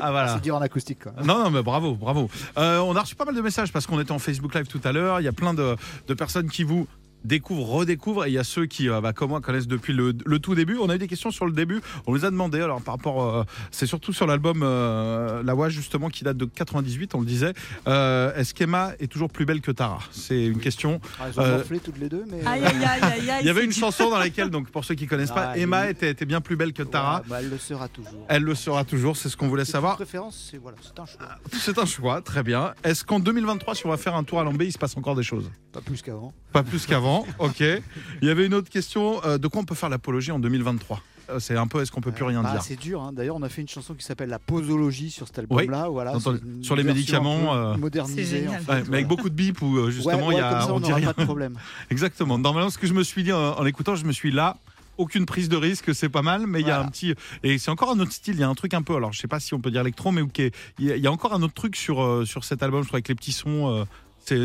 Ah 0.00 0.10
voilà. 0.10 0.34
C'est 0.34 0.42
dur 0.42 0.56
en 0.56 0.60
acoustique, 0.60 1.02
quoi. 1.02 1.12
Non, 1.24 1.44
non, 1.44 1.50
mais 1.50 1.62
bravo, 1.62 1.94
bravo. 1.94 2.30
Euh, 2.56 2.78
on 2.78 2.94
a 2.96 3.00
reçu 3.00 3.14
pas 3.14 3.24
mal 3.24 3.34
de 3.34 3.40
messages 3.40 3.72
parce 3.72 3.86
qu'on 3.86 4.00
était 4.00 4.12
en 4.12 4.18
Facebook 4.18 4.54
Live 4.54 4.66
tout 4.66 4.80
à 4.84 4.92
l'heure. 4.92 5.20
Il 5.20 5.24
y 5.24 5.28
a 5.28 5.32
plein 5.32 5.54
de, 5.54 5.76
de 6.06 6.14
personnes 6.14 6.48
qui 6.48 6.64
vous 6.64 6.86
découvrent, 7.24 7.68
redécouvrent. 7.68 8.24
Et 8.26 8.28
il 8.30 8.34
y 8.34 8.38
a 8.38 8.44
ceux 8.44 8.66
qui, 8.66 8.88
euh, 8.88 9.00
bah, 9.00 9.12
comme 9.12 9.30
moi, 9.30 9.40
connaissent 9.40 9.66
depuis 9.68 9.92
le, 9.92 10.12
le 10.24 10.38
tout 10.38 10.54
début. 10.54 10.76
On 10.80 10.88
a 10.88 10.94
eu 10.94 10.98
des 10.98 11.08
questions 11.08 11.30
sur 11.30 11.46
le 11.46 11.52
début. 11.52 11.80
On 12.06 12.14
les 12.14 12.24
a 12.24 12.30
demandé. 12.30 12.60
Alors, 12.60 12.80
par 12.82 12.94
rapport, 12.94 13.22
euh, 13.22 13.44
c'est 13.70 13.86
surtout 13.86 14.12
sur 14.12 14.26
l'album 14.26 14.60
euh, 14.62 15.42
La 15.42 15.54
Voix, 15.54 15.68
justement, 15.68 16.08
qui 16.08 16.24
date 16.24 16.36
de 16.36 16.44
98, 16.44 17.14
on 17.14 17.20
le 17.20 17.26
disait. 17.26 17.52
Euh, 17.86 18.34
Est-ce 18.34 18.54
qu'Emma 18.54 18.92
est 19.00 19.08
toujours 19.10 19.30
plus 19.30 19.44
belle 19.44 19.60
que 19.60 19.70
Tara? 19.70 19.98
C'est 20.10 20.46
une 20.46 20.58
question. 20.60 21.00
Ah, 21.20 21.24
elles 21.28 21.38
ont 21.40 21.42
Euh, 21.44 21.56
morflé 21.58 21.78
toutes 21.80 21.98
les 21.98 22.08
deux, 22.08 22.24
mais. 22.30 22.46
Aïe, 22.46 22.64
aïe, 22.64 22.76
aïe, 22.84 23.00
aïe, 23.02 23.30
aïe. 23.30 23.38
Il 23.42 23.46
y 23.46 23.50
avait 23.50 23.64
une 23.64 23.72
chanson 23.72 24.10
dans 24.10 24.18
laquelle, 24.18 24.50
donc, 24.50 24.70
pour 24.70 24.84
ceux 24.84 24.94
qui 24.94 25.06
connaissent 25.06 25.30
pas, 25.30 25.50
Ah, 25.52 25.58
Emma 25.58 25.88
était, 25.90 26.10
était 26.10 26.24
bien 26.26 26.40
plus 26.40 26.56
belle 26.56 26.72
que 26.72 26.82
Tara. 26.82 27.18
Ouais, 27.20 27.22
bah, 27.28 27.36
elle 27.40 27.50
le 27.50 27.58
sera 27.58 27.88
toujours. 27.88 28.24
Elle 28.28 28.42
le 28.42 28.54
sera 28.54 28.84
toujours, 28.84 29.16
c'est 29.16 29.28
ce 29.28 29.36
qu'on 29.36 29.48
voulait 29.48 29.64
C'est 29.64 29.70
une 29.70 29.72
savoir. 29.72 29.96
préférence, 29.96 30.48
c'est 30.50 30.58
voilà, 30.58 30.76
c'est 30.82 30.98
un 31.00 31.06
choix. 31.06 31.28
C'est 31.52 31.78
un 31.78 31.86
choix, 31.86 32.20
très 32.22 32.42
bien. 32.42 32.72
Est-ce 32.84 33.04
qu'en 33.04 33.20
2023, 33.20 33.74
si 33.74 33.86
on 33.86 33.90
va 33.90 33.96
faire 33.96 34.14
un 34.16 34.24
tour 34.24 34.40
à 34.40 34.44
Lambé, 34.44 34.66
il 34.66 34.72
se 34.72 34.78
passe 34.78 34.96
encore 34.96 35.14
des 35.14 35.22
choses? 35.22 35.50
Pas 35.72 35.80
plus 35.80 36.02
qu'avant. 36.02 36.32
Pas 36.52 36.62
plus 36.62 36.86
qu'avant, 36.86 37.07
ok. 37.38 37.60
Il 37.60 38.28
y 38.28 38.30
avait 38.30 38.46
une 38.46 38.54
autre 38.54 38.70
question, 38.70 39.20
euh, 39.24 39.38
de 39.38 39.46
quoi 39.48 39.60
on 39.60 39.64
peut 39.64 39.74
faire 39.74 39.88
l'apologie 39.88 40.30
en 40.32 40.38
2023 40.38 41.00
Euh, 41.30 41.38
C'est 41.40 41.56
un 41.56 41.66
peu, 41.66 41.82
est-ce 41.82 41.92
qu'on 41.92 42.00
peut 42.00 42.10
plus 42.12 42.24
rien 42.24 42.42
Bah, 42.42 42.52
dire? 42.52 42.62
C'est 42.62 42.76
dur. 42.80 43.02
hein. 43.02 43.12
D'ailleurs, 43.12 43.36
on 43.36 43.42
a 43.42 43.48
fait 43.50 43.60
une 43.62 43.68
chanson 43.68 43.94
qui 43.94 44.04
s'appelle 44.04 44.30
La 44.30 44.38
posologie 44.38 45.10
sur 45.10 45.26
cet 45.26 45.38
album-là. 45.40 45.88
Voilà, 45.88 46.14
sur 46.62 46.74
les 46.76 46.84
médicaments, 46.84 47.54
euh, 47.54 47.74
en 47.74 47.78
fait, 47.78 47.98
Ouais, 48.00 48.50
Mais 48.66 48.72
avec 48.72 48.86
voilà. 48.88 49.02
beaucoup 49.04 49.28
de 49.28 49.34
bips 49.34 49.60
où 49.62 49.76
euh, 49.76 49.90
justement 49.90 50.28
Ouais, 50.28 50.34
il 50.34 50.38
y 50.38 50.40
ouais, 50.40 50.46
a, 50.46 50.50
comme 50.52 50.60
ça, 50.62 50.72
on 50.72 50.76
on 50.76 50.80
dit 50.80 50.88
n'aura 50.88 50.96
rien. 50.96 51.12
pas 51.12 51.20
de 51.22 51.26
problème. 51.26 51.56
Exactement. 51.90 52.38
Normalement, 52.38 52.70
ce 52.70 52.78
que 52.78 52.86
je 52.86 52.94
me 52.94 53.02
suis 53.02 53.22
dit 53.24 53.32
en, 53.32 53.38
en 53.58 53.62
l'écoutant, 53.62 53.94
je 53.96 54.04
me 54.04 54.12
suis 54.12 54.30
dit, 54.30 54.36
là. 54.36 54.56
Aucune 54.96 55.26
prise 55.26 55.48
de 55.48 55.56
risque, 55.56 55.94
c'est 55.94 56.08
pas 56.08 56.22
mal, 56.22 56.48
mais 56.48 56.58
il 56.58 56.66
y 56.66 56.70
a 56.72 56.74
Voilà. 56.74 56.86
un 56.88 56.90
petit 56.90 57.14
et 57.44 57.56
c'est 57.58 57.70
encore 57.70 57.92
un 57.92 58.00
autre 58.00 58.10
style. 58.10 58.34
Il 58.34 58.40
y 58.40 58.42
a 58.42 58.48
un 58.48 58.54
truc 58.56 58.74
un 58.74 58.82
peu. 58.82 58.96
Alors, 58.96 59.12
je 59.12 59.20
sais 59.20 59.28
pas 59.28 59.38
si 59.38 59.54
on 59.54 59.60
peut 59.60 59.70
dire 59.70 59.82
électro, 59.82 60.10
mais 60.10 60.22
ok. 60.22 60.38
Il 60.40 60.52
y, 60.86 60.90
a- 60.90 60.96
y 60.96 61.06
a 61.06 61.12
encore 61.12 61.32
un 61.34 61.42
autre 61.42 61.54
truc 61.54 61.76
sur 61.76 62.02
euh, 62.02 62.24
sur 62.24 62.42
cet 62.42 62.64
album. 62.64 62.82
Je 62.82 62.88
trouve 62.88 62.96
avec 62.96 63.06
les 63.06 63.14
petits 63.14 63.30
sons. 63.30 63.68
euh, 63.72 63.84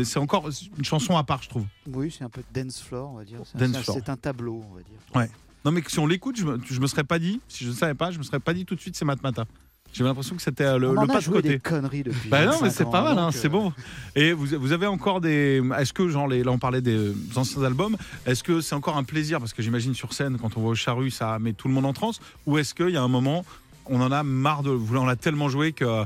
c'est 0.04 0.18
encore 0.18 0.48
une 0.78 0.84
chanson 0.84 1.16
à 1.16 1.24
part, 1.24 1.42
je 1.42 1.48
trouve. 1.48 1.64
Oui, 1.86 2.14
c'est 2.16 2.24
un 2.24 2.28
peu 2.30 2.42
dance 2.54 2.80
floor, 2.82 3.10
on 3.12 3.16
va 3.18 3.24
dire. 3.24 3.38
C'est 3.44 3.62
un- 3.62 3.72
floor. 3.72 3.96
c'est 3.98 4.08
un 4.08 4.16
tableau, 4.16 4.64
on 4.70 4.74
va 4.74 4.82
dire. 4.82 4.98
Ouais. 5.14 5.30
Non, 5.64 5.70
mais 5.72 5.82
si 5.86 5.98
on 5.98 6.06
l'écoute, 6.06 6.36
je 6.38 6.44
me, 6.44 6.60
je 6.64 6.80
me 6.80 6.86
serais 6.86 7.04
pas 7.04 7.18
dit. 7.18 7.40
Si 7.48 7.64
je 7.64 7.70
ne 7.70 7.74
savais 7.74 7.94
pas, 7.94 8.10
je 8.10 8.18
me 8.18 8.22
serais 8.22 8.40
pas 8.40 8.52
dit 8.54 8.64
tout 8.64 8.74
de 8.74 8.80
suite 8.80 8.96
c'est 8.96 9.04
Matmata. 9.04 9.44
J'ai 9.94 10.02
l'impression 10.02 10.34
que 10.34 10.42
c'était 10.42 10.64
euh, 10.64 10.76
le, 10.78 10.88
on 10.88 10.92
le 10.92 10.98
en 10.98 11.06
pas 11.06 11.14
a 11.14 11.18
de 11.18 11.22
joué 11.22 11.34
côté. 11.36 11.48
des 11.50 11.58
conneries 11.60 12.02
depuis. 12.02 12.28
Bah 12.28 12.44
non, 12.46 12.52
mais 12.62 12.68
25 12.68 12.70
c'est 12.72 12.90
pas 12.90 13.02
mal, 13.02 13.16
hein, 13.16 13.30
c'est 13.30 13.46
euh, 13.46 13.50
bon. 13.50 13.72
Et 14.16 14.32
vous, 14.32 14.46
vous 14.58 14.72
avez 14.72 14.88
encore 14.88 15.20
des. 15.20 15.62
Est-ce 15.78 15.92
que, 15.92 16.08
genre, 16.08 16.26
les, 16.26 16.42
là, 16.42 16.50
on 16.50 16.58
parlait 16.58 16.80
des 16.80 17.12
anciens 17.36 17.62
albums, 17.62 17.96
est-ce 18.26 18.42
que 18.42 18.60
c'est 18.60 18.74
encore 18.74 18.96
un 18.96 19.04
plaisir? 19.04 19.38
Parce 19.38 19.52
que 19.54 19.62
j'imagine 19.62 19.94
sur 19.94 20.12
scène, 20.12 20.36
quand 20.36 20.56
on 20.56 20.62
va 20.62 20.68
au 20.70 20.74
charru, 20.74 21.10
ça 21.12 21.38
met 21.38 21.52
tout 21.52 21.68
le 21.68 21.74
monde 21.74 21.86
en 21.86 21.92
transe. 21.92 22.18
Ou 22.46 22.58
est-ce 22.58 22.74
qu'il 22.74 22.90
y 22.90 22.96
a 22.96 23.02
un 23.02 23.08
moment, 23.08 23.44
on 23.86 24.00
en 24.00 24.10
a 24.10 24.24
marre 24.24 24.64
de. 24.64 24.70
On 24.70 25.06
l'a 25.06 25.16
tellement 25.16 25.48
joué 25.48 25.72
que. 25.72 26.04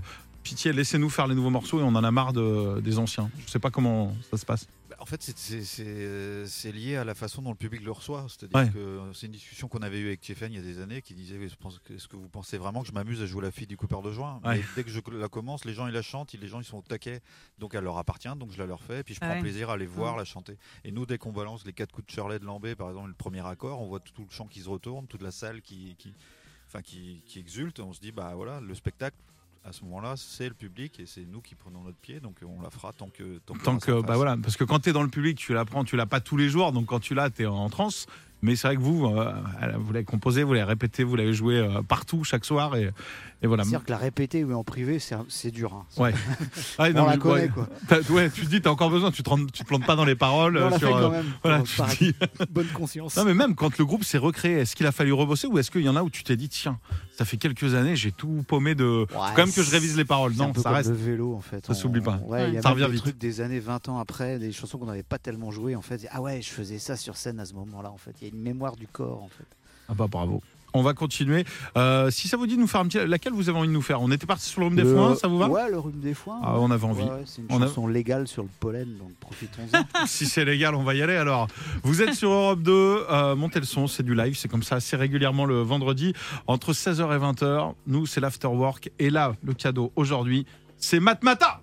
Pitié, 0.49 0.73
laissez-nous 0.73 1.11
faire 1.11 1.27
les 1.27 1.35
nouveaux 1.35 1.51
morceaux 1.51 1.79
et 1.79 1.83
on 1.83 1.89
en 1.89 2.03
a 2.03 2.11
marre 2.11 2.33
de, 2.33 2.81
des 2.81 2.99
anciens. 2.99 3.31
Je 3.45 3.51
sais 3.51 3.59
pas 3.59 3.71
comment 3.71 4.17
ça 4.31 4.39
se 4.39 4.47
passe. 4.47 4.67
Bah, 4.89 4.97
En 4.99 5.05
fait, 5.05 5.23
c'est- 5.23 5.83
euh, 5.87 6.47
c'est 6.47 6.73
lié 6.73 6.97
à 6.97 7.05
la 7.05 7.15
façon 7.15 7.43
dont 7.43 7.51
le 7.51 7.57
public 7.57 7.83
le 7.85 7.93
reçoit. 7.93 8.25
C'est-à-dire 8.31 8.57
Ouais. 8.59 8.71
que 8.71 8.99
c'est 9.13 9.27
une 9.27 9.33
discussion 9.33 9.69
qu'on 9.69 9.81
avait 9.81 9.99
eue 10.01 10.07
avec 10.07 10.23
Tiffen 10.23 10.51
il 10.51 10.57
y 10.57 10.59
a 10.59 10.63
des 10.63 10.81
années 10.81 11.03
qui 11.03 11.13
disait 11.13 11.37
Je 11.47 11.55
pense 11.57 11.79
que- 11.81 11.93
Est-ce 11.93 12.09
que 12.09 12.17
vous 12.17 12.31
pensez 12.31 12.57
vraiment 12.57 12.81
que 12.81 12.89
je 12.89 12.93
m'amuse 12.93 13.21
à 13.21 13.27
jouer 13.27 13.43
la 13.43 13.51
fille 13.51 13.67
du 13.67 13.77
Cooper 13.77 13.99
de 14.03 14.09
Ouais. 14.09 14.25
Mais 14.43 14.61
Dès 14.75 14.85
que 14.85 14.91
je 14.91 15.01
la 15.13 15.29
commence, 15.29 15.67
les 15.67 15.75
gens 15.75 15.87
ils 15.87 15.93
la 15.93 16.01
chantent, 16.01 16.33
les 16.33 16.49
gens 16.49 16.61
ils 16.61 16.65
sont 16.65 16.79
au 16.79 16.83
taquet, 16.83 17.21
donc 17.59 17.75
elle 17.75 17.85
leur 17.85 17.99
appartient, 17.99 18.35
donc 18.35 18.51
je 18.51 18.59
la 18.59 18.65
leur 18.65 18.83
fais, 18.83 19.01
et 19.01 19.03
puis 19.03 19.13
je 19.13 19.19
Ah 19.21 19.27
prends 19.27 19.35
ouais. 19.37 19.43
plaisir 19.43 19.69
à 19.69 19.77
les 19.77 19.85
voir 19.87 20.17
la 20.17 20.25
chanter. 20.25 20.57
Et 20.83 20.93
nous, 20.93 21.05
dès 21.05 21.19
qu'on 21.19 21.31
balance 21.33 21.67
les 21.67 21.75
quatre 21.75 21.93
coups 21.93 22.07
de 22.07 22.11
Shirley 22.13 22.39
de 22.39 22.47
Lambé, 22.47 22.75
par 22.75 22.89
exemple, 22.89 23.09
le 23.09 23.15
premier 23.15 23.47
accord, 23.47 23.83
on 23.83 23.87
voit 23.89 24.01
tout 24.01 24.23
le 24.25 24.31
chant 24.31 24.47
qui 24.47 24.61
se 24.61 24.69
retourne, 24.71 25.07
toute 25.09 25.23
la 25.23 25.31
salle 25.31 25.61
qui, 25.61 25.95
qui, 25.99 26.15
enfin, 26.69 26.81
qui, 26.81 27.23
qui 27.27 27.39
exulte, 27.39 27.81
on 27.81 27.93
se 27.93 28.01
dit 28.01 28.13
Bah 28.13 28.33
voilà, 28.35 28.61
le 28.61 28.75
spectacle. 28.75 29.17
À 29.69 29.73
ce 29.73 29.85
moment-là, 29.85 30.15
c'est 30.17 30.49
le 30.49 30.55
public 30.55 30.99
et 30.99 31.05
c'est 31.05 31.27
nous 31.27 31.43
qui 31.43 31.55
prenons 31.55 31.83
notre 31.83 31.99
pied, 31.99 32.21
donc 32.21 32.37
on 32.43 32.63
la 32.63 32.71
fera 32.71 32.95
tant 32.95 33.11
que 33.11 33.39
tant, 33.45 33.77
que, 33.77 34.01
bah 34.01 34.17
voilà, 34.17 34.39
parce 34.43 34.57
que 34.57 34.65
quand 34.65 34.79
tu 34.79 34.89
es 34.89 34.93
dans 34.95 35.03
le 35.03 35.11
public, 35.11 35.37
tu 35.37 35.53
l'apprends, 35.53 35.85
tu 35.85 35.95
l'as 35.95 36.07
pas 36.07 36.21
tous 36.21 36.39
les 36.39 36.49
jours, 36.49 36.73
donc 36.73 36.87
quand 36.87 37.01
tu 37.01 37.15
l'as, 37.15 37.29
tu 37.29 37.43
es 37.43 37.47
en 37.47 37.69
transe. 37.69 38.07
Mais 38.41 38.57
c'est 38.57 38.69
vrai 38.69 38.77
que 38.77 38.81
vous, 38.81 39.05
euh, 39.05 39.33
vous 39.77 39.93
l'avez 39.93 40.07
composé, 40.07 40.43
vous 40.43 40.55
l'avez 40.55 40.65
répété, 40.65 41.05
vous 41.05 41.17
l'avez 41.17 41.35
joué 41.35 41.59
euh, 41.59 41.83
partout, 41.83 42.25
chaque 42.25 42.47
soir, 42.47 42.77
et, 42.77 42.91
et 43.43 43.47
voilà. 43.47 43.63
C'est-à-dire 43.65 43.85
que 43.85 43.91
la 43.91 43.97
répéter 43.99 44.43
ou 44.45 44.53
en 44.53 44.65
privé, 44.65 44.99
c'est 44.99 45.15
un- 45.15 45.27
dur. 45.53 45.73
hein. 45.75 45.87
Ouais. 45.97 46.13
Ah, 46.79 46.87
On 46.89 46.93
non, 46.93 47.07
la 47.07 47.13
mais, 47.13 47.19
connaît, 47.19 47.43
ouais. 47.43 47.49
quoi. 47.49 47.69
Ouais, 48.11 48.31
tu 48.31 48.43
te 48.43 48.51
dis, 48.51 48.61
t'as 48.61 48.71
encore 48.71 48.91
besoin, 48.91 49.11
tu 49.11 49.23
te, 49.23 49.31
rends- 49.31 49.47
tu 49.47 49.63
te 49.63 49.65
plantes 49.65 49.87
pas 49.87 49.97
dans 49.97 50.05
les 50.05 50.15
paroles. 50.17 50.57
On 50.57 50.61
euh, 50.63 50.71
l'a 50.71 50.79
sur, 50.79 50.89
fait 50.89 50.95
euh, 50.95 51.01
quand 51.01 51.11
même. 51.11 51.27
voilà, 51.43 51.63
tu 51.63 52.05
dis- 52.05 52.15
bonne 52.51 52.67
conscience. 52.69 53.17
Non, 53.17 53.25
mais 53.25 53.35
même 53.35 53.55
quand 53.55 53.77
le 53.79 53.85
groupe 53.85 54.05
s'est 54.05 54.19
recréé, 54.19 54.59
est-ce 54.59 54.75
qu'il 54.77 54.87
a 54.87 54.93
fallu 54.93 55.13
rebosser 55.13 55.47
ou 55.47 55.59
est-ce 55.59 55.71
qu'il 55.71 55.83
y 55.83 55.89
en 55.89 55.97
a 55.97 56.03
où 56.03 56.11
tu 56.11 56.25
t'es 56.25 56.37
dit, 56.37 56.49
tiens, 56.49 56.79
ça 57.17 57.25
fait 57.25 57.37
quelques 57.37 57.75
années, 57.75 57.97
j'ai 57.97 58.13
tout 58.13 58.45
paumé 58.47 58.75
de. 58.75 58.85
Ouais, 58.85 59.07
Faut 59.09 59.19
quand 59.19 59.37
même 59.47 59.53
que 59.53 59.63
je 59.63 59.71
révise 59.71 59.97
les 59.97 60.05
paroles. 60.05 60.33
Un 60.35 60.47
Non, 60.49 60.53
peu 60.53 60.61
ça 60.61 60.69
comme 60.71 60.77
reste. 60.77 60.91
le 60.91 60.97
vélo 60.97 61.35
en 61.35 61.41
fait. 61.41 61.65
Ça 61.67 61.75
s'oublie 61.75 62.01
pas. 62.01 62.21
Ouais, 62.27 62.49
il 62.49 62.55
y 62.55 62.59
a 62.59 62.63
Ça 62.63 62.71
revient 62.71 62.87
des 62.87 62.93
vite. 62.93 63.03
trucs 63.03 63.19
des 63.19 63.41
années 63.41 63.61
20 63.61 63.89
ans 63.89 63.99
après, 63.99 64.39
des 64.39 64.53
chansons 64.53 64.79
qu'on 64.79 64.87
n'avait 64.87 65.03
pas 65.03 65.19
tellement 65.19 65.51
jouées 65.51 65.75
en 65.77 65.83
fait. 65.83 66.07
Ah 66.13 66.21
ouais, 66.21 66.41
je 66.43 66.49
faisais 66.51 66.79
ça 66.79 66.97
sur 66.97 67.17
scène 67.17 67.41
à 67.41 67.45
ce 67.47 67.55
moment-là 67.55 67.91
en 67.91 67.97
fait. 67.99 68.13
Il 68.21 68.29
y 68.29 68.31
a 68.31 68.35
une 68.35 68.41
mémoire 68.43 68.77
du 68.77 68.87
corps 68.87 69.23
en 69.23 69.29
fait. 69.29 69.47
Ah 69.89 69.95
bah 69.95 70.07
bravo. 70.11 70.43
On 70.75 70.83
va 70.83 70.93
continuer. 70.95 71.45
Euh, 71.77 72.11
si 72.11 72.29
ça 72.29 72.37
vous 72.37 72.47
dit 72.47 72.57
de 72.57 72.61
nous 72.61 72.67
faire 72.67 72.81
un 72.83 72.87
petit. 72.87 72.99
Laquelle 73.07 73.33
vous 73.33 73.49
avez 73.49 73.59
envie 73.59 73.69
de 73.69 73.73
nous 73.73 73.83
faire? 73.83 74.03
On 74.03 74.11
était 74.11 74.27
parti 74.27 74.47
sur 74.47 74.61
le 74.61 74.67
rhume 74.67 74.77
des 74.77 74.85
foins, 74.85 75.15
ça 75.15 75.27
vous 75.29 75.39
va? 75.39 75.49
Ouais, 75.49 75.71
le 75.71 75.79
rhume 75.79 75.99
des 76.01 76.15
foins. 76.15 76.41
Ah, 76.43 76.55
on 76.59 76.71
avait 76.71 76.85
envie. 76.85 77.03
Ouais, 77.05 77.11
ouais, 77.11 77.23
c'est 77.25 77.41
une 77.41 77.47
On 77.51 77.63
a- 77.63 77.67
chanson 77.67 77.87
légale 77.87 78.29
sur 78.29 78.43
le 78.43 78.49
pollen, 78.61 78.97
donc 78.99 79.13
profitons-en. 79.21 79.79
Si 80.07 80.27
c'est 80.27 80.45
légal, 80.45 80.75
on 80.75 80.83
va 80.83 80.95
y 80.95 81.03
aller 81.03 81.17
alors. 81.17 81.49
Vous 81.83 82.03
êtes 82.03 82.15
sur 82.15 82.31
Europe 82.31 82.61
2, 82.63 82.73
euh, 82.73 83.35
montez 83.37 83.61
le 83.61 83.67
son, 83.67 83.87
c'est 83.87 84.03
du 84.03 84.15
live, 84.15 84.37
c'est 84.37 84.49
comme 84.49 84.63
ça 84.63 84.77
assez 84.77 84.97
régulièrement 84.97 85.45
le 85.47 85.61
vendredi, 85.63 86.13
entre 86.47 86.73
16h 86.73 87.15
et 87.15 87.19
20h. 87.19 87.75
Nous, 87.87 88.07
c'est 88.07 88.21
l'afterwork. 88.21 88.91
Et 88.99 89.11
là, 89.11 89.35
le 89.43 89.55
cadeau 89.55 89.93
aujourd'hui, 89.97 90.47
c'est 90.77 91.01
Matmata 91.01 91.61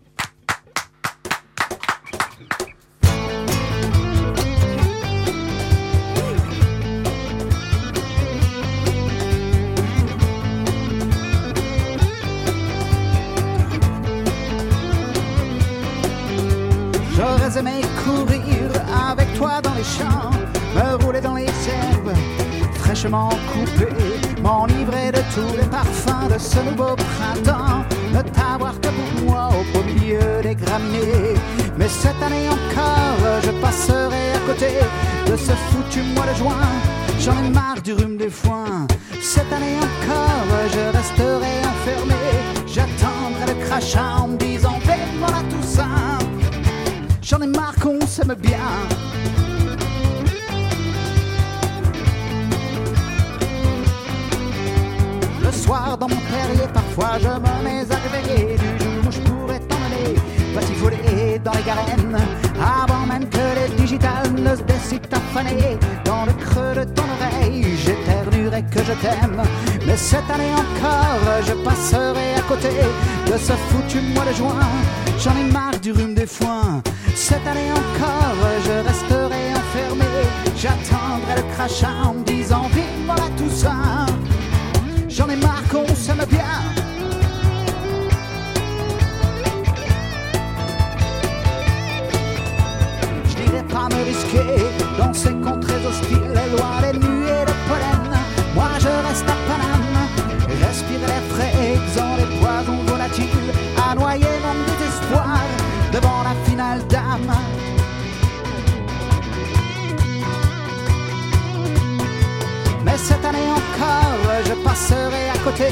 fraîchement 23.06 23.30
coupé, 23.54 23.88
m'enivrer 24.42 25.12
de 25.12 25.20
tous 25.34 25.58
les 25.58 25.68
parfums 25.68 26.28
de 26.34 26.40
ce 26.40 26.60
nouveau 26.60 26.96
printemps, 26.96 27.84
ne 28.14 28.22
t'avoir 28.22 28.80
que 28.82 28.88
pour 28.88 29.26
moi 29.26 29.50
au 29.50 29.78
beau 29.78 29.84
milieu 29.84 30.42
des 30.42 30.56
graminées. 30.56 31.36
Mais 31.78 31.88
cette 31.88 32.22
année 32.22 32.48
encore, 32.50 33.42
je 33.44 33.52
passerai 33.62 34.34
à 34.34 34.40
côté 34.48 34.70
de 35.28 35.36
ce 35.36 35.52
foutu 35.52 36.02
mois 36.16 36.26
de 36.26 36.36
juin. 36.36 36.68
J'en 37.20 37.38
ai 37.44 37.50
marre 37.50 37.82
du 37.84 37.94
rhume 37.94 38.18
des 38.18 38.30
foins. 38.30 38.88
Cette 39.22 39.52
année 39.52 39.78
encore, 39.78 40.70
je 40.74 40.98
resterai 40.98 41.54
enfermé. 41.74 42.22
J'attendrai 42.68 43.54
le 43.54 43.66
crachat 43.66 44.16
en 44.22 44.28
me 44.30 44.38
disant, 44.38 44.80
fais-moi 44.82 45.30
la 45.30 45.56
Toussaint. 45.56 46.20
J'en 47.22 47.42
ai 47.42 47.48
marre 47.48 47.76
qu'on 47.82 48.06
s'aime 48.06 48.36
bien. 48.38 49.05
Mon 56.08 56.22
terrier, 56.32 56.68
parfois 56.74 57.18
je 57.20 57.28
me 57.28 57.64
mets 57.64 57.86
à 57.92 57.98
réveiller 58.06 58.58
du 58.58 58.84
jour 58.84 59.08
où 59.08 59.12
je 59.12 59.20
pourrais 59.20 59.60
t'emmener 59.60 60.16
voler 60.80 61.40
dans 61.44 61.52
les 61.52 61.64
garennes 61.64 62.18
avant 62.60 63.06
même 63.06 63.28
que 63.30 63.46
les 63.58 63.76
digitales 63.76 64.32
ne 64.34 64.56
se 64.56 64.64
décident 64.64 65.10
à 65.12 65.20
faner 65.34 65.78
dans 66.04 66.26
le 66.26 66.34
creux 66.34 66.76
de 66.76 66.84
ton 66.92 67.04
oreille. 67.18 67.66
J'éternuerai 67.84 68.64
que 68.64 68.80
je 68.80 68.94
t'aime, 68.94 69.42
mais 69.86 69.98
cette 69.98 70.30
année 70.30 70.54
encore, 70.54 71.44
je 71.48 71.54
passerai 71.64 72.36
à 72.38 72.42
côté 72.48 72.70
de 73.32 73.38
ce 73.38 73.54
foutu 73.68 74.00
mois 74.14 74.26
de 74.26 74.34
juin. 74.34 74.70
J'en 75.20 75.36
ai 75.38 75.52
marre 75.52 75.80
du 75.82 75.92
rhume 75.92 76.16
des 76.16 76.28
foins. 76.28 76.82
Cette 77.16 77.46
année 77.48 77.72
encore, 77.72 78.36
je 78.66 78.88
resterai 78.88 79.44
enfermé. 79.62 80.12
J'attendrai 80.58 81.36
le 81.38 81.54
crachat 81.54 81.96
en 82.06 82.14
me 82.14 82.24
disant 82.24 82.68
vive 82.74 83.08
la 83.08 83.30
Toussaint. 83.38 84.06
J'en 85.08 85.30
ai 85.30 85.38
marre 85.38 85.55
Je 86.08 86.12
n'irai 93.42 93.64
pas 93.64 93.88
me 93.90 94.04
risquer 94.06 94.50
dans 95.00 95.14
ces 95.14 95.34
contrées 95.34 95.84
hostiles, 95.84 96.40
loin 96.56 96.82
des 96.82 96.94
nuées 97.00 97.46
de 97.48 97.56
pollen. 97.68 98.12
Moi 98.54 98.70
je 98.80 98.88
reste 99.08 99.28
à 99.28 99.38
Paname, 99.48 99.98
respirer 100.62 101.08
l'air 101.08 101.26
frais, 101.32 101.54
exempt 101.74 102.18
des 102.18 102.30
poisons 102.40 102.84
volatiles, 102.86 103.52
à 103.90 103.96
noyer 103.96 104.36
mon 104.44 104.56
désespoir 104.70 105.40
devant 105.92 106.22
la 106.24 106.36
finale 106.48 106.86
d'âme. 106.88 107.36
Mais 112.84 112.98
cette 112.98 113.26
année 113.26 113.50
encore, 113.50 114.22
je 114.46 114.54
passerai 114.64 115.25
côté 115.46 115.66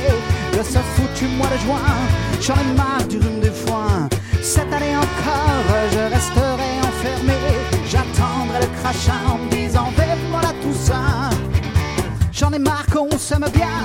de 0.55 0.63
ce 0.63 0.77
foutu 0.93 1.25
mois 1.35 1.47
de 1.47 1.57
juin. 1.65 1.95
J'en 2.39 2.53
ai 2.53 2.77
marre 2.77 3.07
du 3.09 3.17
rhume 3.17 3.39
des 3.39 3.49
foins. 3.49 4.07
Cette 4.41 4.71
année 4.71 4.95
encore, 4.95 5.65
je 5.91 6.13
resterai 6.15 6.71
enfermé. 6.89 7.39
J'attendrai 7.89 8.59
le 8.61 8.69
crachat 8.79 9.21
en 9.27 9.37
me 9.39 9.49
disant 9.49 9.89
Vive-moi 9.97 10.41
la 10.43 10.53
Toussaint. 10.61 11.29
J'en 12.31 12.51
ai 12.51 12.59
marre 12.59 12.85
qu'on 12.93 13.17
s'aime 13.17 13.47
bien. 13.51 13.79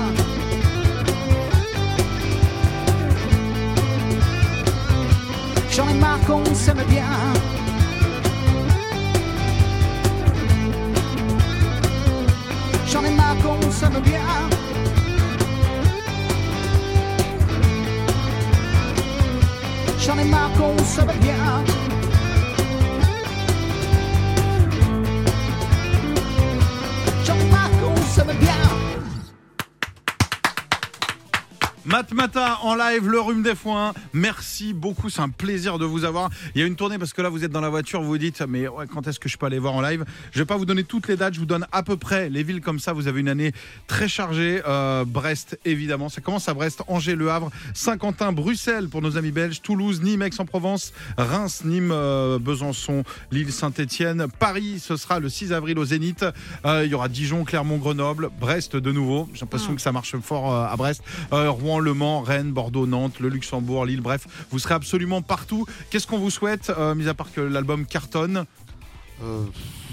J'en 5.71 5.87
ai 5.89 5.93
marre 5.93 6.19
qu'on 6.27 6.53
s'aime 6.53 6.83
bien. 6.87 7.15
J'en 12.91 13.03
ai 13.03 13.11
marre 13.11 13.37
qu'on 13.43 13.71
s'aime 13.71 13.99
bien. 14.03 14.68
J'en 20.09 20.17
ai 20.17 20.23
marre 20.23 20.51
qu'on 20.53 20.75
Matmata 31.99 32.59
en 32.61 32.75
live, 32.75 33.09
le 33.09 33.19
rhume 33.19 33.43
des 33.43 33.55
foins. 33.55 33.93
Merci 34.13 34.71
beaucoup, 34.71 35.09
c'est 35.09 35.19
un 35.19 35.27
plaisir 35.27 35.77
de 35.77 35.83
vous 35.83 36.05
avoir. 36.05 36.29
Il 36.55 36.61
y 36.61 36.63
a 36.63 36.67
une 36.67 36.77
tournée 36.77 36.97
parce 36.97 37.11
que 37.11 37.21
là 37.21 37.27
vous 37.27 37.43
êtes 37.43 37.51
dans 37.51 37.59
la 37.59 37.67
voiture, 37.67 38.01
vous 38.01 38.07
vous 38.07 38.17
dites 38.17 38.41
mais 38.47 38.69
ouais, 38.69 38.85
quand 38.87 39.05
est-ce 39.05 39.19
que 39.19 39.27
je 39.27 39.37
peux 39.37 39.47
aller 39.47 39.59
voir 39.59 39.73
en 39.73 39.81
live? 39.81 40.05
Je 40.31 40.39
vais 40.39 40.45
pas 40.45 40.55
vous 40.55 40.63
donner 40.63 40.85
toutes 40.85 41.09
les 41.09 41.17
dates, 41.17 41.33
je 41.33 41.39
vous 41.39 41.45
donne 41.45 41.67
à 41.73 41.83
peu 41.83 41.97
près 41.97 42.29
les 42.29 42.41
villes 42.41 42.61
comme 42.61 42.79
ça. 42.79 42.93
Vous 42.93 43.09
avez 43.09 43.19
une 43.19 43.27
année 43.27 43.51
très 43.87 44.07
chargée. 44.07 44.61
Euh, 44.65 45.03
Brest 45.05 45.59
évidemment, 45.65 46.07
ça 46.07 46.21
commence 46.21 46.47
à 46.47 46.53
Brest, 46.53 46.83
Angers, 46.87 47.15
Le 47.17 47.29
Havre, 47.31 47.51
Saint-Quentin, 47.73 48.31
Bruxelles 48.31 48.87
pour 48.87 49.01
nos 49.01 49.17
amis 49.17 49.31
belges, 49.31 49.61
Toulouse, 49.61 50.01
Nîmes, 50.01 50.21
Aix-en-Provence, 50.21 50.93
Reims, 51.17 51.63
Nîmes, 51.65 51.91
euh, 51.91 52.39
Besançon, 52.39 53.03
Lille, 53.29 53.51
Saint-Étienne, 53.51 54.27
Paris. 54.39 54.79
Ce 54.79 54.95
sera 54.95 55.19
le 55.19 55.27
6 55.27 55.51
avril 55.51 55.77
au 55.77 55.83
Zénith. 55.83 56.23
Euh, 56.65 56.85
il 56.85 56.91
y 56.91 56.93
aura 56.93 57.09
Dijon, 57.09 57.43
Clermont, 57.43 57.77
Grenoble, 57.77 58.29
Brest 58.39 58.77
de 58.77 58.91
nouveau. 58.93 59.27
J'ai 59.33 59.41
l'impression 59.41 59.75
que 59.75 59.81
ça 59.81 59.91
marche 59.91 60.15
fort 60.21 60.55
à 60.55 60.77
Brest. 60.77 61.03
Rouen, 61.31 61.79
Le 61.79 61.88
Rennes, 62.23 62.51
Bordeaux, 62.51 62.85
Nantes, 62.87 63.19
le 63.19 63.29
Luxembourg, 63.29 63.85
Lille, 63.85 64.01
bref, 64.01 64.27
vous 64.51 64.59
serez 64.59 64.73
absolument 64.75 65.21
partout. 65.21 65.65
Qu'est-ce 65.89 66.07
qu'on 66.07 66.19
vous 66.19 66.29
souhaite, 66.31 66.69
euh, 66.69 66.95
mis 66.95 67.07
à 67.07 67.13
part 67.13 67.31
que 67.31 67.41
l'album 67.41 67.85
cartonne, 67.85 68.45
Euh, 69.21 69.43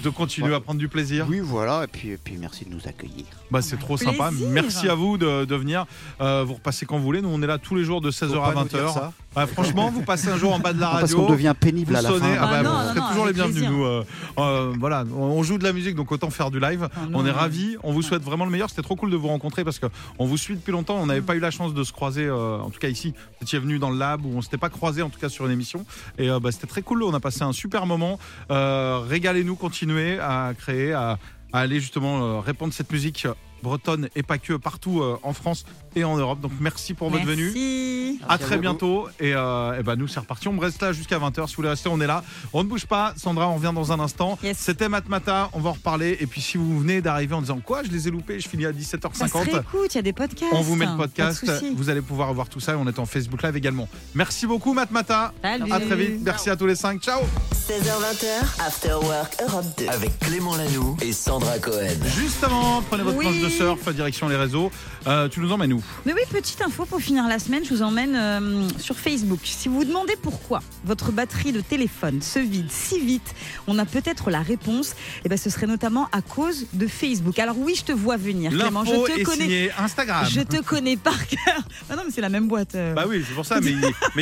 de 0.03 0.11
continuer 0.11 0.55
à 0.55 0.61
prendre 0.61 0.79
du 0.79 0.89
plaisir 0.89 1.27
oui, 1.29 1.41
voilà, 1.41 1.85
et 1.85 1.87
puis, 1.87 2.11
et 2.11 2.17
puis 2.17 2.37
merci 2.39 2.65
de 2.65 2.71
nous 2.71 2.81
accueillir. 2.87 3.25
bah, 3.51 3.63
C'est 3.63 3.79
trop 3.79 3.97
sympa. 3.97 4.31
Merci 4.51 4.89
à 4.89 4.95
vous 4.95 5.17
de, 5.19 5.45
de 5.45 5.55
venir. 5.57 5.87
Euh, 6.21 6.45
vous 6.47 6.55
repassez 6.55 6.87
quand 6.87 6.99
vous 6.99 7.05
voulez. 7.05 7.23
Nous, 7.23 7.29
on 7.33 7.41
est 7.43 7.47
là 7.47 7.59
tous 7.59 7.75
les 7.75 7.85
jours 7.85 8.01
de 8.01 8.11
16h 8.11 8.29
Faut 8.35 8.41
à 8.43 8.53
pas 8.53 8.63
nous 8.63 8.69
dire 8.69 8.79
20h. 8.87 8.95
ça. 8.95 9.13
Ouais, 9.37 9.47
franchement, 9.47 9.91
vous 9.91 10.03
passez 10.03 10.29
un 10.29 10.37
jour 10.39 10.53
en 10.55 10.59
bas 10.59 10.73
de 10.73 10.81
la 10.81 10.89
Parce 10.89 11.03
radio. 11.03 11.19
qu'on 11.27 11.33
devient 11.33 11.55
pénible 11.59 11.93
Vous 11.93 11.99
à 11.99 12.03
la 12.03 12.09
sonnez, 12.09 12.35
fin. 12.37 12.41
ah 12.41 12.47
bah, 12.47 12.57
Ah 12.59 12.63
non, 12.63 12.71
vous 12.71 12.77
non, 12.77 12.89
serez 12.89 13.01
non, 13.01 13.09
toujours 13.09 13.27
les 13.27 13.33
bienvenus. 13.35 13.69
Nous, 13.69 13.85
euh, 13.85 14.05
euh, 14.39 14.73
voilà, 14.79 15.05
on 15.15 15.43
joue 15.43 15.59
de 15.59 15.65
la 15.65 15.73
musique, 15.73 15.95
donc 15.95 16.11
autant 16.13 16.31
faire 16.31 16.51
du 16.51 16.59
live. 16.61 16.89
Ah 16.95 17.01
non. 17.11 17.19
on 17.21 17.27
est 17.27 17.31
ravis, 17.31 17.77
on 17.83 17.93
vous 17.93 18.03
souhaite 18.03 18.23
vraiment 18.23 18.45
le 18.47 18.51
meilleur. 18.51 18.71
C'était 18.71 18.83
trop 18.83 18.97
cool 18.97 19.11
de 19.11 19.17
vous 19.17 19.29
rencontrer 19.29 19.65
parce 19.65 19.79
que 19.79 19.87
on 20.19 20.27
vous 20.27 20.37
suit 20.39 20.55
depuis 20.57 20.73
longtemps. 20.73 20.97
On 20.97 21.07
n'avait 21.07 21.21
pas 21.21 21.37
eu 21.37 21.41
la 21.41 21.51
chance 21.51 21.75
de 21.75 21.85
se 21.85 21.93
croiser, 21.93 22.25
euh, 22.25 22.59
en 22.61 22.71
tout 22.71 22.79
cas 22.79 22.89
ici. 22.89 23.13
Vous 23.41 23.45
étiez 23.45 23.59
venu 23.59 23.79
dans 23.79 23.91
le 23.91 23.99
lab 23.99 24.25
où 24.25 24.31
on 24.37 24.41
s'était 24.43 24.57
pas 24.59 24.71
croisé, 24.71 25.03
en 25.03 25.11
tout 25.11 25.21
cas 25.21 25.29
sur 25.29 25.45
une 25.47 25.53
émission. 25.53 25.85
Et 26.19 26.31
euh, 26.31 26.41
bah, 26.41 26.51
c'était 26.53 26.67
très 26.67 26.83
cool. 26.83 27.03
On 27.03 27.13
a 27.15 27.21
passé 27.21 27.43
un 27.43 27.53
super 27.53 27.85
moment. 27.87 28.19
Euh, 28.51 29.01
régalez-nous, 29.07 29.55
continuez 29.57 29.86
à 30.21 30.53
créer, 30.57 30.93
à, 30.93 31.19
aller 31.53 31.81
justement 31.81 32.23
euh, 32.23 32.41
répandre 32.41 32.73
cette 32.73 32.93
musique 32.93 33.27
bretonne 33.63 34.09
et 34.15 34.23
pas 34.23 34.39
que 34.39 34.55
partout 34.55 35.01
euh, 35.01 35.19
en 35.23 35.33
France 35.33 35.65
et 35.95 36.05
en 36.05 36.17
Europe. 36.17 36.41
Donc 36.41 36.53
merci 36.61 36.95
pour 36.95 37.11
votre 37.11 37.25
venue. 37.25 37.45
Merci. 37.55 38.21
À 38.29 38.39
très 38.39 38.59
bientôt. 38.59 39.09
Et, 39.21 39.33
euh, 39.35 39.79
et 39.79 39.83
ben 39.83 39.97
nous, 39.97 40.09
c'est 40.09 40.21
reparti. 40.21 40.49
On 40.49 40.59
reste 40.59 40.83
là 40.83 40.93
jusqu'à 40.93 41.19
20h. 41.19 41.47
Si 41.47 41.53
vous 41.55 41.57
voulez 41.57 41.69
rester, 41.71 41.89
on 41.89 42.01
est 42.01 42.07
là. 42.07 42.23
On 42.53 42.63
ne 42.65 42.69
bouge 42.69 42.87
pas. 42.87 43.15
Sandra, 43.17 43.49
on 43.49 43.55
revient 43.57 43.73
dans 43.75 43.93
un 43.93 44.01
instant. 44.01 44.39
Yes. 44.43 44.59
C'était 44.59 44.89
Matmata. 44.89 45.51
On 45.53 45.61
va 45.61 45.71
en 45.71 45.75
reparler. 45.75 46.17
Et 46.21 46.27
puis, 46.27 46.41
si 46.41 46.59
vous 46.59 46.79
venez 46.81 47.01
d'arriver 47.01 47.35
en 47.35 47.41
disant 47.41 47.61
quoi, 47.61 47.83
je 47.83 47.91
les 47.91 48.09
ai 48.09 48.11
loupés, 48.11 48.41
je 48.41 48.49
finis 48.49 48.67
à 48.67 48.73
Ça 48.73 48.79
se 48.81 48.97
17h50. 48.97 49.43
réécoute, 49.51 49.95
il 49.95 49.97
y 49.97 49.99
a 49.99 50.03
des 50.03 50.13
podcasts. 50.13 50.53
On 50.53 50.61
vous 50.63 50.77
met 50.77 50.87
le 50.87 50.97
podcast. 50.97 51.45
Vous 51.77 51.89
allez 51.91 52.03
pouvoir 52.03 52.33
voir 52.35 52.49
tout 52.49 52.61
ça. 52.61 52.73
Et 52.73 52.77
on 52.77 52.87
est 52.87 52.99
en 52.99 53.07
Facebook 53.07 53.43
Live 53.43 53.57
également. 53.57 53.89
Merci 54.15 54.47
beaucoup, 54.47 54.73
Matmata. 54.75 55.33
Salut. 55.43 55.73
À 55.73 55.81
très 55.81 55.97
vite. 55.97 56.21
Merci 56.23 56.51
à 56.51 56.57
tous 56.57 56.67
les 56.67 56.77
cinq. 56.77 57.01
Ciao. 57.03 57.21
16h20, 57.69 58.65
After 58.65 58.95
Work 59.03 59.37
Europe 59.49 59.65
2. 59.79 59.89
Avec 59.89 60.19
Clément 60.21 60.57
Lanoux 60.57 60.97
et 61.03 61.13
Sandra 61.13 61.59
Cohen. 61.59 61.89
Juste 62.17 62.45
avant, 62.45 62.83
prenez 62.83 63.03
votre 63.03 63.17
Oui. 63.19 63.27
De 63.47 63.51
surf, 63.53 63.95
direction 63.95 64.29
les 64.29 64.37
réseaux. 64.37 64.71
Euh, 65.07 65.29
tu 65.29 65.41
nous 65.41 65.53
emmènes 65.53 65.73
où? 65.73 65.83
Mais 66.05 66.13
oui, 66.13 66.21
petite 66.31 66.61
info 66.63 66.85
pour 66.85 67.01
finir 67.01 67.27
la 67.29 67.39
semaine, 67.39 67.65
je 67.65 67.71
vous 67.73 67.83
emmène 67.83 68.15
euh, 68.17 68.69
sur 68.79 68.97
Facebook. 68.97 69.39
Si 69.45 69.69
vous 69.69 69.77
vous 69.77 69.85
demandez 69.85 70.15
pourquoi 70.21 70.63
votre 70.85 71.13
batterie 71.13 71.53
de 71.53 71.61
téléphone 71.61 72.21
se 72.23 72.39
vide 72.39 72.71
si 72.71 72.99
vite, 72.99 73.35
on 73.67 73.79
a 73.79 73.85
peut-être 73.85 74.31
la 74.31 74.41
réponse. 74.41 74.95
Et 75.25 75.29
ben, 75.29 75.39
ce 75.39 75.49
serait 75.51 75.67
notamment 75.67 76.09
à 76.13 76.23
cause 76.23 76.67
de 76.73 76.87
Facebook. 76.87 77.39
Alors 77.39 77.57
oui, 77.59 77.75
je 77.77 77.85
te 77.85 77.93
vois 77.93 78.17
venir, 78.17 78.51
Clément. 78.51 78.85
Je 78.85 78.91
te 79.15 79.21
est 79.21 79.23
connais. 79.23 79.71
Instagram. 79.79 80.27
Je 80.29 80.41
te 80.41 80.61
connais 80.63 80.97
par 80.97 81.27
cœur. 81.27 81.63
Ah 81.91 81.97
non, 81.97 82.03
mais 82.05 82.11
c'est 82.13 82.21
la 82.21 82.29
même 82.29 82.49
boîte. 82.49 82.75
euh. 82.75 82.95
Bah 82.95 83.05
oui, 83.09 83.23
c'est 83.27 83.35
pour 83.35 83.47
ça, 83.47 83.61
mais 83.61 83.73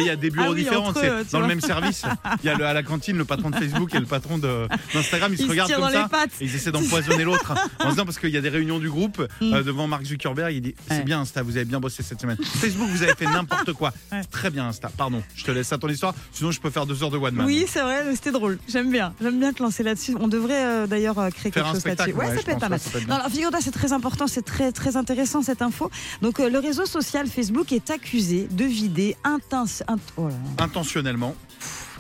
il 0.02 0.06
y 0.06 0.10
a 0.10 0.16
des 0.16 0.30
bureaux 0.30 0.48
Ah 0.48 0.52
oui, 0.52 0.62
différents. 0.64 0.92
eux, 1.02 1.24
dans 1.32 1.40
le 1.40 1.46
même 1.46 1.60
service, 1.60 2.04
il 2.42 2.46
y 2.46 2.48
a 2.50 2.56
le, 2.56 2.66
à 2.66 2.74
la 2.74 2.82
cantine 2.82 3.16
le 3.16 3.24
patron 3.24 3.50
de 3.50 3.56
Facebook 3.56 3.94
et 3.94 4.00
le 4.00 4.06
patron 4.06 4.38
d'Instagram. 4.38 5.32
Ils, 5.32 5.40
Ils 5.40 5.44
se 5.46 5.50
regardent 5.50 5.72
comme 5.72 5.90
ça. 5.90 6.08
Et 6.40 6.44
ils 6.44 6.54
essaient 6.54 6.72
d'empoisonner 6.72 7.24
l'autre 7.24 7.54
en 7.80 7.84
se 7.86 7.90
disant 7.90 8.04
parce 8.04 8.18
qu'il 8.18 8.30
y 8.30 8.36
a 8.36 8.40
des 8.40 8.48
réunions 8.48 8.78
du 8.78 8.90
groupe 8.90 9.13
euh, 9.20 9.62
devant 9.62 9.86
Mark 9.86 10.04
Zuckerberg. 10.04 10.54
Il 10.54 10.60
dit 10.62 10.74
C'est 10.88 10.94
Mm. 10.94 10.98
Ouais. 10.98 11.04
bien 11.04 11.20
Insta, 11.20 11.42
vous 11.42 11.56
avez 11.56 11.64
bien 11.64 11.80
bossé 11.80 12.02
cette 12.02 12.20
semaine. 12.20 12.36
Facebook, 12.42 12.88
vous 12.88 13.02
avez 13.02 13.14
fait 13.14 13.26
n'importe 13.26 13.72
quoi. 13.72 13.92
Très 14.30 14.50
bien 14.50 14.68
Insta. 14.68 14.90
Pardon, 14.96 15.22
je 15.34 15.44
te 15.44 15.50
laisse 15.50 15.72
à 15.72 15.78
ton 15.78 15.88
histoire. 15.88 16.14
Sinon, 16.32 16.50
je 16.50 16.60
peux 16.60 16.70
faire 16.70 16.86
deux 16.86 17.02
heures 17.02 17.10
de 17.10 17.16
one 17.18 17.34
man. 17.34 17.46
Oui, 17.46 17.66
c'est 17.68 17.80
vrai, 17.82 18.04
mais 18.04 18.14
c'était 18.14 18.32
drôle. 18.32 18.58
J'aime 18.68 18.90
bien. 18.90 19.14
J'aime 19.20 19.38
bien 19.40 19.52
te 19.52 19.62
lancer 19.62 19.82
là-dessus. 19.82 20.16
On 20.20 20.28
devrait 20.28 20.64
euh, 20.64 20.86
d'ailleurs 20.86 21.18
euh, 21.18 21.30
créer 21.30 21.50
Faire 21.52 21.62
quelque 21.64 21.66
un 21.68 21.72
chose 21.72 21.80
spectacle, 21.80 22.10
là-dessus. 22.10 22.18
Ouais, 22.20 22.26
ouais, 22.30 22.34
ça 22.34 22.40
je 22.40 22.44
peut 22.46 22.50
être 22.52 22.58
pense, 22.58 22.60
pas 22.60 22.68
mal. 22.68 22.78
ouais, 22.78 22.84
ça 22.84 22.90
peut 22.90 22.98
être 22.98 23.02
Non, 23.04 23.06
bien. 23.08 23.16
alors 23.16 23.30
figure-toi, 23.32 23.58
c'est 23.62 23.70
très 23.70 23.92
important, 23.92 24.26
c'est 24.26 24.42
très 24.44 24.72
très 24.72 24.96
intéressant 24.96 25.42
cette 25.42 25.62
info. 25.62 25.90
Donc 26.22 26.40
euh, 26.40 26.48
le 26.48 26.58
réseau 26.58 26.86
social 26.86 27.26
Facebook 27.26 27.72
est 27.72 27.90
accusé 27.90 28.48
de 28.50 28.64
vider 28.64 29.16
intense, 29.24 29.82
int- 29.88 29.98
oh 30.16 30.28
là 30.28 30.34
là, 30.58 30.64
Intentionnellement. 30.64 31.34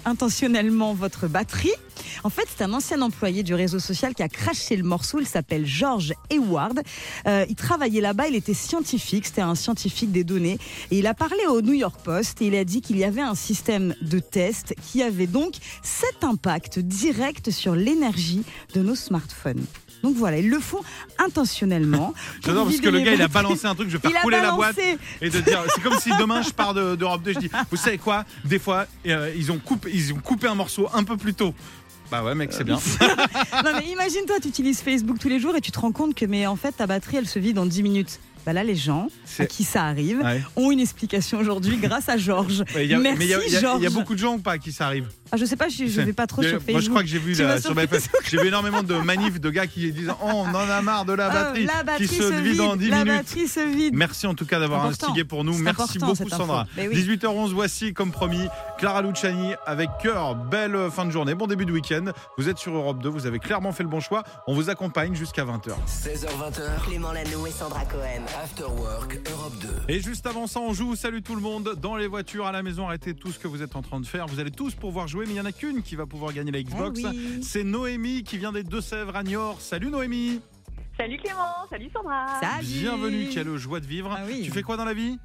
intentionnellement 0.04 0.94
votre 0.94 1.26
batterie. 1.28 1.72
En 2.22 2.30
fait, 2.30 2.44
c'est 2.48 2.62
un 2.64 2.72
ancien 2.72 3.00
employé 3.02 3.42
du 3.42 3.54
réseau 3.54 3.78
social 3.78 4.14
qui 4.14 4.22
a 4.22 4.28
craché 4.28 4.76
le 4.76 4.84
morceau. 4.84 5.18
Il 5.20 5.26
s'appelle 5.26 5.66
George 5.66 6.12
Hayward. 6.30 6.80
Euh, 7.26 7.44
il 7.48 7.56
travaillait 7.56 8.00
là-bas, 8.00 8.28
il 8.28 8.34
était 8.34 8.54
scientifique, 8.54 9.26
c'était 9.26 9.40
un 9.42 9.54
scientifique 9.54 10.12
des 10.12 10.24
données. 10.24 10.58
Et 10.90 10.98
il 10.98 11.06
a 11.06 11.14
parlé 11.14 11.46
au 11.48 11.60
New 11.60 11.72
York 11.74 12.00
Post 12.04 12.40
et 12.42 12.46
il 12.46 12.54
a 12.54 12.64
dit 12.64 12.80
qu'il 12.80 12.96
y 12.98 13.04
avait 13.04 13.20
un 13.22 13.34
système 13.34 13.94
de 14.02 14.18
test 14.18 14.74
qui 14.82 15.02
avait 15.02 15.26
donc 15.26 15.54
cet 15.82 16.24
impact 16.24 16.78
direct 16.78 17.50
sur 17.50 17.74
l'énergie 17.74 18.42
de 18.74 18.80
nos 18.82 18.94
smartphones. 18.94 19.64
Donc 20.02 20.16
voilà, 20.16 20.38
ils 20.38 20.50
le 20.50 20.60
font 20.60 20.82
intentionnellement. 21.18 22.12
J'adore 22.44 22.66
parce 22.66 22.78
que 22.78 22.88
le 22.88 23.00
gars, 23.00 23.14
il 23.14 23.22
a 23.22 23.28
balancé 23.28 23.66
un 23.66 23.74
truc, 23.74 23.88
je 23.88 23.96
vais 23.96 24.08
faire 24.10 24.20
couler 24.22 24.40
la 24.40 24.52
boîte 24.52 24.78
et 25.20 25.30
de 25.30 25.40
dire. 25.40 25.62
C'est 25.74 25.82
comme 25.82 25.98
si 25.98 26.10
demain 26.18 26.42
je 26.42 26.50
pars 26.50 26.74
de- 26.74 26.94
d'Europe 26.94 27.22
2, 27.22 27.32
je 27.32 27.38
dis, 27.38 27.50
vous 27.70 27.76
savez 27.76 27.98
quoi? 27.98 28.24
Des 28.44 28.58
fois, 28.58 28.86
euh, 29.06 29.32
ils, 29.36 29.50
ont 29.50 29.58
coupé, 29.58 29.90
ils 29.92 30.12
ont 30.12 30.18
coupé 30.18 30.46
un 30.46 30.54
morceau 30.54 30.88
un 30.92 31.04
peu 31.04 31.16
plus 31.16 31.34
tôt. 31.34 31.54
Bah 32.22 32.24
ouais, 32.24 32.34
mec, 32.34 32.52
c'est 32.52 32.64
bien. 32.64 32.78
Non 33.64 33.70
mais 33.78 33.86
imagine-toi, 33.90 34.36
tu 34.40 34.48
utilises 34.48 34.80
Facebook 34.80 35.18
tous 35.18 35.28
les 35.28 35.38
jours 35.40 35.56
et 35.56 35.60
tu 35.60 35.70
te 35.70 35.78
rends 35.78 35.92
compte 35.92 36.14
que 36.14 36.26
mais 36.26 36.46
en 36.46 36.56
fait 36.56 36.72
ta 36.72 36.86
batterie 36.86 37.16
elle 37.16 37.28
se 37.28 37.38
vide 37.38 37.58
en 37.58 37.66
10 37.66 37.82
minutes. 37.82 38.20
Bah 38.44 38.52
là 38.52 38.62
les 38.62 38.74
gens 38.76 39.08
à 39.38 39.46
qui 39.46 39.64
ça 39.64 39.84
arrive 39.84 40.20
Ouais. 40.22 40.42
ont 40.56 40.70
une 40.70 40.80
explication 40.80 41.38
aujourd'hui 41.38 41.78
grâce 41.78 42.10
à 42.10 42.18
Georges. 42.18 42.62
Ouais, 42.74 42.86
Merci 42.88 43.18
mais 43.18 43.24
y 43.26 43.28
y, 43.30 43.76
il 43.78 43.82
y 43.82 43.86
a 43.86 43.90
beaucoup 43.90 44.12
de 44.14 44.18
gens 44.18 44.34
ou 44.34 44.38
pas 44.38 44.52
à 44.52 44.58
qui 44.58 44.70
ça 44.70 44.86
arrive? 44.86 45.08
Ah, 45.34 45.36
je 45.36 45.46
sais 45.46 45.56
pas, 45.56 45.68
je, 45.68 45.86
je 45.86 46.00
vais 46.00 46.12
pas 46.12 46.28
trop 46.28 46.42
sur 46.42 46.50
Facebook. 46.52 46.70
Moi, 46.70 46.80
je 46.80 46.88
crois 46.90 47.02
que 47.02 47.08
j'ai 47.08 47.18
vu 47.18 47.34
sur 47.34 47.48
j'ai 48.28 48.36
vu 48.38 48.46
énormément 48.46 48.84
de 48.84 48.94
manifs 48.94 49.40
de 49.40 49.50
gars 49.50 49.66
qui 49.66 49.90
disent 49.90 50.12
Oh, 50.22 50.26
on 50.30 50.48
en 50.54 50.70
a 50.70 50.80
marre 50.80 51.04
de 51.04 51.12
la 51.12 51.26
Ah, 51.26 51.34
batterie, 51.34 51.66
la 51.66 51.82
batterie 51.82 52.06
qui 52.06 52.14
se 52.14 52.32
vide 52.40 52.60
en 52.60 52.76
10 52.76 52.88
la 52.88 53.04
minutes. 53.04 53.18
batterie 53.24 53.48
se 53.48 53.60
vide. 53.60 53.94
Merci 53.96 54.28
en 54.28 54.34
tout 54.34 54.46
cas 54.46 54.60
d'avoir 54.60 54.84
instigé 54.86 55.24
pour 55.24 55.42
nous. 55.42 55.58
Merci 55.58 55.98
beaucoup. 55.98 56.28
Sandra. 56.28 56.66
Mais 56.76 56.86
oui. 56.86 56.94
18h11, 56.96 57.52
voici 57.52 57.92
comme 57.94 58.12
promis 58.12 58.46
Clara 58.78 59.02
Luciani 59.02 59.54
avec 59.66 59.90
cœur. 60.00 60.36
Belle 60.36 60.76
euh, 60.76 60.90
fin 60.90 61.04
de 61.04 61.10
journée, 61.10 61.34
bon 61.34 61.48
début 61.48 61.66
de 61.66 61.72
week-end. 61.72 62.04
Vous 62.38 62.48
êtes 62.48 62.58
sur 62.58 62.72
Europe 62.72 63.02
2, 63.02 63.08
vous 63.08 63.26
avez 63.26 63.40
clairement 63.40 63.72
fait 63.72 63.82
le 63.82 63.88
bon 63.88 63.98
choix. 64.00 64.22
On 64.46 64.54
vous 64.54 64.70
accompagne 64.70 65.16
jusqu'à 65.16 65.44
20h. 65.44 65.72
16h20h, 65.88 66.84
Clément 66.86 67.10
Lano 67.12 67.46
et 67.46 67.50
Sandra 67.50 67.84
Cohen. 67.86 68.22
After 68.42 68.64
Work 68.64 69.18
Europe 69.32 69.54
2. 69.60 69.68
Et 69.92 70.00
juste 70.00 70.26
avant 70.26 70.46
ça, 70.46 70.60
on 70.60 70.72
joue. 70.72 70.94
Salut 70.94 71.22
tout 71.22 71.34
le 71.34 71.40
monde. 71.40 71.74
Dans 71.80 71.96
les 71.96 72.06
voitures, 72.06 72.46
à 72.46 72.52
la 72.52 72.62
maison, 72.62 72.86
arrêtez 72.86 73.14
tout 73.14 73.32
ce 73.32 73.38
que 73.40 73.48
vous 73.48 73.62
êtes 73.62 73.74
en 73.74 73.82
train 73.82 73.98
de 74.00 74.06
faire. 74.06 74.26
Vous 74.26 74.38
allez 74.38 74.50
tous 74.52 74.74
pouvoir 74.74 75.08
jouer, 75.08 75.23
mais 75.24 75.30
il 75.30 75.34
n'y 75.34 75.40
en 75.40 75.44
a 75.44 75.52
qu'une 75.52 75.82
qui 75.82 75.96
va 75.96 76.06
pouvoir 76.06 76.32
gagner 76.32 76.52
la 76.52 76.62
Xbox. 76.62 77.00
Ah 77.04 77.10
oui. 77.12 77.40
C'est 77.42 77.64
Noémie 77.64 78.22
qui 78.24 78.38
vient 78.38 78.52
des 78.52 78.62
Deux-Sèvres 78.62 79.16
à 79.16 79.22
Niort. 79.22 79.60
Salut 79.60 79.90
Noémie. 79.90 80.40
Salut 80.96 81.16
Clément, 81.18 81.66
salut 81.70 81.88
Sandra. 81.92 82.26
Salut. 82.40 82.66
Bienvenue, 82.66 83.28
quelle 83.32 83.56
joie 83.56 83.80
de 83.80 83.86
vivre. 83.86 84.14
Ah 84.16 84.22
oui. 84.26 84.42
Tu 84.44 84.50
fais 84.52 84.62
quoi 84.62 84.76
dans 84.76 84.84
la 84.84 84.94
vie? 84.94 85.18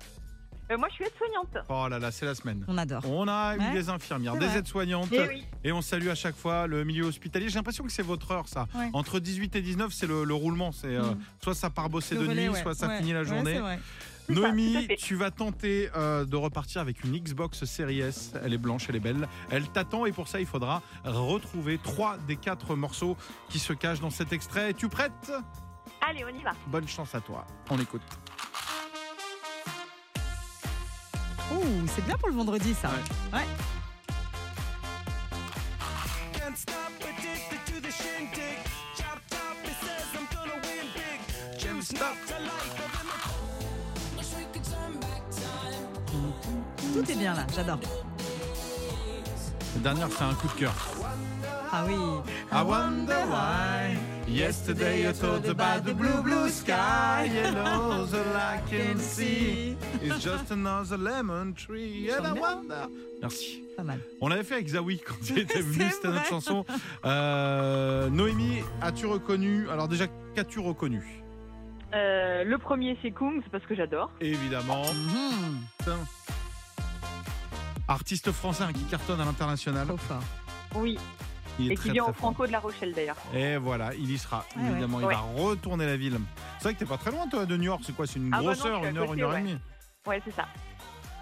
Euh, 0.72 0.78
moi 0.78 0.88
je 0.90 0.96
suis 0.96 1.04
aide-soignante. 1.06 1.66
Oh 1.68 1.88
là 1.90 1.98
là, 1.98 2.12
c'est 2.12 2.26
la 2.28 2.36
semaine. 2.36 2.64
On 2.68 2.78
adore. 2.78 3.02
On 3.10 3.28
a 3.28 3.56
eu 3.56 3.60
Ouais. 3.60 3.74
des 3.74 3.90
infirmières, 3.90 4.36
des 4.38 4.56
aides-soignantes. 4.58 5.10
Eh 5.12 5.22
oui. 5.28 5.44
Et 5.64 5.72
on 5.72 5.82
salue 5.82 6.10
à 6.10 6.16
chaque 6.16 6.36
fois 6.36 6.68
le 6.68 6.84
milieu 6.84 7.06
hospitalier. 7.06 7.50
J'ai 7.50 7.56
l'impression 7.56 7.84
que 7.84 7.92
c'est 7.92 8.04
votre 8.04 8.30
heure, 8.32 8.48
ça. 8.48 8.68
Ouais. 8.76 8.90
Entre 8.94 9.20
18 9.20 9.56
et 9.56 9.62
19, 9.62 9.92
c'est 9.92 10.06
le, 10.06 10.24
le 10.24 10.34
roulement. 10.36 10.72
C'est 10.72 10.96
euh, 10.96 11.02
Mm. 11.12 11.18
soit 11.44 11.56
ça 11.56 11.70
part 11.72 11.90
bosser 11.90 12.14
Le 12.16 12.22
de 12.24 12.28
relais, 12.30 12.44
nuit, 12.44 12.50
ouais. 12.50 12.62
soit 12.62 12.76
ça 12.76 12.88
Ouais. 12.88 12.98
finit 13.00 13.14
la 13.14 13.22
Ouais, 13.22 13.26
journée. 13.26 13.60
Ça, 14.34 14.42
Noémie, 14.42 14.88
tu 14.98 15.16
vas 15.16 15.32
tenter 15.32 15.90
euh, 15.96 16.26
de 16.26 16.36
repartir 16.36 16.82
avec 16.82 17.04
une 17.04 17.18
Xbox 17.18 17.66
Series 17.66 18.02
S. 18.02 18.34
Elle 18.44 18.54
est 18.54 18.58
blanche, 18.58 18.86
elle 18.90 18.96
est 18.96 19.02
belle. 19.02 19.28
Elle 19.50 19.68
t'attend 19.70 20.06
et 20.06 20.12
pour 20.12 20.28
ça, 20.28 20.40
il 20.40 20.46
faudra 20.46 20.82
retrouver 21.04 21.78
trois 21.78 22.18
des 22.28 22.36
quatre 22.36 22.76
morceaux 22.76 23.18
qui 23.50 23.60
se 23.60 23.74
cachent 23.74 24.02
dans 24.02 24.10
cet 24.10 24.34
extrait. 24.34 24.72
Es-tu 24.72 24.90
prête? 24.90 25.32
Allez, 26.08 26.24
on 26.24 26.38
y 26.38 26.44
va. 26.44 26.52
Bonne 26.68 26.88
chance 26.88 27.14
à 27.16 27.22
toi. 27.22 27.46
On 27.70 27.80
écoute. 27.80 28.02
Oh, 31.52 31.64
c'est 31.88 32.06
bien 32.06 32.16
pour 32.18 32.30
le 32.30 32.36
vendredi 32.36 32.74
ça. 32.76 32.90
Ouais. 33.34 33.46
Tout 47.00 47.12
est 47.12 47.16
bien 47.16 47.34
là, 47.34 47.46
j'adore. 47.56 47.80
La 49.76 49.82
dernière, 49.82 50.08
c'est 50.12 50.24
un 50.26 50.34
coup 50.34 50.48
de 50.50 50.60
cœur. 50.60 50.74
Ah 51.72 51.86
oui. 51.88 51.94
I 52.52 52.62
wonder 52.64 53.16
why 53.30 53.96
yesterday 54.28 55.04
you 55.04 55.14
thought 55.14 55.48
about 55.48 55.86
the 55.86 55.94
blue 55.94 56.22
blue 56.24 56.50
sky 56.50 57.30
yellow 57.32 58.02
all 58.04 58.36
I 58.36 58.60
can 58.70 58.98
see 59.00 59.78
is 60.02 60.20
just 60.20 60.52
another 60.52 60.98
lemon 60.98 61.54
tree 61.54 62.10
and 62.12 62.26
I 62.26 62.32
wonder 62.38 62.88
Merci. 63.22 63.64
Pas 63.78 63.84
mal. 63.84 64.00
On 64.20 64.28
l'avait 64.28 64.44
fait 64.44 64.56
avec 64.56 64.68
Zawi 64.68 65.00
quand 65.00 65.16
il 65.30 65.40
était 65.40 65.62
venu, 65.62 65.86
c'était 65.92 66.08
notre 66.10 66.26
chanson. 66.26 66.66
Euh, 67.06 68.10
Noémie, 68.10 68.62
as-tu 68.82 69.06
reconnu? 69.06 69.70
Alors 69.70 69.88
déjà, 69.88 70.08
qu'as-tu 70.36 70.60
reconnu? 70.60 71.24
Euh, 71.94 72.44
le 72.44 72.58
premier 72.58 72.98
c'est 73.02 73.12
Kung, 73.12 73.40
c'est 73.44 73.50
parce 73.52 73.66
que 73.66 73.76
j'adore. 73.76 74.12
Évidemment, 74.20 74.84
Mhm. 74.92 75.60
Artiste 77.90 78.32
français 78.32 78.64
hein, 78.64 78.72
qui 78.74 78.84
cartonne 78.86 79.20
à 79.20 79.26
l'international. 79.26 79.88
Oui. 80.76 80.98
Il 81.62 81.70
est 81.70 81.74
Et 81.74 81.76
très, 81.76 81.90
qui 81.90 81.94
vient 81.94 82.04
très 82.04 82.12
au. 82.12 82.16
Franco 82.16 82.48
de 82.48 82.52
la 82.54 82.60
Rochelle 82.60 82.94
d'ailleurs. 82.94 83.18
Et 83.34 83.58
voilà, 83.58 83.94
il 83.94 84.10
y 84.10 84.18
sera, 84.18 84.46
ouais. 84.56 84.70
évidemment. 84.72 85.02
Il 85.02 85.08
Ouais. 85.08 85.14
va 85.14 85.20
retourner 85.20 85.86
la 85.86 85.98
ville. 85.98 86.18
C'est 86.60 86.64
vrai 86.66 86.74
que 86.76 86.80
t'es 86.80 86.86
pas 86.86 86.98
très 86.98 87.12
loin, 87.12 87.28
toi, 87.28 87.46
de 87.46 87.58
New 87.58 87.64
York. 87.64 87.82
C'est 87.86 87.94
quoi 87.96 88.08
C'est 88.08 88.20
une 88.20 88.30
Ah 88.34 88.38
bah 88.38 88.44
grosse 88.44 88.64
non, 88.64 88.72
heure, 88.72 88.86
une 88.86 88.98
heure, 88.98 89.08
côté, 89.08 89.18
une 89.20 89.26
heure 89.26 89.36
et 89.38 89.42
demie 89.42 89.58
Ouais, 90.08 90.22
c'est 90.24 90.34
ça. 90.34 90.46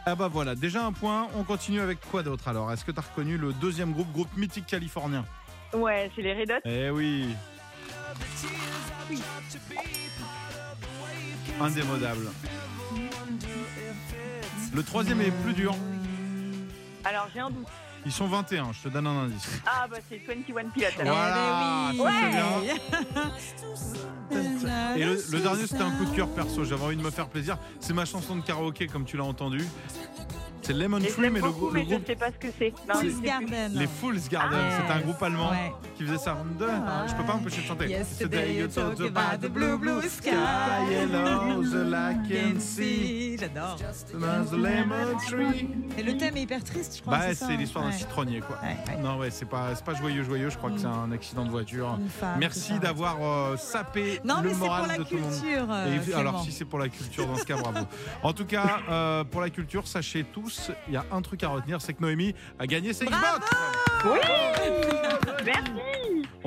Ah 0.05 0.15
bah 0.15 0.27
voilà, 0.27 0.53
déjà 0.55 0.85
un 0.85 0.91
point. 0.93 1.27
On 1.35 1.43
continue 1.43 1.81
avec 1.81 1.99
quoi 2.11 2.21
d'autre 2.21 2.47
alors? 2.47 2.71
Est-ce 2.71 2.85
que 2.85 2.91
t'as 2.91 3.01
reconnu 3.01 3.37
le 3.37 3.51
deuxième 3.53 3.93
groupe, 3.93 4.11
groupe 4.11 4.37
mythique 4.37 4.67
californien? 4.67 5.25
Ouais, 5.73 6.11
c'est 6.15 6.21
les 6.21 6.33
Red 6.33 6.51
Hot. 6.51 6.61
Eh 6.65 6.89
oui 6.91 7.35
Indémodable. 11.59 12.27
Le 14.73 14.83
troisième 14.83 15.21
est 15.21 15.31
plus 15.43 15.53
dur. 15.53 15.75
Alors 17.07 17.27
j'ai 17.33 17.39
un 17.39 17.49
doute. 17.49 17.67
Ils 18.05 18.11
sont 18.11 18.27
21, 18.27 18.71
je 18.73 18.83
te 18.83 18.89
donne 18.89 19.07
un 19.07 19.23
indice. 19.23 19.49
Ah 19.65 19.87
bah 19.89 19.97
c'est 20.09 20.17
21 20.25 20.69
Pilots. 20.69 20.87
alors. 20.99 21.15
Voilà, 21.15 21.91
Eh 21.93 21.97
c'est 21.97 22.03
oui. 22.03 22.71
bien. 23.11 23.31
Et 24.97 25.03
le, 25.05 25.17
le 25.31 25.39
dernier, 25.39 25.67
c'était 25.67 25.81
un 25.83 25.91
coup 25.91 26.05
de 26.05 26.15
cœur 26.15 26.27
perso. 26.29 26.63
J'avais 26.63 26.83
envie 26.83 26.95
de 26.97 27.01
me 27.01 27.09
faire 27.11 27.27
plaisir. 27.27 27.57
C'est 27.79 27.93
ma 27.93 28.05
chanson 28.05 28.35
de 28.35 28.41
karaoké, 28.41 28.87
comme 28.87 29.05
tu 29.05 29.17
l'as 29.17 29.23
entendu. 29.23 29.63
C'est 30.67 30.73
Lemon 30.73 30.99
je 30.99 31.07
Tree, 31.07 31.29
mais 31.29 31.39
le, 31.39 31.45
beaucoup, 31.45 31.67
le 31.67 31.73
mais 31.75 31.83
je 31.85 31.89
groupe, 31.91 32.05
sais 32.07 32.15
pas 32.17 32.27
ce 32.29 32.37
que 32.45 32.51
c'est. 32.59 32.73
Non, 32.93 32.99
je 33.01 33.09
Fools. 33.09 33.21
Garden. 33.23 33.71
les 33.73 33.87
Fools 33.87 34.19
Garden, 34.29 34.59
Ah, 34.61 34.83
c'est 34.85 34.93
un 34.93 34.99
groupe 34.99 35.23
allemand 35.23 35.51
ouais. 35.51 35.71
qui 35.95 36.03
faisait 36.03 36.17
ça. 36.17 36.37
Je 37.07 37.13
peux 37.15 37.23
pas 37.23 37.33
m'empêcher 37.35 37.61
de 37.61 37.67
chanter. 37.67 37.87
Yesterday 37.87 38.53
you 38.55 38.67
talked 38.67 38.99
about 38.99 39.37
the 39.41 39.49
blue 39.49 39.77
blue 39.77 40.01
sky. 40.01 40.31
yellow, 40.91 41.63
the 41.63 41.93
I 41.93 42.15
can 42.27 42.59
see. 42.59 43.37
J'adore. 43.39 43.77
the 43.77 44.57
lemon 44.57 45.17
tree. 45.25 45.69
Et 45.97 46.03
le 46.03 46.17
thème 46.17 46.35
est 46.35 46.41
hyper 46.41 46.61
triste, 46.65 46.97
je 46.97 47.01
crois. 47.01 47.17
Bah, 47.17 47.23
c'est 47.29 47.45
c'est 47.45 47.55
l'histoire 47.55 47.85
d'un 47.85 47.93
citronnier, 47.93 48.41
quoi. 48.41 48.57
Ouais, 48.61 48.75
ouais. 48.93 49.01
Non, 49.01 49.19
ouais, 49.19 49.29
c'est 49.31 49.45
pas, 49.47 49.73
c'est 49.73 49.85
pas 49.85 49.93
joyeux, 49.93 50.23
joyeux. 50.23 50.49
Je 50.49 50.57
crois 50.57 50.71
que 50.71 50.79
c'est 50.79 50.85
un 50.85 51.13
accident 51.13 51.45
de 51.45 51.49
voiture. 51.49 51.97
Merci 52.39 52.77
d'avoir 52.79 53.15
euh, 53.21 53.55
sapé 53.55 54.19
Non, 54.25 54.41
le 54.41 54.49
mais 54.49 54.53
c'est 54.53 54.59
moral 54.59 54.79
pour 54.81 54.87
la 54.91 54.97
de 54.97 55.03
tout 55.05 55.15
le 55.15 55.21
monde. 55.21 55.31
culture. 55.31 55.67
euh, 55.71 56.19
alors 56.19 56.43
si 56.43 56.51
c'est 56.51 56.65
pour 56.65 56.79
la 56.79 56.89
culture 56.89 57.25
dans 57.25 57.37
ce 57.37 57.45
cas 57.45 57.55
bravo. 57.55 57.87
En 58.21 58.33
tout 58.33 58.45
cas 58.45 58.79
euh, 58.89 59.23
pour 59.23 59.39
la 59.39 59.49
culture 59.49 59.87
sachez 59.87 60.25
tous 60.25 60.56
il 60.87 60.93
y 60.93 60.97
a 60.97 61.05
un 61.11 61.21
truc 61.21 61.43
à 61.43 61.49
retenir 61.49 61.81
c'est 61.81 61.93
que 61.93 62.01
Noémie 62.01 62.33
a 62.59 62.67
gagné 62.67 62.93
ses 62.93 63.05
Xbox. 63.05 63.45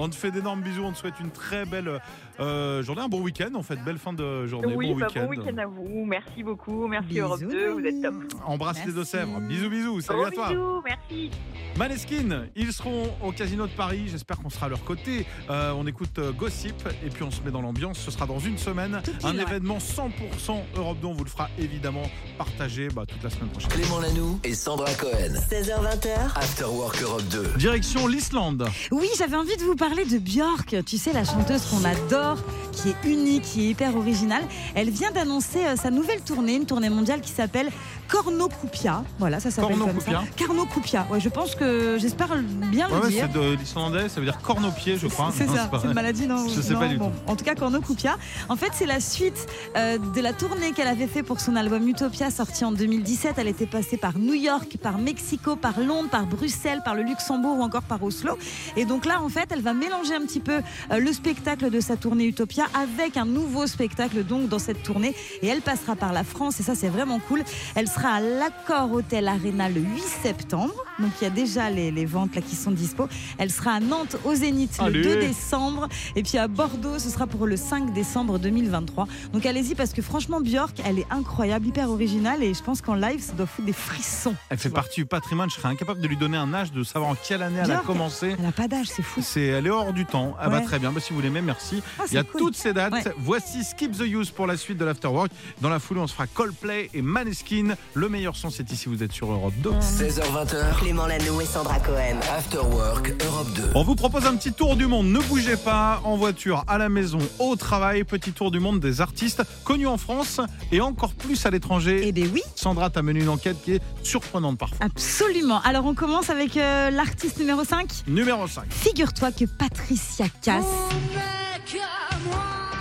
On 0.02 0.08
te 0.08 0.14
fait 0.14 0.30
d'énormes 0.30 0.62
bisous 0.62 0.82
on 0.82 0.92
te 0.92 0.96
souhaite 0.96 1.20
une 1.20 1.30
très 1.30 1.66
belle 1.66 2.00
euh, 2.40 2.82
journée 2.82 3.02
un 3.02 3.08
bon 3.08 3.20
week-end 3.20 3.50
en 3.54 3.62
fait 3.62 3.76
belle 3.84 3.98
fin 3.98 4.14
de 4.14 4.46
journée 4.46 4.72
Oui, 4.74 4.94
bon 4.94 4.98
bah, 4.98 5.08
week-end. 5.08 5.24
bon 5.24 5.30
week-end 5.30 5.58
à 5.58 5.66
vous. 5.66 6.04
Merci 6.06 6.42
beaucoup. 6.42 6.86
Merci 6.86 7.08
Bisous, 7.08 7.20
Europe 7.20 7.40
2, 7.42 7.68
vous 7.72 7.80
êtes 7.80 8.02
top. 8.02 8.14
Embrasse 8.46 8.82
les. 8.86 8.92
Deux-Sèvres. 8.92 9.40
Bisous 9.40 9.68
bisous. 9.68 10.00
Salut 10.00 10.24
à 10.24 10.30
toi. 10.30 10.48
bisous, 10.48 10.82
merci. 10.82 11.30
Maneskin, 11.76 12.46
ils 12.56 12.72
seront 12.72 13.10
au 13.22 13.30
Casino 13.32 13.66
de 13.66 13.72
Paris. 13.72 14.08
J'espère 14.08 14.38
qu'on 14.38 14.48
sera 14.48 14.66
à 14.66 14.68
leur 14.70 14.82
côté. 14.84 15.26
Euh, 15.50 15.72
on 15.76 15.86
écoute 15.86 16.18
euh, 16.18 16.32
Gossip 16.32 16.88
et 17.04 17.10
puis 17.10 17.22
on 17.22 17.30
se 17.30 17.42
met 17.42 17.50
dans 17.50 17.60
l'ambiance. 17.60 17.98
Ce 17.98 18.10
sera 18.10 18.24
dans 18.24 18.38
une 18.38 18.56
semaine. 18.56 19.02
Tout 19.04 19.26
Un 19.26 19.36
événement 19.36 19.76
100% 19.76 20.62
Europe 20.76 20.98
2. 21.00 21.06
On 21.08 21.12
vous 21.12 21.24
le 21.24 21.30
fera 21.30 21.50
évidemment 21.58 22.04
partager 22.38 22.88
bah, 22.88 23.04
toute 23.06 23.22
la 23.22 23.28
semaine 23.28 23.50
prochaine. 23.50 23.70
Clément 23.70 24.00
Lanoux 24.00 24.40
et 24.44 24.54
Sandra 24.54 24.92
Cohen. 24.94 25.34
16h20h, 25.50 26.36
After 26.36 26.64
Work 26.64 27.02
Europe 27.02 27.28
2. 27.30 27.58
Direction 27.58 28.06
l'Islande. 28.06 28.66
Oui, 28.90 29.08
j'avais 29.18 29.36
envie 29.36 29.56
de 29.58 29.62
vous 29.62 29.76
parler 29.76 29.89
de 29.96 30.18
Björk. 30.18 30.76
Tu 30.86 30.96
sais, 30.98 31.12
la 31.12 31.24
chanteuse 31.24 31.62
qu'on 31.66 31.84
adore, 31.84 32.38
qui 32.72 32.90
est 32.90 33.04
unique, 33.08 33.42
qui 33.42 33.66
est 33.66 33.70
hyper 33.70 33.96
originale. 33.96 34.42
Elle 34.74 34.88
vient 34.90 35.10
d'annoncer 35.10 35.58
euh, 35.66 35.76
sa 35.76 35.90
nouvelle 35.90 36.20
tournée, 36.22 36.54
une 36.54 36.64
tournée 36.64 36.88
mondiale 36.88 37.20
qui 37.20 37.32
s'appelle 37.32 37.68
Cornucopia. 38.08 39.04
Voilà, 39.18 39.40
ça 39.40 39.50
s'appelle 39.50 39.76
comme 39.78 40.00
ça. 40.00 40.22
Cornucopia. 40.44 41.06
Ouais, 41.10 41.20
je 41.20 41.28
pense 41.28 41.54
que 41.54 41.96
j'espère 41.98 42.28
bien 42.70 42.88
Ouais, 42.88 43.00
le 43.04 43.08
dire. 43.08 43.28
c'est 43.32 43.38
de 43.38 43.54
l'islandais, 43.56 44.08
ça 44.08 44.20
veut 44.20 44.26
dire 44.26 44.40
corne 44.40 44.64
au 44.64 44.70
pied, 44.70 44.96
je 44.96 45.06
crois. 45.08 45.32
C'est 45.36 45.46
ça, 45.46 45.68
c'est 45.80 45.86
une 45.88 45.92
maladie, 45.94 46.26
non 46.26 46.46
Je 46.48 46.60
sais 46.60 46.72
non, 46.74 46.80
pas 46.80 46.88
du 46.88 46.96
bon. 46.98 47.10
tout. 47.10 47.30
En 47.30 47.36
tout 47.36 47.44
cas, 47.44 47.54
Cornucopia. 47.54 48.16
En 48.48 48.56
fait, 48.56 48.70
c'est 48.74 48.86
la 48.86 49.00
suite 49.00 49.46
euh, 49.76 49.98
de 49.98 50.20
la 50.20 50.32
tournée 50.32 50.72
qu'elle 50.72 50.88
avait 50.88 51.06
fait 51.08 51.22
pour 51.22 51.40
son 51.40 51.56
album 51.56 51.86
Utopia, 51.88 52.30
sorti 52.30 52.64
en 52.64 52.72
2017. 52.72 53.34
Elle 53.38 53.48
était 53.48 53.66
passée 53.66 53.96
par 53.96 54.16
New 54.18 54.34
York, 54.34 54.76
par 54.82 54.98
Mexico, 54.98 55.56
par 55.56 55.78
Londres, 55.80 56.08
par 56.10 56.26
Bruxelles, 56.26 56.80
par 56.84 56.94
le 56.94 57.02
Luxembourg 57.02 57.58
ou 57.58 57.62
encore 57.62 57.82
par 57.82 58.02
Oslo. 58.02 58.38
Et 58.76 58.84
donc 58.84 59.04
là, 59.04 59.20
en 59.22 59.28
fait, 59.28 59.48
elle 59.50 59.62
va 59.62 59.72
mélanger 59.80 60.14
un 60.14 60.20
petit 60.26 60.40
peu 60.40 60.60
euh, 60.90 60.98
le 60.98 61.12
spectacle 61.12 61.70
de 61.70 61.80
sa 61.80 61.96
tournée 61.96 62.26
Utopia 62.26 62.64
avec 62.74 63.16
un 63.16 63.24
nouveau 63.24 63.66
spectacle 63.66 64.24
donc 64.24 64.48
dans 64.48 64.58
cette 64.58 64.82
tournée 64.82 65.14
et 65.42 65.46
elle 65.46 65.62
passera 65.62 65.96
par 65.96 66.12
la 66.12 66.22
France 66.22 66.60
et 66.60 66.62
ça 66.62 66.74
c'est 66.74 66.88
vraiment 66.88 67.18
cool. 67.18 67.42
Elle 67.74 67.88
sera 67.88 68.14
à 68.14 68.20
l'Accor 68.20 68.92
Hotel 68.92 69.26
Arena 69.26 69.68
le 69.68 69.80
8 69.80 70.00
septembre. 70.22 70.74
Donc 70.98 71.10
il 71.20 71.24
y 71.24 71.26
a 71.26 71.30
déjà 71.30 71.70
les, 71.70 71.90
les 71.90 72.04
ventes 72.04 72.34
là 72.34 72.42
qui 72.42 72.56
sont 72.56 72.70
dispo. 72.70 73.08
Elle 73.38 73.50
sera 73.50 73.72
à 73.72 73.80
Nantes 73.80 74.16
au 74.24 74.34
Zénith 74.34 74.76
Allez. 74.78 75.02
le 75.02 75.14
2 75.16 75.20
décembre 75.20 75.88
et 76.14 76.22
puis 76.22 76.36
à 76.36 76.46
Bordeaux 76.46 76.98
ce 76.98 77.08
sera 77.08 77.26
pour 77.26 77.46
le 77.46 77.56
5 77.56 77.94
décembre 77.94 78.38
2023. 78.38 79.06
Donc 79.32 79.46
allez-y 79.46 79.74
parce 79.74 79.92
que 79.92 80.02
franchement 80.02 80.40
Björk 80.40 80.80
elle 80.84 80.98
est 80.98 81.06
incroyable, 81.10 81.66
hyper 81.66 81.90
originale 81.90 82.42
et 82.42 82.52
je 82.52 82.62
pense 82.62 82.82
qu'en 82.82 82.94
live 82.94 83.20
ça 83.20 83.32
doit 83.32 83.46
foutre 83.46 83.66
des 83.66 83.72
frissons. 83.72 84.34
Elle 84.50 84.58
fait 84.58 84.68
partie 84.68 85.00
du 85.00 85.06
patrimoine. 85.06 85.48
Je 85.48 85.54
serais 85.54 85.68
incapable 85.68 86.00
de 86.02 86.06
lui 86.08 86.16
donner 86.16 86.36
un 86.36 86.52
âge, 86.52 86.72
de 86.72 86.82
savoir 86.84 87.10
en 87.10 87.14
quelle 87.14 87.42
année 87.42 87.60
elle 87.64 87.72
a 87.72 87.78
commencé. 87.78 88.34
Elle 88.38 88.46
a 88.46 88.52
pas 88.52 88.68
d'âge, 88.68 88.88
c'est 88.88 89.02
fou. 89.02 89.20
C'est, 89.22 89.46
elle 89.46 89.66
est 89.66 89.69
hors 89.70 89.92
du 89.92 90.06
temps. 90.06 90.36
Ah 90.40 90.48
bah 90.48 90.60
très 90.60 90.78
bien. 90.78 90.92
Bah, 90.92 91.00
si 91.00 91.12
vous 91.12 91.20
l'aimez, 91.20 91.40
merci. 91.42 91.82
Ah, 91.98 92.04
Il 92.08 92.14
y 92.14 92.18
a 92.18 92.24
cool. 92.24 92.40
toutes 92.40 92.56
ces 92.56 92.72
dates. 92.72 92.92
Ouais. 92.92 93.04
Voici 93.18 93.64
Skip 93.64 93.92
the 93.96 94.02
Use 94.02 94.30
pour 94.30 94.46
la 94.46 94.56
suite 94.56 94.78
de 94.78 94.84
l'Afterwork. 94.84 95.30
Dans 95.60 95.68
la 95.68 95.78
foulée, 95.78 96.00
on 96.00 96.06
se 96.06 96.12
fera 96.14 96.26
Coldplay 96.26 96.90
et 96.94 97.02
Maneskin. 97.02 97.74
Le 97.94 98.08
meilleur 98.08 98.36
son, 98.36 98.50
c'est 98.50 98.70
ici. 98.72 98.88
Vous 98.88 99.02
êtes 99.02 99.12
sur 99.12 99.30
Europe 99.30 99.54
2. 99.58 99.70
16h20h, 99.70 100.78
Clément 100.80 101.06
Lanoux 101.06 101.40
et 101.40 101.44
Sandra 101.44 101.78
Cohen. 101.80 102.18
After 102.36 102.58
Work 102.58 103.12
Europe 103.24 103.48
2. 103.54 103.62
On 103.74 103.82
vous 103.84 103.94
propose 103.94 104.26
un 104.26 104.34
petit 104.36 104.52
tour 104.52 104.76
du 104.76 104.86
monde. 104.86 105.06
Ne 105.06 105.20
bougez 105.20 105.56
pas 105.56 106.00
en 106.04 106.16
voiture, 106.16 106.64
à 106.68 106.78
la 106.78 106.88
maison, 106.88 107.18
au 107.38 107.56
travail. 107.56 108.04
Petit 108.04 108.32
tour 108.32 108.50
du 108.50 108.60
monde 108.60 108.80
des 108.80 109.00
artistes 109.00 109.42
connus 109.64 109.86
en 109.86 109.98
France 109.98 110.40
et 110.72 110.80
encore 110.80 111.12
plus 111.14 111.44
à 111.46 111.50
l'étranger. 111.50 112.00
Eh 112.04 112.12
bien 112.12 112.26
oui, 112.32 112.42
Sandra, 112.56 112.90
t'as 112.90 113.02
mené 113.02 113.20
une 113.20 113.28
enquête 113.28 113.56
qui 113.64 113.74
est 113.74 113.82
surprenante 114.02 114.58
parfois. 114.58 114.78
absolument. 114.86 115.60
Alors 115.62 115.84
on 115.86 115.94
commence 115.94 116.30
avec 116.30 116.56
euh, 116.56 116.90
l'artiste 116.90 117.38
numéro 117.38 117.64
5. 117.64 117.88
Numéro 118.06 118.46
5. 118.46 118.64
Figure-toi 118.70 119.32
que 119.32 119.44
Patricia 119.60 120.24
Cass, 120.40 120.64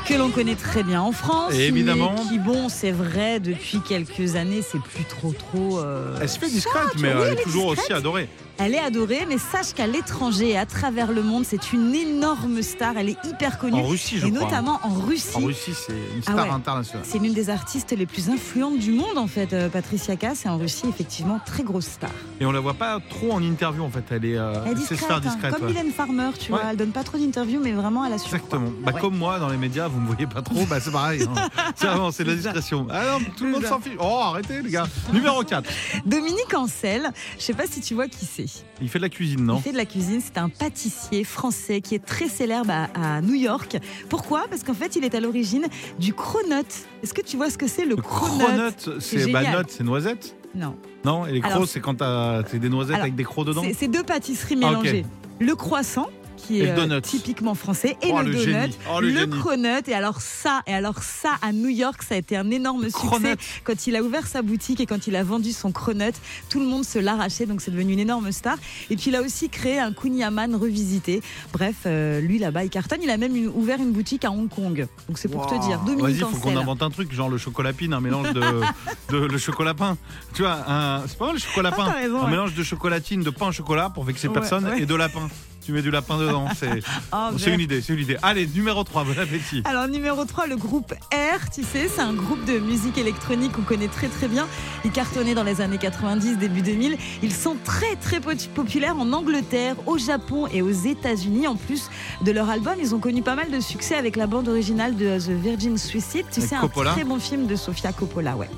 que 0.07 0.13
l'on 0.13 0.29
connaît 0.29 0.55
très 0.55 0.81
bien 0.81 1.01
en 1.01 1.11
France, 1.11 1.51
Et 1.53 1.67
évidemment. 1.67 2.15
mais 2.15 2.29
qui 2.29 2.39
bon, 2.39 2.69
c'est 2.69 2.93
vrai, 2.93 3.41
depuis 3.41 3.81
quelques 3.81 4.37
années, 4.37 4.61
c'est 4.61 4.81
plus 4.81 5.03
trop 5.03 5.33
trop. 5.33 5.79
euh, 5.79 6.17
Elle 6.21 6.29
se 6.29 6.39
fait 6.39 6.47
discrète, 6.49 6.95
mais 6.99 7.13
oui, 7.13 7.21
elle 7.25 7.33
est 7.33 7.43
toujours 7.43 7.65
aussi 7.65 7.91
adorée. 7.91 8.29
Elle 8.61 8.75
est 8.75 8.79
adorée, 8.79 9.25
mais 9.27 9.37
sache 9.37 9.73
qu'à 9.73 9.87
l'étranger 9.87 10.49
et 10.49 10.57
à 10.57 10.65
travers 10.65 11.11
le 11.13 11.23
monde, 11.23 11.45
c'est 11.45 11.71
une 11.71 11.95
énorme 11.95 12.61
star. 12.61 12.97
Elle 12.97 13.09
est 13.09 13.17
hyper 13.25 13.57
connue. 13.57 13.79
En 13.79 13.83
Russie, 13.87 14.17
je 14.19 14.27
et 14.27 14.31
crois. 14.31 14.43
notamment 14.45 14.79
en 14.83 14.89
Russie. 14.93 15.29
En 15.35 15.39
Russie, 15.39 15.73
c'est 15.73 15.93
une 15.93 16.21
Ah 16.27 16.31
star 16.33 16.45
ouais. 16.45 16.49
internationale. 16.51 17.05
C'est 17.07 17.19
l'une 17.19 17.33
des 17.33 17.49
artistes 17.49 17.91
les 17.97 18.05
plus 18.05 18.29
influentes 18.29 18.77
du 18.79 18.91
monde 18.91 19.17
en 19.17 19.27
fait, 19.27 19.53
euh, 19.53 19.69
Patricia 19.69 20.15
Cass. 20.17 20.45
Et 20.45 20.49
en 20.49 20.57
Russie, 20.57 20.83
effectivement, 20.89 21.39
très 21.45 21.63
grosse 21.63 21.85
star. 21.85 22.09
Et 22.41 22.45
on 22.45 22.51
la 22.51 22.59
voit 22.59 22.73
pas 22.73 22.99
trop 23.09 23.31
en 23.31 23.41
interview 23.41 23.83
en 23.83 23.89
fait. 23.89 24.03
Elle 24.11 24.25
est, 24.25 24.37
euh, 24.37 24.53
Elle 24.65 24.71
est 24.73 24.75
discrète, 24.75 24.99
faire 24.99 25.15
hein, 25.17 25.19
discrète. 25.21 25.53
comme 25.53 25.61
ouais. 25.63 25.67
Mylène 25.73 25.91
Farmer, 25.91 26.29
tu 26.37 26.51
Ouais. 26.51 26.59
vois. 26.59 26.71
Elle 26.71 26.77
donne 26.77 26.91
pas 26.91 27.03
trop 27.03 27.17
d'interviews, 27.17 27.61
mais 27.63 27.71
vraiment, 27.71 28.03
elle 28.05 28.13
a 28.13 28.17
su. 28.17 28.25
Exactement. 28.25 28.69
Bah. 28.83 28.91
Comme 28.99 29.17
moi 29.17 29.39
dans 29.39 29.47
les 29.49 29.57
médias, 29.57 29.87
vous 29.87 30.01
me 30.01 30.07
voyez 30.07 30.27
pas 30.27 30.41
trop, 30.41 30.65
bah, 30.65 30.79
c'est 30.81 30.91
pareil. 30.91 31.23
hein. 31.23 31.47
C'est 31.75 31.87
vraiment, 31.87 32.11
c'est 32.11 32.23
de 32.25 32.29
la 32.31 32.35
discrétion. 32.35 32.87
Ah 32.89 33.03
non, 33.19 33.25
tout 33.37 33.45
le 33.45 33.51
monde 33.51 33.63
s'en 33.65 33.79
fiche. 33.79 33.93
Oh, 33.99 34.19
arrêtez 34.21 34.61
les 34.61 34.69
gars. 34.69 34.87
Numéro 35.13 35.43
4. 35.43 35.69
Dominique 36.05 36.53
Ancel, 36.53 37.11
je 37.37 37.43
sais 37.43 37.53
pas 37.53 37.67
si 37.67 37.79
tu 37.79 37.93
vois 37.93 38.07
qui 38.09 38.25
c'est. 38.25 38.47
Il 38.81 38.89
fait 38.89 38.99
de 38.99 39.03
la 39.03 39.09
cuisine, 39.09 39.43
non 39.45 39.57
Il 39.57 39.61
fait 39.63 39.71
de 39.71 39.77
la 39.77 39.85
cuisine, 39.85 40.21
c'est 40.23 40.37
un 40.37 40.49
pâtissier 40.49 41.23
français 41.23 41.81
qui 41.81 41.95
est 41.95 42.03
très 42.05 42.27
célèbre 42.27 42.69
à, 42.71 43.17
à 43.17 43.21
New 43.21 43.35
York. 43.35 43.77
Pourquoi? 44.09 44.45
Parce 44.49 44.63
qu'en 44.63 44.73
fait, 44.73 44.95
il 44.95 45.03
est 45.03 45.15
à 45.15 45.19
l'origine 45.19 45.67
du 45.99 46.13
cronut. 46.13 46.65
Est-ce 47.03 47.13
que 47.13 47.21
tu 47.21 47.37
vois 47.37 47.49
ce 47.49 47.57
que 47.57 47.67
c'est 47.67 47.85
le, 47.85 47.95
Le 47.95 48.01
cronut 48.01 48.89
c'est 48.99 49.31
bah, 49.31 49.41
c'est 49.67 49.83
noisette 49.83 50.35
Non. 50.55 50.75
Non 51.05 51.25
Et 51.25 51.33
les 51.33 51.41
crocs, 51.41 51.67
c'est 51.67 51.79
quand 51.79 51.95
t'as 51.95 52.43
des 52.43 52.69
noisettes 52.69 52.95
Alors, 52.95 53.03
avec 53.03 53.15
des 53.15 53.23
crocs 53.23 53.45
dedans? 53.47 53.63
C'est 53.77 53.87
deux 53.87 54.03
pâtisseries 54.03 54.57
Ah, 54.61 54.69
mélangées. 54.69 55.05
Le 55.39 55.55
croissant 55.55 56.07
qui 56.47 56.61
est 56.61 56.75
le 56.75 56.91
euh, 56.93 56.99
typiquement 57.01 57.55
français 57.55 57.97
et 58.01 58.11
Oh, 58.11 58.19
le, 58.21 58.29
le 58.31 58.33
donut, 58.33 58.43
génie. 58.45 58.77
Oh, 58.93 58.99
le 59.01 59.25
cronut 59.27 59.87
et 59.87 59.93
alors 59.93 60.21
ça 60.21 60.61
et 60.67 60.73
alors 60.73 61.03
ça 61.03 61.35
à 61.41 61.51
New 61.51 61.69
York 61.69 62.01
ça 62.03 62.15
a 62.15 62.17
été 62.17 62.35
un 62.37 62.49
énorme 62.51 62.83
succès 62.85 62.97
Cronut. 63.07 63.35
quand 63.63 63.87
il 63.87 63.95
a 63.95 64.01
ouvert 64.03 64.25
sa 64.27 64.41
boutique 64.41 64.79
et 64.79 64.85
quand 64.85 65.07
il 65.07 65.15
a 65.15 65.23
vendu 65.23 65.51
son 65.51 65.71
cronut 65.71 66.13
tout 66.49 66.59
le 66.59 66.65
monde 66.65 66.83
se 66.85 66.97
l'arrachait 66.99 67.45
donc 67.45 67.61
c'est 67.61 67.71
devenu 67.71 67.93
une 67.93 67.99
énorme 67.99 68.31
star 68.31 68.57
et 68.89 68.95
puis 68.95 69.05
il 69.07 69.15
a 69.15 69.21
aussi 69.21 69.49
créé 69.49 69.79
un 69.79 69.93
kunyaman 69.93 70.55
revisité 70.55 71.21
bref 71.53 71.75
euh, 71.85 72.19
lui 72.21 72.39
là-bas 72.39 72.63
il 72.63 72.69
cartonne 72.69 72.99
il 73.03 73.09
a 73.09 73.17
même 73.17 73.33
ouvert 73.55 73.79
une 73.79 73.91
boutique 73.91 74.25
à 74.25 74.31
Hong 74.31 74.49
Kong 74.49 74.87
donc 75.07 75.17
c'est 75.17 75.27
pour 75.29 75.45
te 75.47 75.55
dire 75.67 75.79
Vas-y, 75.99 76.19
faut 76.19 76.37
qu'on 76.37 76.55
invente 76.57 76.81
un 76.83 76.89
truc, 76.89 77.11
genre 77.13 77.29
le 77.29 77.37
chocolat 77.37 77.73
pine, 77.73 77.93
un 77.93 77.99
mélange 77.99 78.31
de, 78.33 78.41
de 79.09 79.17
le 79.17 79.37
chocolat 79.37 79.73
pain. 79.73 79.97
Tu 80.33 80.41
vois, 80.43 80.57
un- 80.67 81.07
c'est 81.07 81.17
pas 81.17 81.27
mal 81.27 81.35
le. 81.35 81.41
Ah, 81.89 81.91
raison, 81.93 82.19
un 82.21 82.25
ouais. 82.25 82.29
mélange 82.31 82.53
de 82.53 82.63
chocolatine, 82.63 83.23
de 83.23 83.29
pain 83.29 83.47
au 83.47 83.51
chocolat 83.51 83.89
pour 83.89 84.03
vexer 84.03 84.27
Ouais, 84.27 84.33
personne 84.33 84.65
ouais. 84.65 84.81
et 84.81 84.85
de 84.85 84.95
lapin. 84.95 85.27
Tu 85.65 85.71
mets 85.73 85.81
du 85.81 85.91
lapin 85.91 86.17
dedans. 86.17 86.47
C'est 86.59 86.81
Oh, 87.13 87.29
une 87.47 87.59
idée, 87.59 87.81
c'est 87.81 87.93
une 87.93 87.99
idée. 87.99 88.17
Allez, 88.21 88.47
numéro 88.47 88.83
3, 88.83 89.03
bon 89.03 89.19
appétit. 89.19 89.61
Alors 89.65 89.87
numéro 89.87 90.25
3, 90.25 90.47
le 90.47 90.55
groupe 90.55 90.93
R, 91.13 91.49
tu 91.53 91.63
sais, 91.63 91.87
c'est 91.87 92.01
un 92.01 92.13
groupe 92.13 92.43
de 92.45 92.59
musique 92.59 92.97
électronique 92.97 93.51
qu'on 93.51 93.61
connaît 93.61 93.87
très 93.87 94.07
très 94.07 94.27
bien. 94.27 94.47
Ils 94.85 94.91
cartonnaient 94.91 95.35
dans 95.35 95.43
les 95.43 95.61
années 95.61 95.77
90, 95.77 96.37
début 96.37 96.61
2000. 96.61 96.97
Ils 97.21 97.33
sont 97.33 97.55
très 97.63 97.95
très 97.97 98.19
po- 98.19 98.31
populaires 98.55 98.97
en 98.97 99.11
Angleterre, 99.13 99.75
au 99.85 99.97
Japon 99.97 100.47
et 100.51 100.61
aux 100.61 100.69
États-Unis. 100.71 101.47
En 101.47 101.55
plus 101.55 101.89
de 102.23 102.31
leur 102.31 102.49
album, 102.49 102.75
ils 102.79 102.95
ont 102.95 102.99
connu 102.99 103.21
pas 103.21 103.35
mal 103.35 103.51
de 103.51 103.59
succès 103.59 103.95
avec 103.95 104.15
la 104.15 104.27
bande 104.27 104.47
originale 104.47 104.95
de 104.95 105.17
The 105.19 105.29
Virgin 105.31 105.77
Suicide. 105.77 106.25
Tu 106.31 106.41
sais, 106.41 106.55
Coppola 106.59 106.91
un 106.91 106.93
très 106.93 107.03
bon 107.03 107.19
film 107.19 107.47
de 107.47 107.55
Sofia 107.55 107.91
Coppola, 107.93 108.35
ouais. 108.35 108.49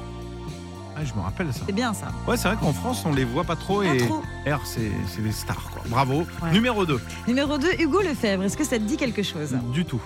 Ah, 1.02 1.06
je 1.06 1.14
me 1.14 1.22
rappelle 1.22 1.52
ça. 1.52 1.62
C'est 1.66 1.72
bien 1.74 1.94
ça. 1.94 2.08
Ouais, 2.28 2.38
c'est 2.38 2.48
vrai 2.48 2.58
qu'en 2.60 2.74
France, 2.74 3.04
on 3.06 3.14
les 3.14 3.24
voit 3.26 3.44
pas 3.44 3.56
trop 3.56 3.80
Pas 3.82 3.94
et 3.96 3.98
trop. 3.98 4.22
R, 4.46 4.60
c'est 4.66 4.92
c'est 5.08 5.22
des 5.24 5.32
stars. 5.32 5.70
Quoi. 5.74 5.82
Bravo. 5.88 6.26
Ouais. 6.44 6.52
Numéro 6.52 6.86
2, 6.86 7.00
Numéro 7.28 7.58
2, 7.58 7.68
Hugo 7.80 8.02
Lefebvre. 8.02 8.44
Est-ce 8.44 8.58
que 8.58 8.64
ça 8.64 8.78
te 8.78 8.84
dit 8.84 8.98
quelque 8.98 9.24
chose? 9.24 9.56
Du 9.74 9.84
tout. 9.86 10.02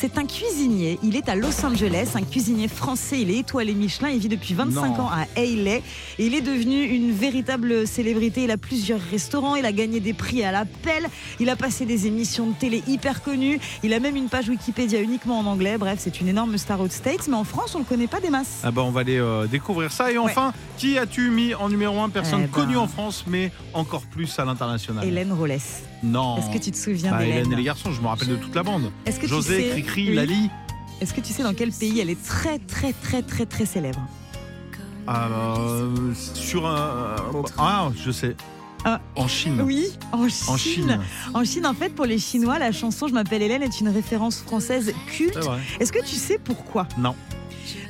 C'est 0.00 0.16
un 0.16 0.24
cuisinier. 0.24 0.98
Il 1.02 1.14
est 1.14 1.28
à 1.28 1.34
Los 1.34 1.62
Angeles, 1.62 2.12
un 2.14 2.22
cuisinier 2.22 2.68
français. 2.68 3.20
Il 3.20 3.30
est 3.30 3.36
étoilé 3.40 3.74
Michelin. 3.74 4.08
Il 4.08 4.18
vit 4.18 4.30
depuis 4.30 4.54
25 4.54 4.96
Non. 4.96 5.02
ans 5.02 5.10
à 5.10 5.26
Hayley. 5.38 5.82
Et 6.18 6.24
il 6.24 6.34
est 6.34 6.40
devenu 6.40 6.82
une 6.84 7.12
véritable 7.12 7.86
célébrité. 7.86 8.44
Il 8.44 8.50
a 8.50 8.56
plusieurs 8.56 8.98
restaurants. 9.10 9.56
Il 9.56 9.66
a 9.66 9.72
gagné 9.72 10.00
des 10.00 10.14
prix 10.14 10.42
à 10.42 10.52
l'appel. 10.52 11.06
Il 11.38 11.50
a 11.50 11.56
passé 11.56 11.84
des 11.84 12.06
émissions 12.06 12.46
de 12.46 12.54
télé 12.54 12.82
hyper 12.88 13.22
connues. 13.22 13.60
Il 13.82 13.92
a 13.92 14.00
même 14.00 14.16
une 14.16 14.30
page 14.30 14.48
Wikipédia 14.48 15.02
uniquement 15.02 15.38
en 15.38 15.44
anglais. 15.44 15.76
Bref, 15.76 15.98
c'est 16.00 16.18
une 16.22 16.28
énorme 16.28 16.56
star 16.56 16.80
aux 16.80 16.88
States. 16.88 17.28
Mais 17.28 17.36
en 17.36 17.44
France, 17.44 17.74
on 17.74 17.80
ne 17.80 17.84
le 17.84 17.88
connaît 17.88 18.06
pas 18.06 18.20
des 18.20 18.30
masses. 18.30 18.60
Ah 18.64 18.70
bah 18.70 18.80
on 18.82 18.90
va 18.90 19.00
aller 19.00 19.18
euh, 19.18 19.46
découvrir 19.48 19.92
ça. 19.92 20.10
Et 20.10 20.16
enfin, 20.16 20.54
qui 20.78 20.96
as-tu 20.96 21.28
mis 21.28 21.52
en 21.54 21.68
numéro 21.68 22.00
1 22.00 22.08
Personne 22.08 22.40
Eh 22.44 22.46
ben. 22.46 22.50
connue 22.52 22.78
en 22.78 22.88
France, 22.88 23.24
mais 23.26 23.52
encore 23.74 24.06
plus 24.06 24.38
à 24.38 24.46
l'international. 24.46 25.04
Hélène 25.06 25.30
Rollès. 25.34 25.82
Non. 26.02 26.38
Est-ce 26.38 26.50
que 26.50 26.62
tu 26.62 26.70
te 26.70 26.76
souviens 26.76 27.10
Bah, 27.10 27.24
Hélène 27.26 27.52
et 27.52 27.56
les 27.56 27.62
garçons, 27.64 27.92
je 27.92 28.00
me 28.00 28.06
rappelle 28.06 28.28
de 28.28 28.36
toute 28.36 28.54
la 28.54 28.62
bande. 28.62 28.90
Est-ce 29.06 29.16
que 29.16 29.24
tu 29.26 29.28
José, 29.28 29.56
sais- 29.60 29.70
Cricri, 29.70 30.08
Oui. 30.10 30.14
Lali. 30.16 30.50
Est-ce 31.00 31.14
que 31.14 31.20
tu 31.20 31.32
sais 31.32 31.42
dans 31.42 31.54
quel 31.54 31.70
pays 31.72 31.98
elle 32.00 32.10
est 32.10 32.22
très, 32.22 32.58
très, 32.58 32.92
très, 32.92 33.22
très, 33.22 33.46
très 33.46 33.66
célèbre 33.66 34.00
Euh, 35.08 36.12
sur 36.34 36.66
un. 36.66 37.16
Ah, 37.58 37.90
je 37.96 38.10
sais. 38.10 38.36
Ah. 38.84 39.00
En 39.16 39.28
Chine. 39.28 39.60
Oui, 39.62 39.86
en 40.12 40.28
Chine. 40.28 40.48
En 40.48 40.56
Chine. 40.56 41.00
En 41.34 41.44
Chine, 41.44 41.66
en 41.66 41.74
fait, 41.74 41.90
pour 41.94 42.06
les 42.06 42.18
Chinois, 42.18 42.58
la 42.58 42.72
chanson 42.72 43.08
Je 43.08 43.12
m'appelle 43.12 43.42
Hélène 43.42 43.62
est 43.62 43.80
une 43.80 43.88
référence 43.88 44.40
française 44.40 44.92
culte. 45.08 45.38
Est-ce 45.80 45.92
que 45.92 46.02
tu 46.04 46.16
sais 46.16 46.38
pourquoi 46.42 46.86
Non. 46.98 47.14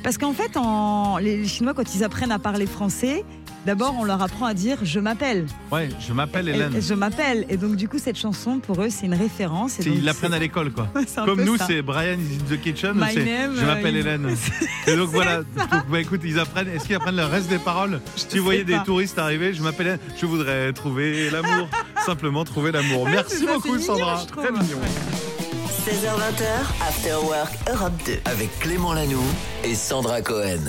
Parce 0.03 0.17
qu'en 0.17 0.33
fait, 0.33 0.57
en... 0.57 1.17
les 1.17 1.47
Chinois, 1.47 1.73
quand 1.73 1.95
ils 1.95 2.03
apprennent 2.03 2.31
à 2.31 2.39
parler 2.39 2.65
français, 2.65 3.23
d'abord, 3.65 3.95
on 3.99 4.03
leur 4.03 4.21
apprend 4.21 4.45
à 4.45 4.53
dire 4.53 4.77
je 4.83 4.99
m'appelle. 4.99 5.45
Ouais, 5.71 5.89
je 5.99 6.13
m'appelle 6.13 6.49
Hélène. 6.49 6.75
Et- 6.75 6.81
Je 6.81 6.93
m'appelle. 6.93 7.45
Et 7.49 7.57
donc, 7.57 7.75
du 7.75 7.87
coup, 7.87 7.97
cette 7.99 8.17
chanson, 8.17 8.59
pour 8.59 8.81
eux, 8.81 8.89
c'est 8.89 9.05
une 9.05 9.13
référence. 9.13 9.79
et 9.79 9.83
C'est- 9.83 9.89
donc, 9.89 9.99
Ils 9.99 10.05
l'apprennent 10.05 10.33
à 10.33 10.39
l'école, 10.39 10.71
quoi. 10.71 10.87
Comme 11.25 11.43
nous, 11.43 11.57
c'est 11.57 11.81
Brian 11.81 12.17
is 12.19 12.39
in 12.39 12.55
the 12.55 12.59
kitchen. 12.59 12.93
My 12.95 13.15
name, 13.15 13.55
Je 13.55 13.65
m'appelle 13.65 13.95
euh, 13.95 13.99
Hélène. 13.99 14.35
Et 14.87 14.95
donc 14.95 15.09
voilà. 15.09 15.37
Donc, 15.37 15.87
bah, 15.89 15.99
écoute, 15.99 16.21
ils 16.23 16.39
apprennent. 16.39 16.67
Est-ce 16.69 16.85
qu'ils 16.85 16.95
apprennent 16.95 17.15
le 17.17 17.25
reste 17.25 17.49
des 17.49 17.59
paroles 17.59 18.01
Si 18.15 18.37
vous 18.37 18.43
voyez 18.43 18.63
des 18.63 18.79
touristes 18.85 19.17
arriver, 19.19 19.53
je 19.53 19.61
m'appelle 19.61 19.87
Hélène. 19.87 19.99
Je 20.19 20.25
voudrais 20.25 20.73
trouver 20.73 21.29
l'amour. 21.29 21.67
Simplement 22.05 22.43
trouver 22.43 22.71
l'amour. 22.71 23.07
Merci 23.07 23.37
ça, 23.45 23.53
beaucoup, 23.53 23.73
mignon, 23.75 23.85
Sandra. 23.97 24.25
Très 24.25 24.51
mignon. 24.51 24.79
16h20, 25.85 26.43
After 26.87 27.15
Work 27.23 27.53
Europe 27.71 27.93
2. 28.05 28.19
Avec 28.25 28.59
Clément 28.59 28.93
Lanoux 28.93 29.23
et 29.63 29.73
Sandra 29.75 30.21
Cohen. 30.21 30.59